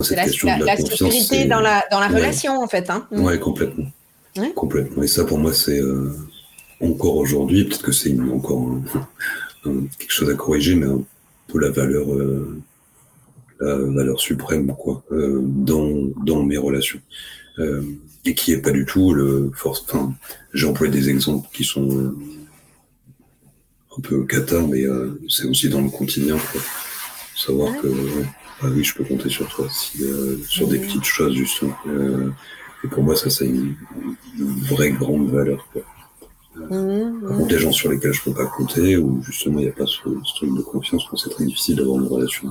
cette 0.00 0.16
la, 0.16 0.24
question 0.24 0.56
de 0.56 0.64
la, 0.64 0.76
sécurité 0.76 1.46
dans 1.46 1.60
la, 1.60 1.84
dans 1.90 1.98
la 1.98 2.06
relation 2.06 2.62
en 2.62 2.68
fait. 2.68 2.88
Hein. 2.90 3.08
Ouais, 3.10 3.40
complètement. 3.40 3.86
Complètement. 4.54 5.02
Et 5.02 5.08
ça, 5.08 5.24
pour 5.24 5.38
moi, 5.38 5.52
c'est 5.52 5.80
euh, 5.80 6.12
encore 6.80 7.16
aujourd'hui, 7.16 7.64
peut-être 7.64 7.82
que 7.82 7.92
c'est 7.92 8.18
encore 8.20 8.80
quelque 9.64 10.12
chose 10.12 10.30
à 10.30 10.34
corriger, 10.34 10.74
mais 10.74 10.86
un 10.86 11.02
peu 11.48 11.58
la 11.58 11.70
valeur, 11.70 12.12
euh, 12.12 12.62
la 13.60 13.76
valeur 13.76 14.20
suprême, 14.20 14.74
quoi, 14.76 15.02
euh, 15.12 15.40
dans, 15.42 15.90
dans 16.24 16.42
mes 16.42 16.56
relations. 16.56 17.00
et 18.24 18.34
qui 18.34 18.52
est 18.52 18.62
pas 18.62 18.70
du 18.70 18.84
tout 18.84 19.12
le 19.12 19.50
force. 19.54 19.84
Enfin, 19.88 20.14
j'ai 20.54 20.66
employé 20.66 20.92
des 20.92 21.08
exemples 21.08 21.48
qui 21.52 21.64
sont 21.64 22.14
un 23.96 24.00
peu 24.00 24.24
cata, 24.24 24.60
mais 24.62 24.84
c'est 25.28 25.46
aussi 25.46 25.68
dans 25.68 25.80
le 25.80 25.90
quotidien, 25.90 26.38
quoi. 26.52 26.60
Savoir 27.36 27.80
que, 27.80 27.88
ah 28.60 28.66
oui, 28.70 28.84
je 28.84 28.94
peux 28.94 29.04
compter 29.04 29.28
sur 29.28 29.48
toi, 29.48 29.68
si, 29.70 30.04
sur 30.46 30.68
des 30.68 30.78
petites 30.78 31.04
choses, 31.04 31.34
justement. 31.34 31.76
Et 32.84 32.88
pour 32.88 33.02
moi, 33.02 33.16
ça, 33.16 33.30
c'est 33.30 33.46
une, 33.46 33.74
vraie 34.38 34.92
grande 34.92 35.30
valeur. 35.30 35.66
Quoi. 35.72 35.82
Mmh, 36.70 37.46
des 37.46 37.58
gens 37.58 37.72
sur 37.72 37.90
lesquels 37.90 38.12
je 38.12 38.22
peux 38.22 38.34
pas 38.34 38.46
compter, 38.46 38.96
ou 38.96 39.22
justement 39.22 39.60
il 39.60 39.66
n'y 39.66 39.70
a 39.70 39.72
pas 39.72 39.86
ce, 39.86 40.00
truc 40.36 40.56
de 40.56 40.62
confiance, 40.62 41.04
c'est 41.16 41.30
très 41.30 41.44
difficile 41.44 41.76
d'avoir 41.76 42.00
une 42.00 42.08
relation, 42.08 42.48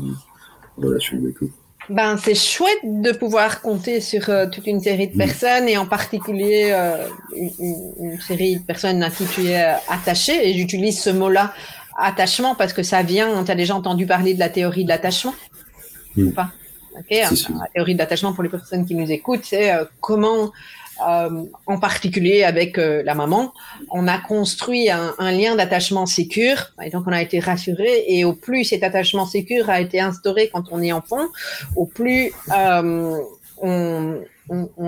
relation 0.77 1.17
avec 1.17 1.43
eux. 1.43 1.51
Ben, 1.89 2.17
c'est 2.17 2.35
chouette 2.35 2.79
de 2.83 3.11
pouvoir 3.13 3.61
compter 3.61 4.01
sur 4.01 4.29
euh, 4.29 4.45
toute 4.47 4.67
une 4.67 4.81
série 4.81 5.07
de 5.07 5.15
mmh. 5.15 5.17
personnes 5.17 5.69
et 5.69 5.77
en 5.77 5.85
particulier 5.85 6.69
euh, 6.73 7.07
une, 7.33 8.19
série 8.19 8.57
de 8.57 8.63
personnes 8.63 9.01
à 9.03 9.09
qui 9.09 9.25
tu 9.25 9.45
es 9.45 9.63
euh, 9.63 9.73
attaché. 9.87 10.49
Et 10.49 10.53
j'utilise 10.53 10.99
ce 10.99 11.09
mot-là, 11.09 11.53
attachement, 11.97 12.55
parce 12.55 12.73
que 12.73 12.83
ça 12.83 13.03
vient, 13.03 13.43
tu 13.43 13.51
as 13.51 13.55
déjà 13.55 13.75
entendu 13.75 14.05
parler 14.05 14.33
de 14.33 14.39
la 14.39 14.49
théorie 14.49 14.83
de 14.83 14.89
l'attachement 14.89 15.33
mmh. 16.17 16.27
ou 16.27 16.31
pas? 16.31 16.51
La 16.93 17.67
théorie 17.73 17.95
d'attachement 17.95 18.33
pour 18.33 18.43
les 18.43 18.49
personnes 18.49 18.85
qui 18.85 18.95
nous 18.95 19.11
écoutent, 19.11 19.43
c'est 19.43 19.71
euh, 19.73 19.85
comment, 20.01 20.51
euh, 21.07 21.43
en 21.65 21.79
particulier 21.79 22.43
avec 22.43 22.77
euh, 22.77 23.03
la 23.03 23.15
maman, 23.15 23.53
on 23.91 24.07
a 24.07 24.17
construit 24.17 24.89
un, 24.89 25.13
lien 25.31 25.55
d'attachement 25.55 26.05
sécure, 26.05 26.73
et 26.83 26.89
donc 26.89 27.03
on 27.07 27.11
a 27.11 27.21
été 27.21 27.39
rassuré, 27.39 28.05
et 28.07 28.25
au 28.25 28.33
plus 28.33 28.63
cet 28.65 28.83
attachement 28.83 29.25
sécure 29.25 29.69
a 29.69 29.81
été 29.81 29.99
instauré 29.99 30.49
quand 30.51 30.65
on 30.71 30.81
est 30.81 30.91
enfant, 30.91 31.27
au 31.75 31.85
plus 31.85 32.31
on, 33.61 34.13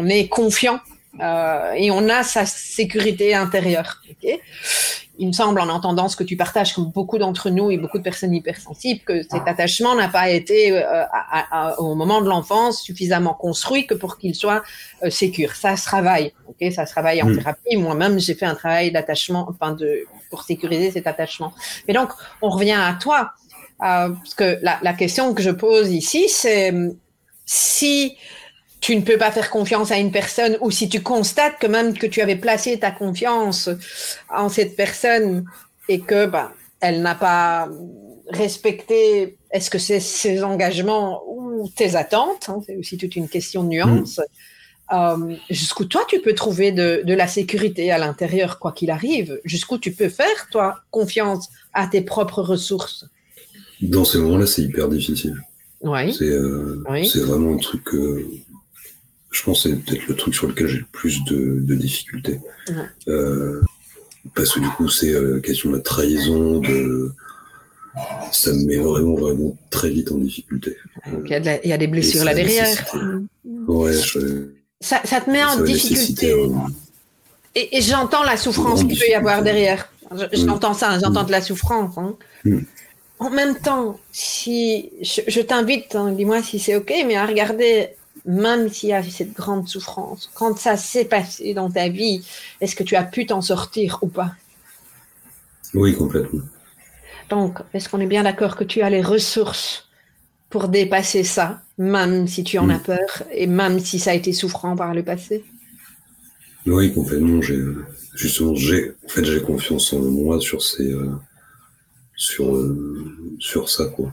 est 0.08 0.28
confiant 0.28 0.80
et 1.22 1.92
on 1.92 2.10
a 2.10 2.24
sa 2.24 2.46
sécurité 2.46 3.36
intérieure 3.36 4.02
il 5.20 5.28
me 5.28 5.34
semble, 5.34 5.60
en 5.60 5.68
entendant 5.68 6.08
ce 6.08 6.16
que 6.16 6.24
tu 6.24 6.38
partages, 6.38 6.74
comme 6.74 6.92
beaucoup 6.92 7.18
d'entre 7.18 7.50
nous 7.50 7.70
et 7.70 7.78
beaucoup 7.78 7.98
de 7.98 8.04
personnes 8.04 8.34
hypersensibles, 8.34 9.02
que 9.02 9.22
cet 9.22 9.46
attachement 9.46 9.94
n'a 9.94 10.08
pas 10.08 10.30
été, 10.30 10.72
euh, 10.72 11.04
au 11.78 11.94
moment 11.94 12.22
de 12.22 12.30
l'enfance, 12.30 12.82
suffisamment 12.82 13.34
construit 13.34 13.86
que 13.86 13.94
pour 13.94 14.18
qu'il 14.18 14.34
soit 14.34 14.64
euh, 15.04 15.10
sécure. 15.10 15.56
Ça 15.56 15.76
se 15.76 15.86
travaille, 15.86 16.34
ok? 16.48 16.72
Ça 16.72 16.86
se 16.86 16.92
travaille 16.92 17.22
en 17.22 17.28
mm. 17.28 17.38
thérapie. 17.38 17.76
Moi-même, 17.76 18.18
j'ai 18.18 18.34
fait 18.34 18.46
un 18.46 18.56
travail 18.56 18.92
d'attachement, 18.92 19.46
enfin, 19.50 19.74
de, 19.74 20.06
pour 20.30 20.44
sécuriser 20.44 20.90
cet 20.92 21.06
attachement. 21.06 21.54
Mais 21.88 21.94
donc, 21.94 22.10
on 22.42 22.50
revient 22.50 22.80
à 22.80 22.94
toi, 22.94 23.34
euh, 23.84 24.10
parce 24.10 24.36
que 24.36 24.58
la, 24.62 24.80
la 24.82 24.94
question 24.94 25.34
que 25.34 25.42
je 25.42 25.52
pose 25.52 25.92
ici, 25.92 26.30
c'est 26.30 26.74
si 27.46 28.16
tu 28.82 28.96
ne 28.96 29.02
peux 29.02 29.18
pas 29.18 29.32
faire 29.32 29.50
confiance 29.50 29.92
à 29.92 29.98
une 29.98 30.12
personne 30.12 30.58
ou 30.62 30.72
si 30.72 30.90
tu 30.90 31.02
constates 31.02 31.60
que 31.60 31.68
même 31.68 31.98
que 31.98 32.08
tu 32.08 32.22
avais 32.22 32.36
placé 32.36 32.80
ta 32.80 32.92
confiance 32.92 33.70
en 34.30 34.50
cette 34.50 34.76
personne 34.76 35.46
et 35.88 36.00
que 36.00 36.26
bah, 36.26 36.54
elle 36.80 37.02
n'a 37.02 37.16
pas 37.16 37.70
respecté 38.30 39.38
est-ce 39.52 39.70
que 39.70 39.80
c'est 39.80 40.00
ses 40.00 40.44
engagements 40.44 41.24
ou 41.28 41.68
tes 41.76 41.96
attentes 41.96 42.48
hein, 42.50 42.62
c'est 42.66 42.78
aussi 42.78 42.98
toute 42.98 43.16
une 43.16 43.28
question 43.28 43.64
de 43.64 43.70
nuance 43.70 44.20
mm. 44.20 44.96
euh, 44.96 45.36
jusqu'où 45.50 45.86
toi 45.86 46.04
tu 46.08 46.22
peux 46.22 46.36
trouver 46.36 46.72
de, 46.72 47.02
de 47.04 47.14
la 47.14 47.28
sécurité 47.28 47.92
à 47.92 47.98
l'intérieur 47.98 48.60
quoi 48.60 48.72
qu'il 48.72 48.92
arrive? 48.92 49.40
Jusqu'où 49.44 49.78
tu 49.78 49.92
peux 49.92 50.10
faire 50.10 50.48
toi 50.52 50.82
confiance 50.92 51.50
à 51.74 51.88
tes 51.88 52.02
propres 52.02 52.44
ressources? 52.44 53.06
Dans 53.82 54.06
ces 54.06 54.20
moments-là 54.20 54.46
c'est 54.46 54.62
hyper 54.62 54.88
difficile 54.88 55.36
oui. 55.82 56.14
c'est 56.14 56.26
euh, 56.26 56.84
vraiment 57.26 57.54
un 57.54 57.58
truc 57.58 57.84
que 57.86 58.26
je 59.32 59.44
pense 59.44 59.64
que 59.64 59.70
c'est 59.70 59.76
peut-être 59.76 60.08
le 60.08 60.16
truc 60.16 60.36
sur 60.36 60.48
lequel 60.48 60.68
j'ai 60.68 60.80
le 60.80 60.86
plus 60.92 61.24
de, 61.26 61.76
difficultés. 61.76 62.40
Euh, 63.08 63.62
parce 64.36 64.54
que 64.54 64.60
du 64.60 64.70
coup, 64.70 64.90
c'est 64.90 65.12
la 65.12 65.20
euh, 65.20 65.40
question 65.40 65.70
de 65.70 65.78
la 65.78 65.82
trahison, 65.82 66.60
de... 66.60 67.12
ça 68.32 68.52
me 68.54 68.66
met 68.66 68.78
vraiment, 68.78 69.16
vraiment 69.16 69.56
très 69.70 69.90
vite 69.90 70.12
en 70.12 70.18
difficulté. 70.18 70.78
Il 71.26 71.30
y 71.30 71.74
a, 71.74 71.78
des 71.78 71.88
blessures 71.88 72.24
là 72.24 72.34
derrière. 72.34 72.68
Ouais, 73.68 73.94
ça, 74.82 75.02
ça, 75.04 75.22
te 75.22 75.30
met 75.30 75.44
en 75.44 75.62
difficulté. 75.62 76.34
Et, 77.56 77.82
j'entends 77.82 78.24
la 78.24 78.38
souffrance 78.38 78.84
qu'il 78.84 78.98
peut 78.98 79.10
y 79.10 79.14
avoir 79.14 79.42
derrière. 79.44 79.92
Mm. 80.12 80.24
J'entends 80.34 80.74
ça, 80.74 80.98
j'entends 81.00 81.24
mm. 81.24 81.28
de 81.28 81.32
la 81.32 81.42
souffrance. 81.42 81.98
Hein. 81.98 82.16
Mm. 82.46 82.60
En 83.20 83.30
même 83.30 83.58
temps, 83.58 84.00
si 84.12 84.92
je, 85.02 85.42
t'invite, 85.42 85.96
hein, 85.96 86.14
dis-moi 86.14 86.42
si 86.42 86.58
c'est 86.58 86.76
ok, 86.76 86.94
mais 87.06 87.18
à 87.18 87.26
regarder 87.26 87.90
même 88.26 88.70
s'il 88.70 88.90
y 88.90 88.94
a 88.94 89.04
cette 89.04 89.34
grande 89.34 89.68
souffrance, 89.68 90.30
quand 90.34 90.58
ça 90.58 90.78
s'est 90.78 91.06
passé 91.06 91.54
dans 91.54 91.70
ta 91.70 91.90
vie, 91.90 92.26
est-ce 92.62 92.76
que 92.76 92.84
tu 92.84 92.96
as 92.96 93.04
pu 93.04 93.26
t'en 93.26 93.42
sortir 93.42 94.00
ou 94.02 94.08
pas? 94.08 94.34
Oui, 95.74 95.96
complètement. 95.96 96.42
Donc, 97.30 97.60
est-ce 97.74 97.90
qu'on 97.90 98.00
est 98.00 98.08
bien 98.08 98.24
d'accord 98.24 98.56
que 98.56 98.64
tu 98.64 98.82
as 98.82 98.90
les 98.90 99.02
ressources 99.02 99.88
pour 100.50 100.68
dépasser 100.68 101.24
ça, 101.24 101.62
même 101.78 102.28
si 102.28 102.44
tu 102.44 102.58
en 102.58 102.70
as 102.70 102.80
peur 102.80 103.24
et 103.32 103.46
même 103.46 103.80
si 103.80 104.00
ça 104.00 104.12
a 104.12 104.14
été 104.16 104.34
souffrant 104.34 104.76
par 104.76 104.94
le 104.94 105.04
passé? 105.04 105.44
Oui, 106.66 106.92
complètement. 106.94 107.42
J'ai, 107.42 107.62
justement, 108.16 108.56
j'ai, 108.56 108.92
en 109.06 109.08
fait, 109.08 109.24
j'ai 109.24 109.42
confiance 109.42 109.94
en 109.94 110.00
moi 110.00 110.40
sur 110.42 110.62
ces, 110.62 110.92
euh, 110.92 111.12
sur, 112.16 112.76
sur 113.40 113.70
ça, 113.70 113.86
quoi. 113.86 114.12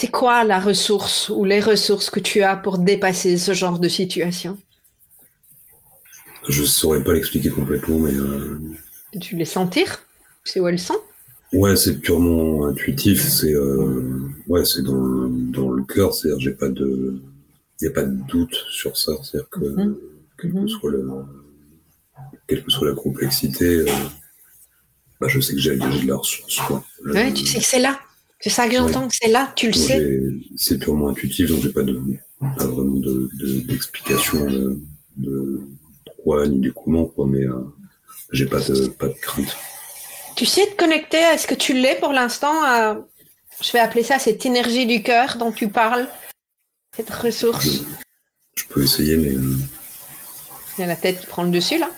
C'est 0.00 0.12
quoi 0.12 0.44
la 0.44 0.60
ressource 0.60 1.28
ou 1.28 1.44
les 1.44 1.58
ressources 1.58 2.08
que 2.08 2.20
tu 2.20 2.42
as 2.42 2.54
pour 2.54 2.78
dépasser 2.78 3.36
ce 3.36 3.52
genre 3.52 3.80
de 3.80 3.88
situation? 3.88 4.56
Je 6.48 6.60
ne 6.60 6.66
saurais 6.66 7.02
pas 7.02 7.14
l'expliquer 7.14 7.50
complètement, 7.50 7.98
mais. 7.98 8.12
Tu 9.18 9.34
les 9.34 9.44
sentir? 9.44 10.04
C'est 10.44 10.60
où 10.60 10.68
elles 10.68 10.78
sont? 10.78 11.00
Ouais, 11.52 11.74
c'est 11.74 11.98
purement 11.98 12.66
intuitif. 12.66 13.28
C'est 13.28 13.56
ouais, 14.46 14.64
c'est 14.64 14.82
dans, 14.82 15.28
dans 15.28 15.70
le 15.70 15.82
cœur. 15.82 16.14
C'est-à-dire, 16.14 16.38
j'ai 16.38 16.52
pas 16.52 16.68
de, 16.68 17.20
n'y 17.82 17.88
a 17.88 17.90
pas 17.90 18.04
de 18.04 18.16
doute 18.28 18.54
sur 18.70 18.96
ça. 18.96 19.14
C'est-à-dire 19.24 19.50
que 19.50 19.64
mhm. 19.64 19.96
quelle, 20.40 20.52
que 20.52 20.58
mhm. 20.58 20.68
soit 20.68 20.92
quelle 22.46 22.62
que 22.62 22.70
soit 22.70 22.86
la 22.86 22.94
complexité, 22.94 23.78
euh, 23.78 23.86
bah, 25.20 25.26
je 25.26 25.40
sais 25.40 25.54
que 25.54 25.60
j'ai 25.60 25.74
de 25.76 26.06
la 26.06 26.14
ressource. 26.14 26.60
Quoi. 26.68 26.84
Ouais, 27.04 27.32
tu 27.32 27.44
sais 27.44 27.58
que 27.58 27.64
c'est 27.64 27.80
là. 27.80 27.98
C'est 28.40 28.50
ça 28.50 28.68
que 28.68 28.74
j'entends, 28.74 29.08
c'est 29.10 29.28
là, 29.28 29.52
tu 29.56 29.66
le 29.66 29.72
sais. 29.72 30.20
C'est 30.56 30.78
purement 30.78 31.08
intuitif, 31.08 31.48
donc 31.48 31.60
j'ai 31.60 31.72
pas, 31.72 31.82
de, 31.82 32.00
pas 32.40 32.66
vraiment 32.66 33.00
d'explication 33.66 34.44
de, 34.44 34.50
de, 34.50 34.80
de, 35.16 35.60
pourquoi 36.04 36.46
ni 36.46 36.60
du 36.60 36.72
comment, 36.72 37.06
quoi, 37.06 37.26
mais 37.26 37.44
euh, 37.44 37.64
j'ai 38.32 38.46
pas 38.46 38.60
de, 38.60 38.86
pas 38.88 39.08
de 39.08 39.14
crainte. 39.14 39.56
Tu 40.36 40.46
sais 40.46 40.66
te 40.66 40.76
connecter 40.76 41.18
à 41.18 41.36
ce 41.36 41.48
que 41.48 41.54
tu 41.54 41.72
l'es 41.72 41.96
pour 41.96 42.12
l'instant, 42.12 42.54
je 43.60 43.72
vais 43.72 43.80
appeler 43.80 44.04
ça 44.04 44.20
cette 44.20 44.46
énergie 44.46 44.86
du 44.86 45.02
cœur 45.02 45.36
dont 45.36 45.50
tu 45.50 45.68
parles, 45.68 46.06
cette 46.94 47.10
ressource. 47.10 47.82
Je, 48.54 48.64
peux 48.68 48.84
essayer, 48.84 49.16
mais. 49.16 49.34
Euh, 49.34 49.56
Il 50.76 50.82
y 50.82 50.84
a 50.84 50.86
la 50.86 50.96
tête 50.96 51.20
qui 51.20 51.26
prend 51.26 51.42
le 51.42 51.50
dessus, 51.50 51.78
là 51.78 51.90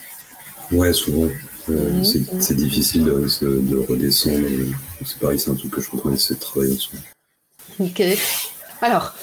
Ouais, 0.72 0.92
souvent. 0.94 1.28
Euh, 1.68 1.90
mhm. 1.90 2.04
c'est 2.40 2.54
difficile 2.54 3.04
de, 3.04 3.26
de 3.42 3.76
redescendre. 3.76 4.46
C'est 5.04 5.18
pareil, 5.18 5.38
c'est 5.38 5.50
un 5.50 5.54
truc 5.54 5.70
que 5.70 5.80
je 5.80 5.88
suis 5.88 5.96
en 5.96 6.00
train 6.00 6.10
d'essayer 6.10 6.36
de 6.36 6.40
travailler 6.40 6.74
dessus. 6.74 6.96
Ok. 7.78 8.02
Alors, 8.82 9.14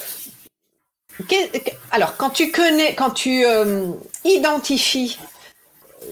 alors, 1.92 2.18
quand 2.18 2.30
tu 2.30 2.52
connais, 2.52 2.96
quand 2.96 3.12
tu 3.12 3.46
euh, 3.46 3.92
identifies 4.24 5.18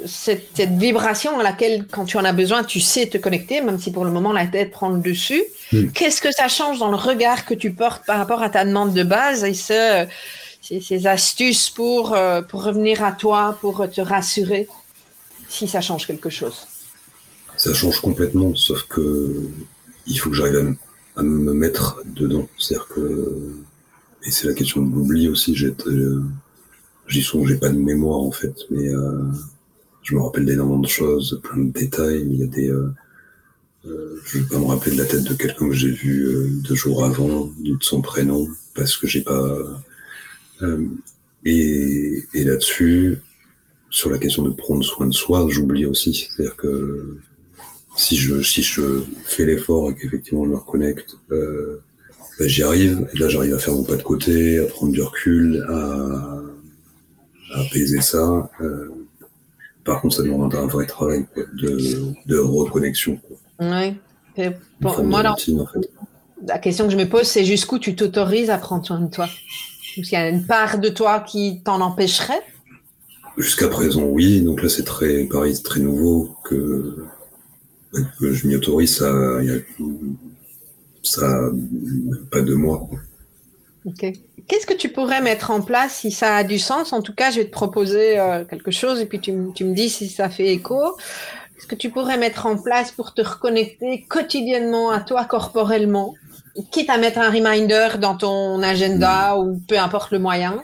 cette, 0.06 0.60
vibration 0.72 1.40
à 1.40 1.44
laquelle, 1.44 1.86
quand 1.88 2.06
tu 2.06 2.18
en 2.18 2.26
as 2.26 2.34
besoin, 2.34 2.64
tu 2.64 2.80
sais 2.80 3.08
te 3.08 3.18
connecter, 3.18 3.62
même 3.62 3.80
si 3.80 3.92
pour 3.92 4.06
le 4.06 4.12
moment 4.12 4.34
la 4.34 4.48
tête 4.48 4.72
prend 4.72 4.90
le 4.90 5.00
dessus. 5.00 5.44
Hmm. 5.72 5.90
Qu'est-ce 5.90 6.22
que 6.22 6.32
ça 6.32 6.48
change 6.48 6.80
dans 6.80 6.90
le 6.90 6.96
regard 6.96 7.46
que 7.46 7.54
tu 7.54 7.72
portes 7.72 8.06
par 8.06 8.18
rapport 8.18 8.42
à 8.42 8.50
ta 8.50 8.66
demande 8.66 8.94
de 8.94 9.04
base 9.04 9.44
et 9.44 9.54
ce, 9.54 10.08
ces, 10.62 11.08
astuces 11.08 11.70
pour, 11.70 12.14
euh, 12.14 12.42
pour 12.42 12.64
revenir 12.64 13.04
à 13.04 13.12
toi, 13.12 13.58
pour 13.62 13.88
te 13.90 14.02
rassurer, 14.02 14.68
si 15.48 15.68
ça 15.68 15.82
change 15.82 16.08
quelque 16.08 16.30
chose? 16.30 16.68
Ça 17.58 17.74
change 17.74 18.02
complètement, 18.02 18.56
sauf 18.56 18.84
que 18.84 19.50
il 20.08 20.20
faut 20.20 20.30
que 20.30 20.36
j'arrive 20.36 20.76
à, 21.16 21.24
me 21.24 21.54
mettre 21.54 22.02
dedans. 22.06 22.48
C'est-à-dire 22.58 22.88
que, 22.88 23.54
et 24.24 24.32
c'est 24.32 24.48
la 24.48 24.54
question 24.54 24.82
de 24.86 24.94
l'oubli 24.94 25.28
aussi, 25.30 25.56
j'ai, 25.56 25.74
euh, 25.88 26.22
j'y 27.08 27.22
souvent, 27.22 27.46
j'ai 27.46 27.58
pas 27.58 27.70
de 27.70 27.78
mémoire 27.78 28.20
en 28.20 28.32
fait, 28.32 28.56
mais 28.70 28.90
euh, 28.90 29.24
je 30.06 30.14
me 30.14 30.22
rappelle 30.22 30.46
d'énormément 30.46 30.80
de 30.80 30.88
choses, 30.88 31.42
plein 31.44 31.58
de 31.58 31.72
détails. 31.72 32.22
Il 32.30 32.36
y 32.36 32.44
a 32.44 32.48
des, 32.48 32.70
euh, 32.70 32.94
euh, 33.88 34.22
je 34.24 34.38
vais 34.38 34.46
pas 34.46 34.60
me 34.60 34.66
rappeler 34.66 34.92
de 34.92 34.98
la 34.98 35.06
tête 35.06 35.24
de 35.24 35.34
quelqu'un 35.34 35.68
que 35.68 35.74
j'ai 35.74 35.90
vu 35.90 36.28
euh, 36.28 36.48
deux 36.68 36.76
jours 36.76 37.04
avant, 37.04 37.52
de 37.58 37.78
son 37.82 38.02
prénom, 38.02 38.48
parce 38.76 38.98
que 38.98 39.08
j'ai 39.08 39.22
pas. 39.22 39.84
Et, 41.44 42.24
et 42.34 42.44
là-dessus, 42.44 43.18
sur 43.90 44.10
la 44.10 44.18
question 44.20 44.44
de 44.44 44.52
prendre 44.52 44.84
soin 44.84 45.08
de 45.08 45.14
soi, 45.14 45.48
j'oublie 45.50 45.86
aussi. 45.86 46.14
C'est-à-dire 46.14 46.56
que 46.56 47.18
si 47.96 48.18
je 48.18 48.42
si 48.42 48.62
je 48.62 49.04
fais 49.24 49.46
l'effort 49.46 49.90
et 49.90 49.96
qu'effectivement 49.96 50.46
je 50.46 50.50
me 50.50 50.58
reconnecte, 50.58 51.16
euh, 51.32 51.82
ben 52.40 52.48
j'y 52.48 52.64
arrive. 52.64 53.08
Et 53.14 53.18
là, 53.18 53.30
j'arrive 53.30 53.54
à 53.54 53.60
faire 53.60 53.74
mon 53.74 53.84
pas 53.84 53.96
de 53.96 54.04
côté, 54.04 54.60
à 54.60 54.66
prendre 54.66 54.92
du 54.92 55.02
recul, 55.02 55.66
à, 55.70 56.42
à 57.54 57.62
apaiser 57.62 58.02
ça. 58.02 58.50
Euh, 58.62 58.90
par 59.84 60.02
contre, 60.02 60.16
ça 60.16 60.24
demande 60.24 60.54
un 60.56 60.66
vrai 60.66 60.86
travail 60.86 61.26
de, 61.36 62.14
de, 62.26 62.38
reconnexion. 62.38 63.20
Oui. 63.60 63.96
moi, 64.82 65.24
la 66.48 66.60
question 66.60 66.86
que 66.86 66.92
je 66.92 66.98
me 66.98 67.08
pose, 67.08 67.28
c'est 67.28 67.46
jusqu'où 67.46 67.78
tu 67.80 67.96
t'autorises 67.96 68.50
à 68.50 68.58
prendre 68.58 68.86
soin 68.86 69.00
de 69.00 69.10
toi? 69.10 69.26
Est-ce 69.98 70.10
qu'il 70.10 70.18
y 70.18 70.22
a 70.22 70.28
une 70.28 70.46
part 70.46 70.80
de 70.80 70.90
toi 70.90 71.20
qui 71.20 71.62
t'en 71.64 71.80
empêcherait? 71.82 72.42
Jusqu'à 73.38 73.68
présent, 73.68 74.04
oui. 74.04 74.42
Donc 74.42 74.62
là, 74.62 74.70
c'est 74.70 74.84
très, 74.84 75.26
pareil, 75.26 75.62
très 75.62 75.80
nouveau 75.80 76.36
que, 76.44 77.06
je 78.22 78.48
m'y 78.48 78.56
autorise. 78.56 78.98
Ça, 78.98 79.10
y 79.42 79.52
a, 79.52 79.58
ça, 81.04 81.50
pas 82.32 82.42
de 82.42 82.54
mois. 82.54 82.88
Ok. 83.86 84.12
Qu'est-ce 84.48 84.66
que 84.66 84.74
tu 84.74 84.90
pourrais 84.90 85.22
mettre 85.22 85.52
en 85.52 85.62
place 85.62 85.96
si 85.96 86.12
ça 86.12 86.38
a 86.38 86.44
du 86.44 86.60
sens? 86.60 86.94
En 86.94 87.02
tout 87.02 87.14
cas, 87.14 87.32
je 87.32 87.38
vais 87.38 87.46
te 87.46 87.52
proposer 87.52 88.20
euh, 88.20 88.44
quelque 88.46 88.72
chose 88.72 89.00
et 89.00 89.06
puis 89.06 89.20
tu, 89.20 89.32
me 89.32 89.74
dis 89.74 89.90
si 89.90 90.10
ça 90.10 90.30
fait 90.30 90.48
écho. 90.48 90.80
Qu'est-ce 91.56 91.68
que 91.68 91.76
tu 91.76 91.90
pourrais 91.90 92.18
mettre 92.18 92.46
en 92.46 92.58
place 92.58 92.92
pour 92.92 93.14
te 93.14 93.22
reconnecter 93.22 94.06
quotidiennement 94.10 94.90
à 94.92 95.00
toi 95.00 95.26
corporellement? 95.26 96.14
Quitte 96.72 96.90
à 96.90 96.98
mettre 96.98 97.20
un 97.20 97.30
reminder 97.30 97.98
dans 98.00 98.16
ton 98.18 98.62
agenda 98.62 99.38
ou 99.38 99.60
peu 99.68 99.78
importe 99.78 100.12
le 100.12 100.20
moyen. 100.20 100.64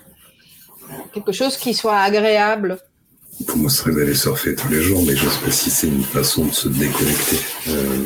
Quelque 1.13 1.31
chose 1.31 1.57
qui 1.57 1.73
soit 1.73 1.99
agréable. 1.99 2.77
Pour 3.47 3.57
moi, 3.57 3.69
ce 3.69 3.77
serait 3.77 3.93
d'aller 3.93 4.15
surfer 4.15 4.55
tous 4.55 4.67
les 4.69 4.81
jours, 4.81 5.03
mais 5.05 5.15
je 5.15 5.25
ne 5.25 5.29
sais 5.29 5.45
pas 5.45 5.51
si 5.51 5.69
c'est 5.69 5.87
une 5.87 6.03
façon 6.03 6.45
de 6.45 6.53
se 6.53 6.67
déconnecter. 6.67 7.39
Euh, 7.69 7.97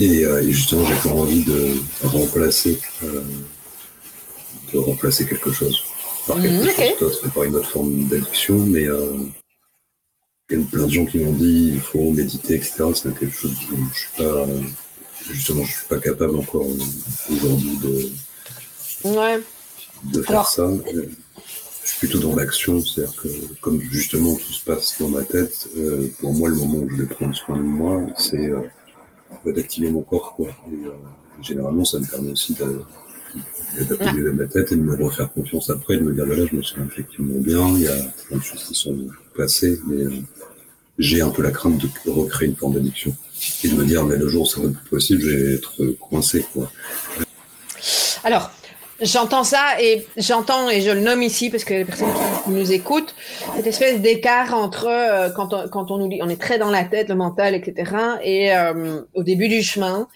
euh, 0.00 0.42
et, 0.42 0.52
justement, 0.52 0.84
j'ai 0.86 1.08
pas 1.08 1.14
envie 1.14 1.44
de 1.44 1.74
remplacer, 2.02 2.78
euh, 3.04 3.22
de 4.72 4.78
remplacer 4.78 5.26
quelque 5.26 5.52
chose 5.52 5.84
par 6.26 6.40
quelque 6.40 6.64
mmh, 6.64 6.98
chose 6.98 6.98
d'autre, 7.00 7.32
par 7.32 7.44
une 7.44 7.54
autre 7.54 7.70
forme 7.70 8.04
d'addiction, 8.04 8.58
mais 8.58 8.82
il 8.82 8.86
y 10.50 10.60
a 10.60 10.64
plein 10.70 10.86
de 10.86 10.90
gens 10.90 11.06
qui 11.06 11.18
m'ont 11.18 11.32
dit 11.32 11.72
il 11.74 11.80
faut 11.80 12.10
méditer, 12.10 12.54
etc. 12.54 12.84
C'est 12.94 13.16
quelque 13.16 13.36
chose 13.36 13.54
dont 13.70 13.78
je 13.94 13.98
suis 13.98 14.08
pas, 14.16 14.46
justement, 15.30 15.64
je 15.64 15.72
suis 15.72 15.86
pas 15.88 15.98
capable 15.98 16.36
encore 16.36 16.66
aujourd'hui 17.30 17.78
de, 17.78 18.10
de 20.12 20.22
faire 20.22 20.48
ça. 20.48 20.68
Je 21.86 21.92
suis 21.92 22.08
plutôt 22.08 22.18
dans 22.18 22.34
l'action, 22.34 22.80
c'est-à-dire 22.80 23.14
que 23.14 23.28
comme 23.60 23.80
justement 23.80 24.34
tout 24.34 24.52
se 24.52 24.64
passe 24.64 24.96
dans 24.98 25.08
ma 25.08 25.22
tête, 25.22 25.68
euh, 25.78 26.08
pour 26.18 26.34
moi, 26.34 26.48
le 26.48 26.56
moment 26.56 26.78
où 26.78 26.90
je 26.90 26.96
vais 26.96 27.06
prendre 27.06 27.34
soin 27.34 27.56
de 27.56 27.62
moi, 27.62 28.04
c'est 28.18 28.50
euh, 28.50 28.62
d'activer 29.52 29.88
mon 29.88 30.02
corps. 30.02 30.34
Quoi. 30.34 30.48
Euh, 30.48 30.90
généralement, 31.40 31.84
ça 31.84 32.00
me 32.00 32.04
permet 32.04 32.32
aussi 32.32 32.54
d'appuyer 32.54 34.20
ma 34.32 34.46
tête 34.46 34.72
et 34.72 34.74
de 34.74 34.80
me 34.80 35.00
refaire 35.00 35.32
confiance 35.32 35.70
après, 35.70 35.96
de 35.96 36.02
me 36.02 36.12
dire, 36.12 36.26
voilà, 36.26 36.44
je 36.46 36.56
me 36.56 36.62
sens 36.62 36.78
effectivement 36.90 37.38
bien, 37.38 37.68
il 37.76 37.82
y 37.82 37.88
a 37.88 37.96
plein 38.26 38.38
de 38.38 38.42
choses 38.42 38.64
qui 38.64 38.74
sont 38.74 38.98
passées, 39.36 39.78
mais 39.86 40.02
euh, 40.02 40.10
j'ai 40.98 41.20
un 41.20 41.30
peu 41.30 41.42
la 41.42 41.52
crainte 41.52 41.80
de 41.80 42.10
recréer 42.10 42.48
une 42.48 42.56
forme 42.56 42.74
d'addiction. 42.74 43.14
Et 43.62 43.68
de 43.68 43.74
me 43.74 43.84
dire, 43.84 44.04
mais 44.04 44.16
le 44.16 44.26
jour 44.26 44.42
où 44.42 44.46
ça 44.46 44.60
va 44.60 44.70
être 44.70 44.82
possible, 44.90 45.20
je 45.20 45.30
vais 45.30 45.54
être 45.54 45.84
coincé. 46.00 46.44
Quoi. 46.52 46.68
Alors, 48.24 48.50
J'entends 49.00 49.44
ça 49.44 49.80
et 49.80 50.06
j'entends 50.16 50.70
et 50.70 50.80
je 50.80 50.90
le 50.90 51.00
nomme 51.00 51.22
ici 51.22 51.50
parce 51.50 51.64
que 51.64 51.74
les 51.74 51.84
personnes 51.84 52.08
qui 52.44 52.50
nous 52.50 52.72
écoutent, 52.72 53.14
cette 53.56 53.66
espèce 53.66 54.00
d'écart 54.00 54.54
entre 54.54 54.86
euh, 54.88 55.28
quand, 55.30 55.52
on, 55.52 55.68
quand 55.68 55.90
on 55.90 55.98
nous 55.98 56.08
dit 56.08 56.20
on 56.22 56.30
est 56.30 56.40
très 56.40 56.58
dans 56.58 56.70
la 56.70 56.84
tête, 56.84 57.10
le 57.10 57.14
mental, 57.14 57.54
etc. 57.54 57.92
Et 58.22 58.54
euh, 58.56 59.02
au 59.12 59.22
début 59.22 59.48
du 59.48 59.62
chemin, 59.62 60.08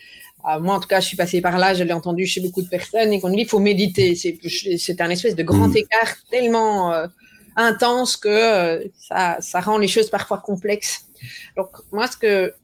euh, 0.49 0.61
moi 0.61 0.77
en 0.77 0.81
tout 0.81 0.89
cas 0.89 1.01
je 1.01 1.09
suis 1.09 1.17
passée 1.17 1.43
par 1.43 1.59
là, 1.59 1.75
je 1.75 1.85
l'ai 1.85 1.93
entendu 1.93 2.25
chez 2.25 2.41
beaucoup 2.41 2.63
de 2.63 2.69
personnes 2.69 3.13
et 3.13 3.21
qu'on 3.21 3.29
nous 3.29 3.37
dit 3.37 3.43
il 3.43 3.49
faut 3.49 3.59
méditer. 3.59 4.15
C'est 4.15 5.01
un 5.03 5.11
espèce 5.11 5.37
de 5.37 5.43
grand 5.43 5.69
mmh. 5.69 5.77
écart 5.77 6.15
tellement 6.31 6.95
intense 7.57 8.17
que 8.17 8.91
ça, 8.99 9.37
ça 9.41 9.61
rend 9.61 9.77
les 9.77 9.89
choses 9.89 10.09
parfois 10.09 10.39
complexes. 10.39 11.05
Donc 11.55 11.69
moi 11.93 12.07
ce 12.07 12.17
que 12.17 12.55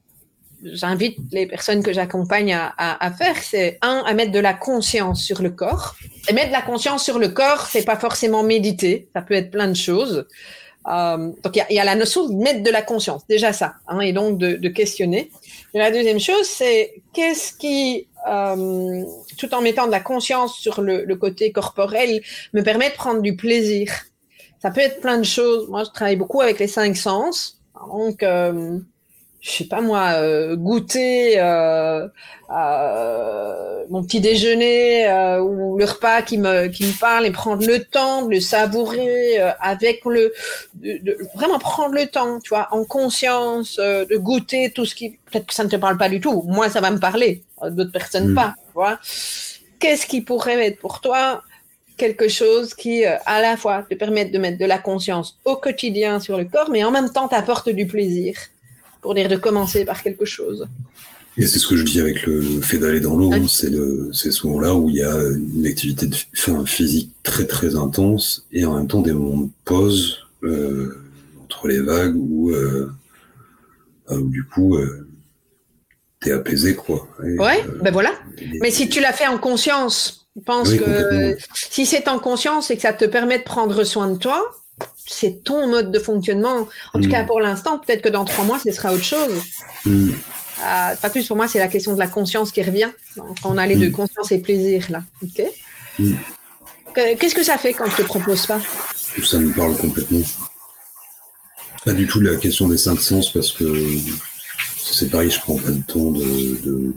j'invite 0.63 1.17
les 1.31 1.45
personnes 1.45 1.83
que 1.83 1.93
j'accompagne 1.93 2.53
à, 2.53 3.11
faire, 3.17 3.37
c'est 3.41 3.77
un, 3.81 4.03
à 4.05 4.13
mettre 4.13 4.31
de 4.31 4.39
la 4.39 4.53
conscience 4.53 5.23
sur 5.23 5.41
le 5.41 5.49
corps. 5.49 5.95
Et 6.29 6.33
mettre 6.33 6.47
de 6.47 6.53
la 6.53 6.61
conscience 6.61 7.03
sur 7.03 7.19
le 7.19 7.29
corps, 7.29 7.67
c'est 7.67 7.85
pas 7.85 7.97
forcément 7.97 8.43
méditer, 8.43 9.07
ça 9.13 9.21
peut 9.21 9.33
être 9.33 9.51
plein 9.51 9.67
de 9.67 9.75
choses. 9.75 10.27
Euh, 10.87 11.31
donc 11.43 11.55
il 11.55 11.75
y, 11.75 11.79
a, 11.79 11.85
la 11.85 11.95
notion 11.95 12.29
de 12.29 12.33
mettre 12.33 12.63
de 12.63 12.71
la 12.71 12.81
conscience, 12.81 13.27
déjà 13.27 13.51
ça, 13.51 13.75
hein, 13.87 13.99
et 13.99 14.13
donc 14.13 14.37
de, 14.37 14.67
questionner. 14.69 15.31
Et 15.73 15.79
la 15.79 15.91
deuxième 15.91 16.19
chose, 16.19 16.45
c'est 16.45 17.01
qu'est-ce 17.13 17.53
qui, 17.53 18.07
euh, 18.29 19.03
tout 19.37 19.53
en 19.53 19.61
mettant 19.61 19.85
de 19.85 19.91
la 19.91 19.99
conscience 19.99 20.57
sur 20.57 20.81
le, 20.81 21.03
le, 21.03 21.15
côté 21.15 21.51
corporel, 21.51 22.21
me 22.53 22.61
permet 22.61 22.89
de 22.89 22.95
prendre 22.95 23.21
du 23.21 23.35
plaisir. 23.35 23.91
Ça 24.61 24.71
peut 24.71 24.81
être 24.81 25.01
plein 25.01 25.17
de 25.17 25.25
choses. 25.25 25.69
Moi, 25.69 25.83
je 25.83 25.91
travaille 25.91 26.15
beaucoup 26.15 26.41
avec 26.41 26.57
les 26.59 26.67
cinq 26.67 26.95
sens. 26.95 27.59
Donc, 27.91 28.23
euh, 28.23 28.79
je 29.47 29.53
sais 29.53 29.63
pas 29.63 29.79
moi, 29.79 30.09
euh, 30.15 30.57
goûter 30.57 31.35
euh, 31.39 32.07
mon 33.89 34.03
petit 34.03 34.19
déjeuner 34.19 35.07
euh, 35.07 35.39
ou 35.39 35.77
le 35.77 35.85
repas 35.85 36.21
qui 36.21 36.37
me 36.37 36.67
qui 36.67 36.85
me 36.85 36.99
parle 36.99 37.25
et 37.25 37.31
prendre 37.31 37.65
le 37.65 37.81
temps 37.81 38.25
de 38.25 38.31
le 38.31 38.41
savourer 38.41 39.39
avec 39.61 40.03
le 40.03 40.33
de, 40.73 41.17
vraiment 41.33 41.59
prendre 41.59 41.95
le 41.95 42.07
temps, 42.07 42.39
tu 42.41 42.49
vois, 42.49 42.67
en 42.71 42.83
conscience, 42.83 43.77
de 43.77 44.17
goûter 44.17 44.71
tout 44.71 44.85
ce 44.85 44.95
qui 44.95 45.11
peut-être 45.31 45.45
que 45.45 45.53
ça 45.53 45.63
ne 45.63 45.69
te 45.69 45.77
parle 45.77 45.97
pas 45.97 46.09
du 46.09 46.19
tout. 46.19 46.43
Moi, 46.45 46.69
ça 46.69 46.81
va 46.81 46.91
me 46.91 46.99
parler, 46.99 47.43
d'autres 47.69 47.91
personnes 47.91 48.31
mm. 48.31 48.35
pas, 48.35 48.53
tu 48.65 48.73
vois. 48.73 48.99
Qu'est-ce 49.79 50.05
qui 50.05 50.21
pourrait 50.21 50.67
être 50.67 50.79
pour 50.79 50.99
toi 50.99 51.41
quelque 51.95 52.27
chose 52.27 52.73
qui, 52.73 53.05
à 53.05 53.41
la 53.41 53.55
fois, 53.55 53.85
te 53.89 53.95
permette 53.95 54.31
de 54.31 54.39
mettre 54.39 54.57
de 54.57 54.65
la 54.65 54.77
conscience 54.77 55.37
au 55.45 55.55
quotidien 55.55 56.19
sur 56.19 56.37
le 56.37 56.45
corps, 56.45 56.69
mais 56.69 56.83
en 56.83 56.91
même 56.91 57.11
temps 57.11 57.29
t'apporte 57.29 57.69
du 57.69 57.87
plaisir? 57.87 58.35
Pour 59.07 59.15
dire 59.15 59.29
de 59.29 59.37
commencer 59.37 59.85
par 59.85 60.03
quelque 60.03 60.25
chose. 60.25 60.67
Et 61.37 61.47
c'est 61.47 61.59
ce 61.59 61.67
que 61.67 61.77
je 61.77 61.85
dis 61.85 62.01
avec 62.01 62.25
le 62.25 62.41
fait 62.59 62.77
d'aller 62.77 62.99
dans 62.99 63.15
l'eau, 63.15 63.31
c'est 63.47 63.71
c'est 64.11 64.31
souvent 64.31 64.59
là 64.59 64.75
où 64.75 64.89
il 64.89 64.95
y 64.95 65.01
a 65.01 65.15
une 65.55 65.65
activité 65.65 66.07
de, 66.07 66.15
physique 66.65 67.13
très 67.23 67.45
très 67.45 67.77
intense 67.77 68.45
et 68.51 68.65
en 68.65 68.75
même 68.75 68.89
temps 68.89 68.99
des 69.01 69.13
moments 69.13 69.43
de 69.43 69.51
pause 69.63 70.27
euh, 70.43 70.99
entre 71.41 71.69
les 71.69 71.79
vagues 71.79 72.17
où, 72.17 72.51
euh, 72.51 72.91
euh, 74.09 74.19
du 74.23 74.43
coup 74.43 74.77
t'es 76.19 76.33
apaisé 76.33 76.75
quoi. 76.75 77.07
ouais, 77.23 77.63
ben 77.81 77.93
voilà. 77.93 78.11
Mais 78.59 78.71
si 78.71 78.89
tu 78.89 78.99
l'as 78.99 79.13
fait 79.13 79.27
en 79.27 79.37
conscience, 79.37 80.27
je 80.35 80.41
pense 80.41 80.73
que 80.73 81.37
si 81.53 81.85
c'est 81.85 82.09
en 82.09 82.19
conscience 82.19 82.71
et 82.71 82.75
que 82.75 82.81
ça 82.81 82.91
te 82.91 83.05
permet 83.05 83.37
de 83.37 83.43
prendre 83.45 83.85
soin 83.85 84.11
de 84.11 84.17
toi, 84.17 84.43
c'est 85.07 85.43
ton 85.43 85.67
mode 85.67 85.91
de 85.91 85.99
fonctionnement. 85.99 86.67
En 86.93 86.99
tout 86.99 87.09
cas, 87.09 87.23
mm. 87.23 87.27
pour 87.27 87.39
l'instant, 87.39 87.79
peut-être 87.79 88.01
que 88.01 88.09
dans 88.09 88.25
trois 88.25 88.45
mois, 88.45 88.59
ce 88.59 88.71
sera 88.71 88.93
autre 88.93 89.03
chose. 89.03 89.41
Mm. 89.85 90.09
Euh, 90.59 90.95
pas 90.95 91.09
plus, 91.09 91.25
pour 91.27 91.37
moi, 91.37 91.47
c'est 91.47 91.59
la 91.59 91.67
question 91.67 91.93
de 91.93 91.99
la 91.99 92.07
conscience 92.07 92.51
qui 92.51 92.61
revient. 92.61 92.89
Quand 93.15 93.35
on 93.45 93.57
a 93.57 93.65
les 93.65 93.75
deux, 93.75 93.89
mm. 93.89 93.93
conscience 93.93 94.31
et 94.31 94.39
plaisir, 94.39 94.85
là. 94.89 95.03
Qu'est-ce 96.93 97.35
que 97.35 97.43
ça 97.43 97.57
fait 97.57 97.73
quand 97.73 97.89
je 97.89 97.97
te 97.97 98.01
propose 98.03 98.45
pas 98.45 98.59
Ça 99.23 99.39
me 99.39 99.53
parle 99.53 99.75
complètement. 99.77 100.21
Pas 101.85 101.93
du 101.93 102.05
tout 102.05 102.19
la 102.19 102.35
question 102.35 102.67
des 102.67 102.77
cinq 102.77 102.99
sens, 102.99 103.31
parce 103.31 103.51
que 103.51 103.65
c'est 104.77 105.09
pareil, 105.09 105.31
je 105.31 105.39
prends 105.39 105.55
pas 105.55 105.71
de 105.71 105.81
temps 105.83 106.11
de... 106.11 106.93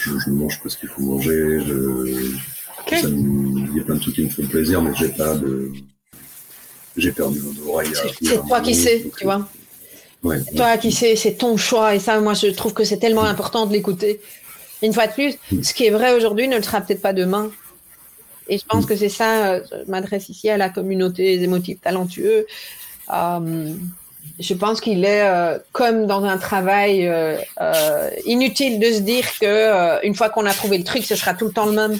Je, 0.00 0.30
mange 0.30 0.60
parce 0.62 0.76
qu'il 0.76 0.88
faut 0.88 1.02
manger. 1.02 1.60
Il 2.86 3.76
y 3.76 3.80
a 3.80 3.84
plein 3.84 3.96
de 3.96 4.00
trucs 4.00 4.14
qui 4.14 4.24
me 4.24 4.30
font 4.30 4.46
plaisir, 4.46 4.80
mais 4.80 4.94
j'ai 4.94 5.08
pas 5.08 5.34
de 5.34 5.72
j'ai 6.98 7.12
perdu 7.12 7.40
mon 7.40 7.72
oreille. 7.72 7.90
C'est 8.22 8.46
toi 8.46 8.60
qui 8.60 8.74
sais, 8.74 9.06
tu 9.16 9.24
vois. 9.24 9.48
Ouais, 10.22 10.40
toi 10.56 10.76
qui 10.78 10.90
sais, 10.90 11.14
c'est 11.16 11.34
ton 11.34 11.56
choix. 11.56 11.94
Et 11.94 12.00
ça, 12.00 12.18
moi, 12.20 12.34
je 12.34 12.48
trouve 12.48 12.74
que 12.74 12.84
c'est 12.84 12.98
tellement 12.98 13.24
important 13.24 13.66
de 13.66 13.72
l'écouter. 13.72 14.20
Une 14.82 14.92
fois 14.92 15.06
de 15.06 15.12
plus, 15.12 15.34
mm. 15.52 15.62
ce 15.62 15.74
qui 15.74 15.86
est 15.86 15.90
vrai 15.90 16.12
aujourd'hui 16.12 16.48
ne 16.48 16.56
le 16.56 16.62
sera 16.62 16.80
peut-être 16.80 17.02
pas 17.02 17.12
demain. 17.12 17.50
Et 18.48 18.58
je 18.58 18.64
pense 18.64 18.84
mm. 18.84 18.86
que 18.88 18.96
c'est 18.96 19.08
ça, 19.08 19.46
euh, 19.46 19.60
je 19.70 19.90
m'adresse 19.90 20.28
ici 20.28 20.48
à 20.48 20.56
la 20.56 20.70
communauté 20.70 21.36
des 21.36 21.44
émotifs 21.44 21.80
talentueux. 21.80 22.46
Euh, 23.14 23.72
je 24.40 24.54
pense 24.54 24.80
qu'il 24.80 25.04
est 25.04 25.22
euh, 25.22 25.58
comme 25.72 26.06
dans 26.06 26.24
un 26.24 26.36
travail 26.36 27.10
inutile 28.26 28.78
de 28.78 28.92
se 28.92 29.00
dire 29.00 29.24
que 29.40 30.04
une 30.04 30.14
fois 30.14 30.30
qu'on 30.30 30.46
a 30.46 30.52
trouvé 30.52 30.78
le 30.78 30.84
truc, 30.84 31.04
ce 31.04 31.16
sera 31.16 31.34
tout 31.34 31.46
le 31.46 31.52
temps 31.52 31.66
le 31.66 31.72
même. 31.72 31.98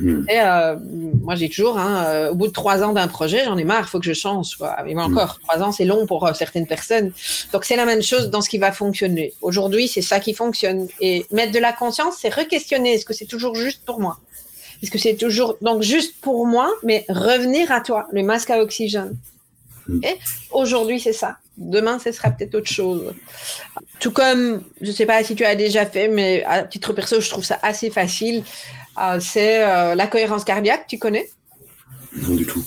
Mm. 0.00 0.24
Et, 0.28 0.40
euh, 0.40 0.76
moi, 1.22 1.34
j'ai 1.34 1.48
toujours, 1.48 1.78
hein, 1.78 2.04
euh, 2.06 2.30
au 2.30 2.34
bout 2.34 2.46
de 2.46 2.52
trois 2.52 2.82
ans 2.82 2.92
d'un 2.92 3.08
projet, 3.08 3.44
j'en 3.44 3.56
ai 3.56 3.64
marre, 3.64 3.84
il 3.86 3.90
faut 3.90 3.98
que 3.98 4.06
je 4.06 4.12
change. 4.12 4.56
Quoi. 4.56 4.76
Mais 4.84 4.94
mm. 4.94 4.98
encore, 4.98 5.38
trois 5.40 5.62
ans, 5.62 5.72
c'est 5.72 5.84
long 5.84 6.06
pour 6.06 6.26
euh, 6.26 6.32
certaines 6.34 6.66
personnes. 6.66 7.12
Donc, 7.52 7.64
c'est 7.64 7.76
la 7.76 7.84
même 7.84 8.02
chose 8.02 8.30
dans 8.30 8.40
ce 8.40 8.48
qui 8.48 8.58
va 8.58 8.72
fonctionner. 8.72 9.32
Aujourd'hui, 9.42 9.88
c'est 9.88 10.02
ça 10.02 10.20
qui 10.20 10.34
fonctionne. 10.34 10.88
Et 11.00 11.26
mettre 11.32 11.52
de 11.52 11.58
la 11.58 11.72
conscience, 11.72 12.16
c'est 12.20 12.32
re-questionner. 12.32 12.94
Est-ce 12.94 13.04
que 13.04 13.14
c'est 13.14 13.26
toujours 13.26 13.54
juste 13.54 13.82
pour 13.84 14.00
moi? 14.00 14.18
Est-ce 14.82 14.90
que 14.90 14.98
c'est 14.98 15.16
toujours 15.16 15.56
donc 15.60 15.82
juste 15.82 16.14
pour 16.20 16.46
moi, 16.46 16.70
mais 16.84 17.04
revenir 17.08 17.72
à 17.72 17.80
toi, 17.80 18.06
le 18.12 18.22
masque 18.22 18.50
à 18.50 18.60
oxygène. 18.60 19.16
Mm. 19.88 20.04
Et 20.04 20.18
aujourd'hui, 20.52 21.00
c'est 21.00 21.12
ça. 21.12 21.38
Demain, 21.56 21.98
ce 21.98 22.12
sera 22.12 22.30
peut-être 22.30 22.54
autre 22.54 22.70
chose. 22.70 23.12
Tout 23.98 24.12
comme, 24.12 24.62
je 24.80 24.86
ne 24.86 24.92
sais 24.92 25.06
pas 25.06 25.24
si 25.24 25.34
tu 25.34 25.44
as 25.44 25.56
déjà 25.56 25.84
fait, 25.86 26.06
mais 26.06 26.44
à 26.44 26.62
titre 26.62 26.92
perso, 26.92 27.20
je 27.20 27.28
trouve 27.28 27.44
ça 27.44 27.58
assez 27.62 27.90
facile. 27.90 28.44
Ah, 29.00 29.20
c'est 29.20 29.64
euh, 29.64 29.94
la 29.94 30.08
cohérence 30.08 30.42
cardiaque, 30.42 30.86
tu 30.88 30.98
connais? 30.98 31.30
Non, 32.16 32.34
du 32.34 32.46
tout. 32.46 32.64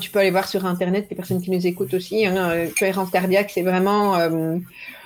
tu 0.00 0.10
peux 0.10 0.18
aller 0.18 0.30
voir 0.30 0.48
sur 0.48 0.64
Internet, 0.64 1.08
les 1.10 1.16
personnes 1.16 1.42
qui 1.42 1.50
nous 1.50 1.66
écoutent 1.66 1.92
aussi. 1.92 2.24
Hein, 2.24 2.36
euh, 2.36 2.68
cohérence 2.78 3.10
cardiaque, 3.10 3.50
c'est 3.52 3.60
vraiment 3.60 4.16
euh, 4.16 4.56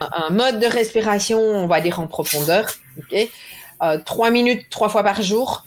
un 0.00 0.30
mode 0.30 0.60
de 0.60 0.66
respiration, 0.66 1.40
on 1.40 1.66
va 1.66 1.80
dire 1.80 1.98
en 1.98 2.06
profondeur. 2.06 2.70
trois 4.04 4.30
minutes, 4.30 4.66
trois 4.70 4.88
fois 4.88 5.02
par 5.02 5.20
jour 5.20 5.66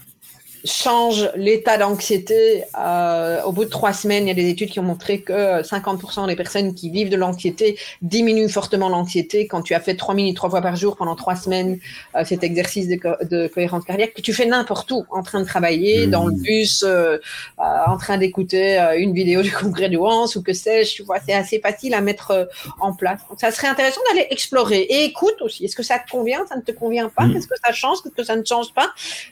change 0.65 1.29
l'état 1.35 1.77
d'anxiété. 1.77 2.63
Euh, 2.79 3.41
au 3.43 3.51
bout 3.51 3.65
de 3.65 3.69
trois 3.69 3.93
semaines, 3.93 4.25
il 4.25 4.27
y 4.27 4.31
a 4.31 4.35
des 4.35 4.49
études 4.49 4.69
qui 4.69 4.79
ont 4.79 4.83
montré 4.83 5.21
que 5.21 5.61
50% 5.61 6.27
des 6.27 6.35
personnes 6.35 6.73
qui 6.73 6.89
vivent 6.89 7.09
de 7.09 7.15
l'anxiété 7.15 7.77
diminuent 8.01 8.49
fortement 8.49 8.89
l'anxiété 8.89 9.47
quand 9.47 9.61
tu 9.61 9.73
as 9.73 9.79
fait 9.79 9.95
trois 9.95 10.15
minutes 10.15 10.35
trois 10.35 10.49
fois 10.49 10.61
par 10.61 10.75
jour 10.75 10.97
pendant 10.97 11.15
trois 11.15 11.35
semaines 11.35 11.79
euh, 12.15 12.25
cet 12.25 12.43
exercice 12.43 12.87
de, 12.87 13.47
cohérence 13.47 13.85
cardiaque 13.85 14.13
que 14.13 14.21
tu 14.21 14.33
fais 14.33 14.45
n'importe 14.45 14.91
où, 14.91 15.05
en 15.11 15.23
train 15.23 15.39
de 15.39 15.45
travailler, 15.45 16.07
mmh. 16.07 16.09
dans 16.09 16.25
le 16.25 16.33
bus, 16.33 16.83
euh, 16.85 17.17
en 17.57 17.97
train 17.97 18.17
d'écouter 18.17 18.77
une 18.97 19.13
vidéo 19.13 19.41
du 19.41 19.51
congrès 19.51 19.89
de 19.89 19.97
Wans 19.97 20.27
ou 20.35 20.41
que 20.41 20.53
sais-je. 20.53 20.95
Tu 20.95 21.03
vois, 21.03 21.17
c'est 21.25 21.33
assez 21.33 21.59
facile 21.59 21.93
à 21.93 22.01
mettre 22.01 22.49
en 22.79 22.93
place. 22.93 23.19
Donc, 23.29 23.39
ça 23.39 23.51
serait 23.51 23.67
intéressant 23.67 24.01
d'aller 24.09 24.27
explorer 24.29 24.79
et 24.81 25.05
écoute 25.05 25.35
aussi. 25.41 25.65
Est-ce 25.65 25.75
que 25.75 25.83
ça 25.83 25.99
te 25.99 26.09
convient 26.09 26.45
Ça 26.47 26.55
ne 26.55 26.61
te 26.61 26.71
convient 26.71 27.09
pas? 27.09 27.25
Mmh. 27.25 27.35
Est-ce 27.37 27.47
que 27.47 27.55
ça 27.63 27.71
change 27.71 27.97
Est-ce 28.05 28.13
que 28.13 28.23
ça 28.23 28.35
ne 28.35 28.43
change 28.43 28.73
pas? 28.73 28.91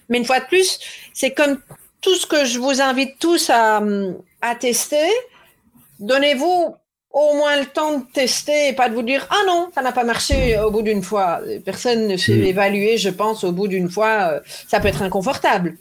Mais 0.09 0.17
une 0.17 0.25
fois 0.25 0.39
de 0.39 0.45
plus, 0.45 0.79
c'est 1.23 1.31
comme 1.31 1.57
tout 2.01 2.15
ce 2.15 2.25
que 2.25 2.43
je 2.43 2.59
vous 2.59 2.81
invite 2.81 3.17
tous 3.17 3.49
à, 3.49 3.81
tester. 4.59 5.07
Donnez-vous 6.01 6.75
au 7.11 7.33
moins 7.35 7.57
le 7.61 7.65
temps 7.65 7.99
de 7.99 8.03
tester 8.11 8.67
et 8.67 8.73
pas 8.73 8.89
de 8.89 8.93
vous 8.93 9.03
dire 9.03 9.25
ah 9.29 9.41
non 9.47 9.69
ça 9.73 9.81
n'a 9.81 9.93
pas 9.93 10.03
marché 10.03 10.59
au 10.59 10.69
bout 10.69 10.81
d'une 10.81 11.01
fois. 11.01 11.39
Personne 11.63 12.07
ne 12.07 12.17
fait 12.17 12.33
évaluer 12.33 12.97
je 12.97 13.09
pense 13.09 13.45
au 13.45 13.53
bout 13.53 13.69
d'une 13.69 13.89
fois 13.89 14.33
euh, 14.33 14.39
ça 14.67 14.81
peut 14.81 14.89
être 14.89 15.01
inconfortable 15.01 15.77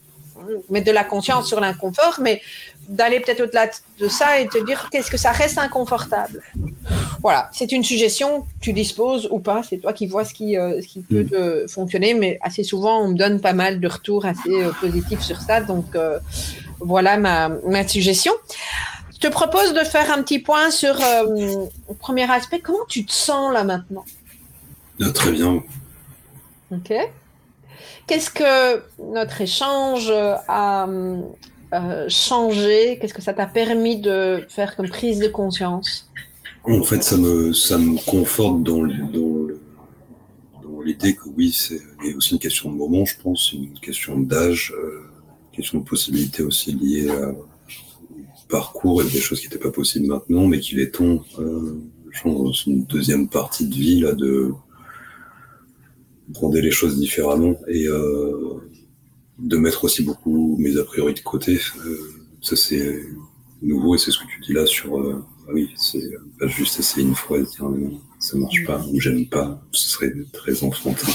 mettre 0.70 0.86
de 0.86 0.92
la 0.92 1.04
conscience 1.04 1.46
sur 1.46 1.60
l'inconfort 1.60 2.18
mais 2.20 2.40
d'aller 2.88 3.20
peut-être 3.20 3.42
au-delà 3.42 3.68
de 3.98 4.08
ça 4.08 4.40
et 4.40 4.48
te 4.48 4.64
dire 4.64 4.88
qu'est-ce 4.90 5.10
que 5.10 5.16
ça 5.16 5.30
reste 5.30 5.58
inconfortable? 5.58 6.42
Voilà, 7.20 7.48
c'est 7.52 7.70
une 7.70 7.84
suggestion, 7.84 8.46
tu 8.60 8.72
disposes 8.72 9.28
ou 9.30 9.38
pas, 9.38 9.62
c'est 9.62 9.78
toi 9.78 9.92
qui 9.92 10.06
vois 10.06 10.24
ce 10.24 10.34
qui, 10.34 10.56
euh, 10.58 10.80
ce 10.82 10.88
qui 10.88 11.02
peut 11.02 11.22
mm. 11.22 11.68
fonctionner, 11.68 12.14
mais 12.14 12.38
assez 12.42 12.64
souvent 12.64 13.00
on 13.02 13.08
me 13.08 13.16
donne 13.16 13.40
pas 13.40 13.52
mal 13.52 13.80
de 13.80 13.88
retours 13.88 14.26
assez 14.26 14.50
euh, 14.50 14.72
positifs 14.80 15.20
sur 15.20 15.40
ça, 15.40 15.60
donc 15.60 15.94
euh, 15.94 16.18
voilà 16.80 17.16
ma, 17.16 17.48
ma, 17.48 17.86
suggestion. 17.86 18.32
Je 19.12 19.18
te 19.18 19.28
propose 19.28 19.72
de 19.72 19.84
faire 19.84 20.10
un 20.10 20.22
petit 20.22 20.40
point 20.40 20.70
sur 20.72 20.94
le 20.96 21.94
premier 22.00 22.28
aspect, 22.28 22.58
comment 22.58 22.84
tu 22.88 23.06
te 23.06 23.12
sens 23.12 23.52
là 23.52 23.62
maintenant? 23.62 24.04
Ah, 25.00 25.10
Très 25.10 25.30
bien. 25.30 25.62
Ok. 26.72 26.92
Qu'est-ce 28.06 28.30
que 28.30 28.82
notre 29.12 29.40
échange 29.40 30.10
a 30.48 30.86
euh, 30.86 32.08
changé? 32.08 32.98
Qu'est-ce 33.00 33.14
que 33.14 33.22
ça 33.22 33.32
t'a 33.32 33.46
permis 33.46 34.00
de 34.00 34.44
faire 34.48 34.76
comme 34.76 34.88
prise 34.88 35.18
de 35.18 35.28
conscience? 35.28 36.10
En 36.64 36.82
fait, 36.82 37.02
ça 37.02 37.16
me, 37.16 37.52
ça 37.52 37.78
me 37.78 37.96
conforte 38.04 38.62
dans, 38.62 38.86
dans, 38.86 39.48
l'idée 40.84 41.14
que 41.14 41.28
oui, 41.36 41.52
c'est 41.52 41.80
aussi 42.16 42.32
une 42.34 42.40
question 42.40 42.70
de 42.70 42.76
moment, 42.76 43.04
je 43.04 43.14
pense, 43.22 43.52
une 43.52 43.78
question 43.78 44.18
d'âge, 44.18 44.74
euh, 44.76 45.02
une 45.50 45.56
question 45.56 45.78
de 45.78 45.84
possibilité 45.84 46.42
aussi 46.42 46.72
liée 46.72 47.08
à 47.08 47.32
parcours 48.48 49.02
et 49.02 49.04
des 49.04 49.20
choses 49.20 49.40
qui 49.40 49.46
n'étaient 49.46 49.58
pas 49.58 49.70
possibles 49.70 50.06
maintenant, 50.06 50.46
mais 50.46 50.60
qu'il 50.60 50.80
est 50.80 50.90
temps, 50.90 51.24
euh, 51.38 51.80
dans 52.24 52.52
une 52.52 52.84
deuxième 52.84 53.28
partie 53.28 53.66
de 53.66 53.74
vie, 53.74 54.00
là, 54.00 54.12
de 54.12 54.52
prendre 56.34 56.58
les 56.58 56.70
choses 56.70 56.98
différemment 56.98 57.56
et 57.68 57.86
euh, 57.86 58.60
de 59.38 59.56
mettre 59.56 59.84
aussi 59.84 60.02
beaucoup 60.02 60.56
mes 60.58 60.78
a 60.78 60.84
priori 60.84 61.14
de 61.14 61.20
côté. 61.20 61.58
Euh, 61.84 61.98
ça, 62.40 62.56
c'est 62.56 63.00
nouveau 63.60 63.94
et 63.94 63.98
c'est 63.98 64.10
ce 64.10 64.18
que 64.18 64.26
tu 64.26 64.40
dis 64.40 64.52
là 64.52 64.66
sur. 64.66 64.98
Euh, 64.98 65.24
ah 65.48 65.50
oui, 65.52 65.68
c'est 65.76 66.10
pas 66.38 66.46
juste 66.46 66.78
essayer 66.78 67.06
une 67.06 67.14
fois 67.14 67.38
et 67.38 67.42
dire 67.42 67.64
non, 67.64 68.00
ça 68.20 68.36
marche 68.36 68.64
pas 68.64 68.84
ou 68.92 69.00
j'aime 69.00 69.26
pas. 69.26 69.60
Ce 69.72 69.90
serait 69.90 70.12
très 70.32 70.62
enfantin. 70.62 71.10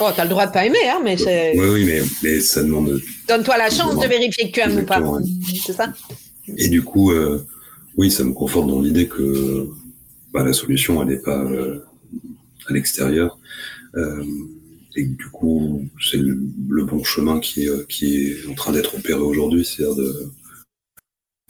Oh, 0.00 0.08
t'as 0.16 0.24
le 0.24 0.30
droit 0.30 0.46
de 0.46 0.52
pas 0.52 0.64
aimer, 0.64 0.88
hein, 0.88 1.00
mais 1.04 1.16
c'est. 1.16 1.58
Oui, 1.58 1.66
oui, 1.68 1.84
mais, 1.84 2.02
mais 2.22 2.40
ça 2.40 2.62
demande. 2.62 3.00
Donne-toi 3.28 3.58
la 3.58 3.70
chance 3.70 3.98
de 3.98 4.06
vérifier 4.06 4.50
que 4.50 4.54
tu 4.54 4.60
aimes 4.60 4.78
ou 4.78 4.86
pas. 4.86 5.02
C'est 5.64 5.74
ça? 5.74 5.92
Et 6.56 6.68
du 6.68 6.82
coup, 6.82 7.12
euh, 7.12 7.44
oui, 7.96 8.10
ça 8.10 8.24
me 8.24 8.32
conforte 8.32 8.68
dans 8.68 8.80
l'idée 8.80 9.06
que 9.06 9.68
bah, 10.32 10.42
la 10.42 10.52
solution, 10.52 11.02
elle 11.02 11.08
n'est 11.08 11.22
pas 11.22 11.46
à 12.66 12.72
l'extérieur. 12.72 13.38
Euh, 13.96 14.24
et 14.96 15.04
du 15.04 15.26
coup, 15.26 15.88
c'est 16.00 16.18
le, 16.18 16.84
bon 16.84 17.02
chemin 17.02 17.40
qui, 17.40 17.68
euh, 17.68 17.84
qui 17.88 18.32
est 18.32 18.46
en 18.48 18.54
train 18.54 18.72
d'être 18.72 18.94
opéré 18.96 19.20
aujourd'hui, 19.20 19.64
c'est-à-dire 19.64 19.96
de, 19.96 20.30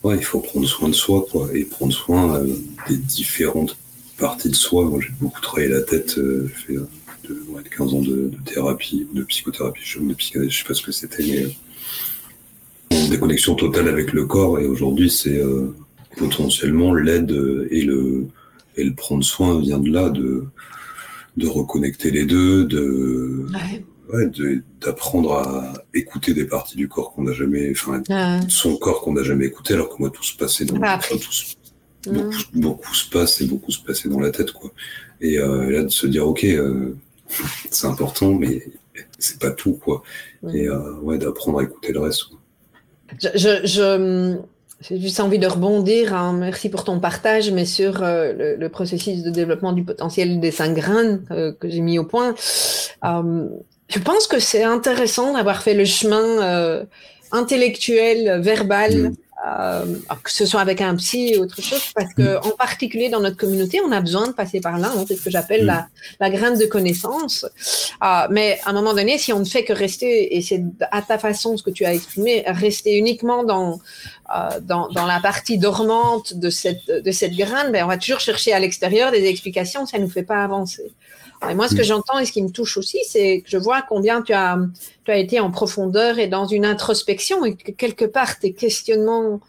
ouais, 0.05 0.17
il 0.17 0.25
faut 0.25 0.41
prendre 0.41 0.67
soin 0.67 0.89
de 0.89 0.95
soi, 0.95 1.27
quoi, 1.31 1.49
et 1.53 1.65
prendre 1.65 1.93
soin 1.93 2.37
euh, 2.37 2.55
des 2.89 2.97
différentes 2.97 3.77
partie 4.19 4.49
de 4.49 4.55
soi. 4.55 4.85
Moi, 4.85 5.01
j'ai 5.01 5.13
beaucoup 5.21 5.41
travaillé 5.41 5.69
la 5.69 5.83
tête. 5.83 6.15
j'ai 6.17 6.49
fait 6.49 6.75
de, 6.75 7.69
15 7.77 7.95
ans 7.95 8.03
de, 8.03 8.31
thérapie, 8.45 9.07
de 9.13 9.25
psychothérapie, 9.25 9.83
je, 9.85 9.99
je 9.99 10.59
sais 10.59 10.65
pas 10.65 10.75
ce 10.75 10.83
que 10.83 10.93
c'était, 10.93 11.25
mais 12.91 13.09
déconnexion 13.09 13.55
totale 13.57 13.89
avec 13.89 14.13
le 14.13 14.27
corps. 14.27 14.61
Et 14.61 14.67
aujourd'hui, 14.67 15.11
c'est 15.11 15.43
potentiellement 16.17 16.95
l'aide 16.95 17.33
et 17.71 17.83
le, 17.83 18.29
prendre 18.97 19.25
soin 19.25 19.61
vient 19.61 19.79
de 19.79 19.91
là, 19.91 20.13
de 21.37 21.47
reconnecter 21.47 22.11
les 22.11 22.25
deux, 22.25 22.65
de, 22.65 23.47
ouais. 24.13 24.31
d'apprendre 24.81 25.35
à 25.35 25.73
écouter 25.95 26.35
des 26.35 26.45
parties 26.45 26.77
du 26.77 26.89
corps 26.89 27.13
qu'on 27.13 27.23
n'a 27.23 27.33
jamais, 27.33 27.71
enfin, 27.71 28.03
son 28.49 28.77
corps 28.77 29.01
qu'on 29.01 29.15
n'a 29.15 29.23
jamais 29.23 29.47
écouté, 29.47 29.75
alors 29.75 29.89
que 29.89 29.97
moi, 29.99 30.11
tout 30.11 30.23
se 30.25 30.37
passait 30.37 30.65
dans, 30.65 30.77
enfin, 30.77 31.17
tout, 31.17 32.11
mmh. 32.11 32.15
beaucoup, 32.15 32.37
beaucoup, 32.55 32.95
se 32.95 33.09
passe 33.09 33.41
et 33.41 33.47
beaucoup 33.47 33.71
se 33.71 33.83
passait 33.83 34.09
dans 34.09 34.21
la 34.21 34.31
tête, 34.31 34.53
quoi. 34.53 34.73
Et 35.21 35.39
euh, 35.39 35.71
là, 35.71 35.83
de 35.85 35.89
se 35.89 36.07
dire, 36.07 36.27
ok, 36.27 36.45
euh, 36.45 36.97
c'est 37.71 37.87
important, 37.87 38.35
mais 38.35 38.67
c'est 39.19 39.39
pas 39.39 39.51
tout, 39.51 39.75
quoi. 39.75 40.03
Mmh. 40.43 40.57
Et 40.57 40.69
euh, 40.69 40.95
ouais, 41.01 41.19
d'apprendre 41.19 41.61
à 41.61 41.63
écouter 41.63 41.93
le 41.93 42.01
reste. 42.01 42.25
Quoi. 42.25 42.39
Je, 43.19 43.29
je, 43.35 43.67
je, 43.67 44.37
j'ai 44.83 44.99
juste 44.99 45.21
envie 45.21 45.39
de 45.39 45.47
rebondir, 45.47 46.15
hein. 46.15 46.33
merci 46.33 46.69
pour 46.69 46.85
ton 46.85 46.99
partage, 46.99 47.51
mais 47.51 47.65
sur 47.65 48.03
euh, 48.03 48.33
le, 48.33 48.57
le, 48.57 48.69
processus 48.69 49.23
de 49.23 49.31
développement 49.31 49.73
du 49.73 49.85
potentiel 49.85 50.41
des 50.41 50.51
cinq 50.51 50.75
graines 50.75 51.25
euh, 51.31 51.53
que 51.53 51.69
j'ai 51.69 51.81
mis 51.81 51.99
au 51.99 52.05
point. 52.05 52.35
Euh, 53.05 53.47
je 53.89 53.99
pense 54.01 54.27
que 54.27 54.39
c'est 54.41 54.65
intéressant 54.65 55.35
d'avoir 55.35 55.63
fait 55.63 55.75
le 55.75 55.85
chemin 55.85 56.43
euh, 56.43 56.85
intellectuel, 57.31 58.41
verbal, 58.41 59.11
mm. 59.11 59.15
Euh, 59.45 59.85
que 60.23 60.31
ce 60.31 60.47
soit 60.47 60.61
avec 60.61 60.81
un 60.81 60.95
psy 60.95 61.35
ou 61.37 61.43
autre 61.43 61.61
chose, 61.61 61.91
parce 61.97 62.15
que 62.15 62.37
mm. 62.37 62.41
en 62.45 62.51
particulier 62.51 63.09
dans 63.09 63.19
notre 63.19 63.37
communauté, 63.37 63.81
on 63.85 63.91
a 63.91 64.01
besoin 64.01 64.29
de 64.29 64.33
passer 64.33 64.61
par 64.61 64.79
là. 64.79 64.93
Hein, 64.97 65.05
c'est 65.09 65.17
ce 65.17 65.23
que 65.23 65.31
j'appelle 65.31 65.65
mm. 65.65 65.67
la, 65.67 65.89
la 66.21 66.31
graine 66.31 66.57
de 66.57 66.67
connaissance. 66.67 67.45
Euh, 68.05 68.27
mais 68.31 68.61
à 68.65 68.71
un 68.71 68.73
moment 68.73 68.95
donné, 68.95 69.19
si 69.19 69.33
on 69.33 69.41
ne 69.41 69.45
fait 69.45 69.65
que 69.65 69.73
rester, 69.73 70.37
et 70.37 70.43
c'est 70.43 70.63
à 70.93 71.03
ta 71.03 71.19
façon 71.19 71.57
ce 71.57 71.65
que 71.65 71.71
tu 71.71 71.85
as 71.85 71.93
exprimé, 71.93 72.45
rester 72.47 72.97
uniquement 72.97 73.43
dans 73.43 73.81
euh, 74.33 74.61
dans, 74.61 74.89
dans, 74.91 75.07
la 75.07 75.19
partie 75.19 75.59
dormante 75.59 76.35
de 76.35 76.49
cette 76.49 76.87
de 76.87 77.11
cette 77.11 77.35
graine, 77.35 77.73
ben 77.73 77.85
on 77.85 77.89
va 77.89 77.99
toujours 77.99 78.21
chercher 78.21 78.53
à 78.53 78.61
l'extérieur 78.61 79.11
des 79.11 79.25
explications, 79.27 79.87
ça 79.87 79.99
nous 79.99 80.09
fait 80.09 80.23
pas 80.23 80.45
avancer. 80.45 80.93
Et 81.51 81.55
moi, 81.55 81.69
ce 81.69 81.75
que 81.75 81.83
j'entends 81.83 82.19
et 82.19 82.25
ce 82.25 82.33
qui 82.33 82.43
me 82.43 82.51
touche 82.51 82.77
aussi, 82.77 82.99
c'est 83.07 83.41
que 83.41 83.51
je 83.51 83.59
vois 83.59 83.83
combien 83.83 84.23
tu 84.23 84.33
as, 84.33 84.59
tu 85.05 85.11
as 85.11 85.17
été 85.17 85.41
en 85.41 85.51
profondeur 85.51 86.19
et 86.19 86.29
dans 86.29 86.47
une 86.47 86.65
introspection 86.65 87.45
et 87.45 87.57
que 87.57 87.73
quelque 87.73 88.05
part 88.05 88.39
tes 88.39 88.53
questionnements, 88.53 89.41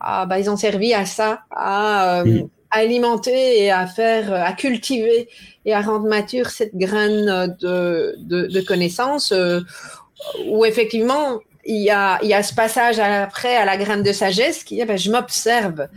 ah, 0.00 0.26
bah, 0.26 0.38
ils 0.38 0.48
ont 0.50 0.56
servi 0.56 0.94
à 0.94 1.04
ça, 1.04 1.40
à, 1.50 2.20
euh, 2.20 2.24
mm. 2.24 2.48
alimenter 2.70 3.64
et 3.64 3.70
à 3.72 3.86
faire, 3.86 4.32
à 4.32 4.52
cultiver 4.52 5.28
et 5.64 5.74
à 5.74 5.80
rendre 5.80 6.06
mature 6.06 6.50
cette 6.50 6.76
graine 6.76 7.56
de, 7.60 8.14
de, 8.18 8.46
de 8.46 8.60
connaissances 8.60 9.32
euh, 9.32 9.60
où 10.46 10.64
effectivement 10.64 11.40
il 11.64 11.82
y, 11.82 11.90
a, 11.90 12.18
il 12.22 12.28
y 12.28 12.34
a 12.34 12.42
ce 12.42 12.54
passage 12.54 12.98
après 12.98 13.56
à 13.56 13.64
la 13.64 13.76
graine 13.76 14.02
de 14.02 14.12
sagesse 14.12 14.64
qui 14.64 14.80
est 14.80 14.84
ben, 14.84 14.96
je 14.96 15.10
m'observe. 15.10 15.88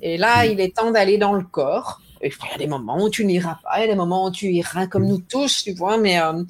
Et 0.00 0.16
là, 0.16 0.44
mm. 0.44 0.50
il 0.52 0.60
est 0.60 0.76
temps 0.76 0.92
d'aller 0.92 1.18
dans 1.18 1.32
le 1.32 1.44
corps 1.44 2.00
il 2.22 2.50
y 2.50 2.54
a 2.54 2.58
des 2.58 2.66
moments 2.66 3.02
où 3.02 3.10
tu 3.10 3.24
n'iras 3.24 3.58
pas, 3.62 3.78
il 3.78 3.80
y 3.80 3.84
a 3.84 3.86
des 3.86 3.94
moments 3.94 4.26
où 4.26 4.30
tu 4.30 4.46
iras 4.52 4.86
comme 4.86 5.06
nous 5.06 5.18
tous, 5.18 5.64
tu 5.64 5.72
vois, 5.72 5.98
mais 5.98 6.20
euh, 6.20 6.44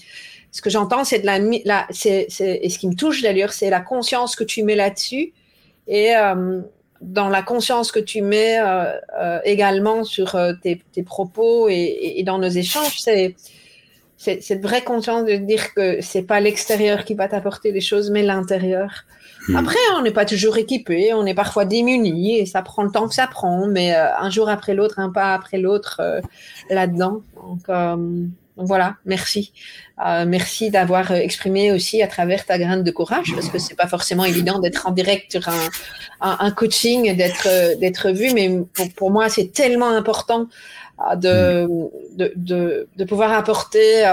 ce 0.50 0.60
que 0.60 0.70
j'entends, 0.70 1.04
c'est 1.04 1.20
de 1.20 1.26
la, 1.26 1.38
la 1.64 1.86
c'est, 1.90 2.26
et 2.38 2.68
ce 2.68 2.78
qui 2.78 2.88
me 2.88 2.94
touche 2.94 3.22
d'ailleurs, 3.22 3.52
c'est 3.52 3.70
la 3.70 3.80
conscience 3.80 4.36
que 4.36 4.44
tu 4.44 4.62
mets 4.62 4.76
là-dessus 4.76 5.32
et 5.86 6.14
euh, 6.14 6.60
dans 7.00 7.28
la 7.28 7.42
conscience 7.42 7.90
que 7.90 7.98
tu 7.98 8.22
mets 8.22 8.58
euh, 8.60 9.38
également 9.44 10.04
sur 10.04 10.38
tes, 10.62 10.82
propos 11.04 11.68
et, 11.68 12.14
et, 12.16 12.22
dans 12.22 12.38
nos 12.38 12.48
échanges, 12.48 13.00
c'est 13.00 13.34
cette 14.16 14.62
vraie 14.62 14.84
conscience 14.84 15.24
de 15.24 15.34
dire 15.34 15.74
que 15.74 16.00
c'est 16.00 16.22
pas 16.22 16.38
l'extérieur 16.38 17.04
qui 17.04 17.14
va 17.14 17.26
t'apporter 17.26 17.72
les 17.72 17.80
choses, 17.80 18.10
mais 18.10 18.22
l'intérieur. 18.22 19.04
Hmm. 19.48 19.56
Après, 19.56 19.78
on 19.96 20.02
n'est 20.02 20.12
pas 20.12 20.24
toujours 20.24 20.56
équipé, 20.56 21.12
on 21.14 21.26
est 21.26 21.34
parfois 21.34 21.64
démuni 21.64 22.38
et 22.38 22.46
ça 22.46 22.62
prend 22.62 22.82
le 22.84 22.90
temps 22.90 23.08
que 23.08 23.14
ça 23.14 23.26
prend, 23.26 23.66
mais 23.66 23.94
euh, 23.94 24.16
un 24.16 24.30
jour 24.30 24.48
après 24.48 24.74
l'autre, 24.74 24.98
un 24.98 25.10
pas 25.10 25.34
après 25.34 25.58
l'autre 25.58 25.96
euh, 26.00 26.20
là-dedans. 26.70 27.22
Donc, 27.36 27.60
euh, 27.68 28.26
voilà, 28.56 28.96
merci. 29.06 29.50
merci 30.26 30.70
d'avoir 30.70 31.10
exprimé 31.10 31.72
aussi 31.72 32.02
à 32.02 32.06
travers 32.06 32.44
ta 32.44 32.58
graine 32.58 32.84
de 32.84 32.90
courage, 32.90 33.32
parce 33.34 33.48
que 33.48 33.58
c'est 33.58 33.74
pas 33.74 33.88
forcément 33.88 34.26
évident 34.26 34.58
d'être 34.58 34.86
en 34.86 34.90
direct 34.90 35.32
sur 35.32 35.48
un, 35.48 35.68
un, 36.20 36.50
coaching, 36.50 37.16
d'être 37.16 37.78
d'être 37.80 38.10
vu, 38.10 38.30
mais 38.34 38.50
pour 38.94 39.10
moi 39.10 39.30
c'est 39.30 39.52
tellement 39.52 39.88
important 39.88 40.48
de, 41.16 41.66
de, 42.16 42.32
de, 42.36 42.88
de, 42.96 43.04
pouvoir 43.04 43.32
apporter, 43.32 44.04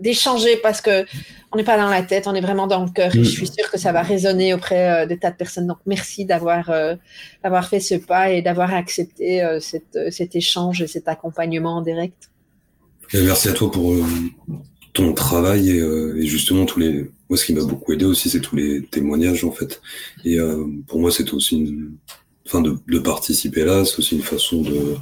d'échanger 0.00 0.56
parce 0.56 0.80
que 0.80 1.04
on 1.56 1.58
n'est 1.58 1.64
pas 1.64 1.78
dans 1.78 1.88
la 1.88 2.02
tête, 2.02 2.26
on 2.26 2.34
est 2.34 2.40
vraiment 2.40 2.66
dans 2.66 2.84
le 2.84 2.90
cœur. 2.90 3.14
Et 3.14 3.24
je 3.24 3.30
suis 3.30 3.46
sûre 3.46 3.70
que 3.70 3.78
ça 3.78 3.90
va 3.90 4.02
résonner 4.02 4.52
auprès 4.52 5.04
euh, 5.04 5.06
de 5.06 5.14
tas 5.14 5.30
de 5.30 5.36
personnes. 5.36 5.66
Donc, 5.66 5.78
merci 5.86 6.26
d'avoir 6.26 6.68
euh, 6.68 6.96
d'avoir 7.42 7.66
fait 7.66 7.80
ce 7.80 7.94
pas 7.94 8.30
et 8.30 8.42
d'avoir 8.42 8.74
accepté 8.74 9.42
euh, 9.42 9.58
cette, 9.58 9.98
cet 10.10 10.36
échange 10.36 10.82
et 10.82 10.86
cet 10.86 11.08
accompagnement 11.08 11.78
en 11.78 11.82
direct. 11.82 12.30
merci 13.14 13.48
à 13.48 13.52
toi 13.52 13.70
pour 13.70 13.94
ton 14.92 15.14
travail 15.14 15.70
et, 15.70 16.26
justement 16.26 16.66
tous 16.66 16.80
les. 16.80 17.10
Moi, 17.28 17.36
ce 17.36 17.44
qui 17.46 17.54
m'a 17.54 17.64
beaucoup 17.64 17.92
aidé 17.92 18.04
aussi, 18.04 18.28
c'est 18.28 18.40
tous 18.40 18.56
les 18.56 18.84
témoignages 18.84 19.44
en 19.44 19.50
fait. 19.50 19.80
Et 20.24 20.36
pour 20.86 21.00
moi, 21.00 21.10
c'est 21.10 21.32
aussi 21.32 21.56
une. 21.56 21.92
Enfin, 22.46 22.60
de 22.60 22.98
participer 22.98 23.64
là, 23.64 23.84
c'est 23.84 23.98
aussi 23.98 24.14
une 24.14 24.22
façon 24.22 24.62
de 24.62 24.96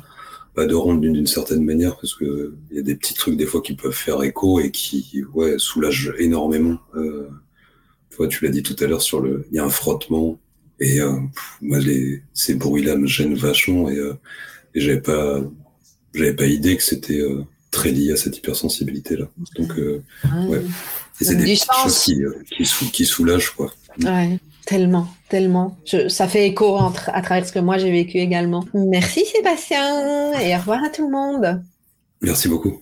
pas 0.55 0.67
de 0.67 0.75
rendre 0.75 1.01
d'une 1.01 1.27
certaine 1.27 1.65
manière 1.65 1.97
parce 1.97 2.15
que 2.15 2.55
il 2.71 2.77
y 2.77 2.81
a 2.81 2.83
des 2.83 2.95
petits 2.95 3.15
trucs 3.15 3.37
des 3.37 3.47
fois 3.47 3.61
qui 3.61 3.75
peuvent 3.75 3.93
faire 3.93 4.23
écho 4.23 4.61
et 4.61 4.71
qui 4.71 5.23
ouais 5.35 5.57
soulagent 5.59 6.15
énormément. 6.19 6.79
Euh, 6.95 7.29
tu 8.31 8.45
l'as 8.45 8.51
dit 8.51 8.63
tout 8.63 8.77
à 8.79 8.87
l'heure 8.87 9.03
sur 9.03 9.21
le, 9.21 9.45
il 9.51 9.57
y 9.57 9.59
a 9.59 9.65
un 9.65 9.71
frottement 9.71 10.39
et 10.79 11.01
euh, 11.01 11.13
moi 11.61 11.79
les 11.79 12.23
ces 12.33 12.55
bruits-là 12.55 12.97
me 12.97 13.07
gênent 13.07 13.35
vachement 13.35 13.89
et, 13.89 13.99
euh, 13.99 14.15
et 14.75 14.81
j'avais 14.81 15.01
pas 15.01 15.43
j'avais 16.15 16.35
pas 16.35 16.47
idée 16.47 16.77
que 16.77 16.83
c'était 16.83 17.21
euh, 17.21 17.43
très 17.73 17.91
lié 17.91 18.13
à 18.13 18.17
cette 18.17 18.39
hypersensibilité 18.39 19.17
là. 19.17 19.29
Donc 19.57 19.73
euh, 19.79 20.03
ouais, 20.49 20.63
c'est 21.21 21.35
des 21.35 21.57
choses 21.57 21.99
qui, 21.99 22.23
qui, 22.57 22.91
qui 22.93 23.05
soulagent 23.05 23.51
quoi. 23.51 23.75
Ouais. 24.01 24.39
Tellement, 24.67 25.07
tellement. 25.29 25.77
Je, 25.85 26.09
ça 26.09 26.27
fait 26.27 26.47
écho 26.47 26.77
entre, 26.77 27.11
à 27.13 27.21
travers 27.21 27.47
ce 27.47 27.53
que 27.53 27.59
moi 27.59 27.77
j'ai 27.77 27.91
vécu 27.91 28.19
également. 28.19 28.65
Merci 28.73 29.25
Sébastien 29.27 30.33
et 30.41 30.55
au 30.55 30.59
revoir 30.59 30.83
à 30.85 30.89
tout 30.89 31.07
le 31.07 31.13
monde. 31.13 31.63
Merci 32.23 32.49
beaucoup. 32.49 32.81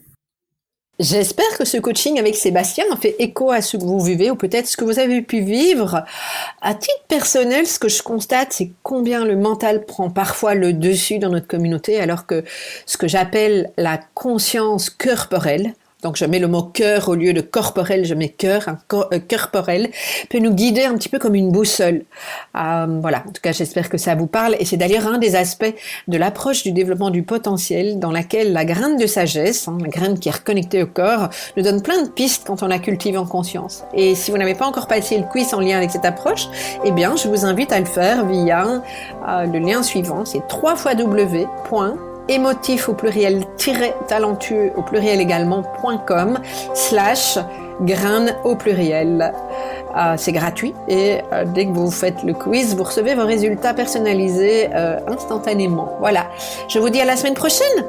J'espère 1.01 1.59
que 1.59 1.65
ce 1.65 1.79
coaching 1.79 2.21
avec 2.21 2.37
Sébastien 2.37 2.85
fait 3.01 3.17
écho 3.19 3.51
à 3.51 3.61
ce 3.61 3.77
que 3.77 3.83
vous 3.83 3.99
vivez 3.99 4.31
ou 4.31 4.37
peut-être 4.37 4.69
ce 4.69 4.77
que 4.77 4.85
vous 4.85 5.01
avez 5.01 5.23
pu 5.23 5.41
vivre. 5.41 6.05
À 6.61 6.75
titre 6.75 7.03
personnel, 7.09 7.67
ce 7.67 7.81
que 7.81 7.89
je 7.89 8.03
constate, 8.03 8.53
c'est 8.53 8.71
combien 8.85 9.25
le 9.25 9.35
mental 9.35 9.85
prend 9.85 10.11
parfois 10.11 10.55
le 10.55 10.73
dessus 10.73 11.19
dans 11.19 11.31
notre 11.31 11.49
communauté 11.49 11.99
alors 11.99 12.27
que 12.27 12.45
ce 12.87 12.99
que 12.99 13.09
j'appelle 13.09 13.73
la 13.77 13.99
conscience 14.15 14.91
corporelle, 14.91 15.75
donc 16.03 16.17
je 16.17 16.25
mets 16.25 16.39
le 16.39 16.49
mot 16.49 16.63
cœur 16.63 17.09
au 17.09 17.15
lieu 17.15 17.33
de 17.33 17.41
corporel, 17.41 18.05
je 18.05 18.15
mets 18.15 18.29
cœur, 18.29 18.69
un 18.69 18.79
euh, 19.13 19.19
corporel, 19.21 19.91
peut 20.31 20.39
nous 20.39 20.53
guider 20.53 20.85
un 20.85 20.95
petit 20.95 21.09
peu 21.09 21.19
comme 21.19 21.35
une 21.35 21.51
boussole. 21.51 22.05
Euh, 22.57 22.99
voilà, 23.01 23.19
en 23.29 23.33
tout 23.33 23.41
cas 23.41 23.53
j'espère 23.53 23.89
que 23.89 23.99
ça 23.99 24.15
vous 24.15 24.27
parle 24.27 24.57
et 24.59 24.65
c'est 24.65 24.77
d'ailleurs 24.77 25.07
un 25.07 25.19
des 25.19 25.37
aspects 25.37 25.75
de 26.09 26.17
l'approche 26.17 26.63
du 26.65 26.73
développement 26.73 27.11
du 27.11 27.23
potentiel 27.23 27.99
dans 27.99 28.11
laquelle 28.11 28.53
la 28.53 28.65
graine 28.65 28.97
de 28.97 29.07
sagesse, 29.07 29.69
hein, 29.69 29.79
la 29.81 29.89
graine 29.89 30.19
qui 30.19 30.29
est 30.29 30.33
reconnectée 30.33 30.83
au 30.83 30.87
corps, 30.87 31.29
nous 31.57 31.63
donne 31.63 31.83
plein 31.83 32.03
de 32.03 32.09
pistes 32.09 32.45
quand 32.47 32.63
on 32.63 32.67
la 32.67 32.79
cultive 32.79 33.19
en 33.19 33.27
conscience. 33.27 33.85
Et 33.95 34.15
si 34.15 34.31
vous 34.31 34.39
n'avez 34.39 34.55
pas 34.55 34.67
encore 34.67 34.89
passé 34.89 35.17
le 35.19 35.25
quiz 35.25 35.55
en 35.55 35.61
lien 35.61 35.77
avec 35.77 35.91
cette 35.91 36.05
approche, 36.05 36.49
eh 36.85 36.91
bien 36.91 37.17
je 37.17 37.29
vous 37.29 37.45
invite 37.45 37.73
à 37.73 37.79
le 37.79 37.87
faire 37.87 38.27
via 38.27 38.83
euh, 39.29 39.45
le 39.47 39.59
lien 39.59 39.83
suivant, 39.83 40.25
c'est 40.25 40.47
3 40.49 40.77
fois 40.77 40.95
W 40.95 41.47
émotif 42.35 42.89
au 42.89 42.95
pluriel 42.95 43.45
talentueux 44.09 44.73
au 44.77 44.83
pluriel 44.83 45.21
également.com 45.21 46.39
slash 46.75 47.39
grain 47.83 48.27
au 48.45 48.55
pluriel. 48.55 49.33
Euh, 49.97 50.15
c'est 50.17 50.33
gratuit 50.33 50.75
et 50.89 51.19
euh, 51.33 51.45
dès 51.45 51.67
que 51.67 51.73
vous 51.73 51.91
faites 51.91 52.23
le 52.23 52.33
quiz, 52.33 52.75
vous 52.75 52.85
recevez 52.85 53.15
vos 53.15 53.27
résultats 53.27 53.75
personnalisés 53.75 54.71
euh, 54.75 54.99
instantanément. 55.07 55.97
Voilà. 56.01 56.29
Je 56.69 56.79
vous 56.79 56.89
dis 56.89 57.01
à 57.01 57.05
la 57.05 57.17
semaine 57.17 57.35
prochaine. 57.35 57.85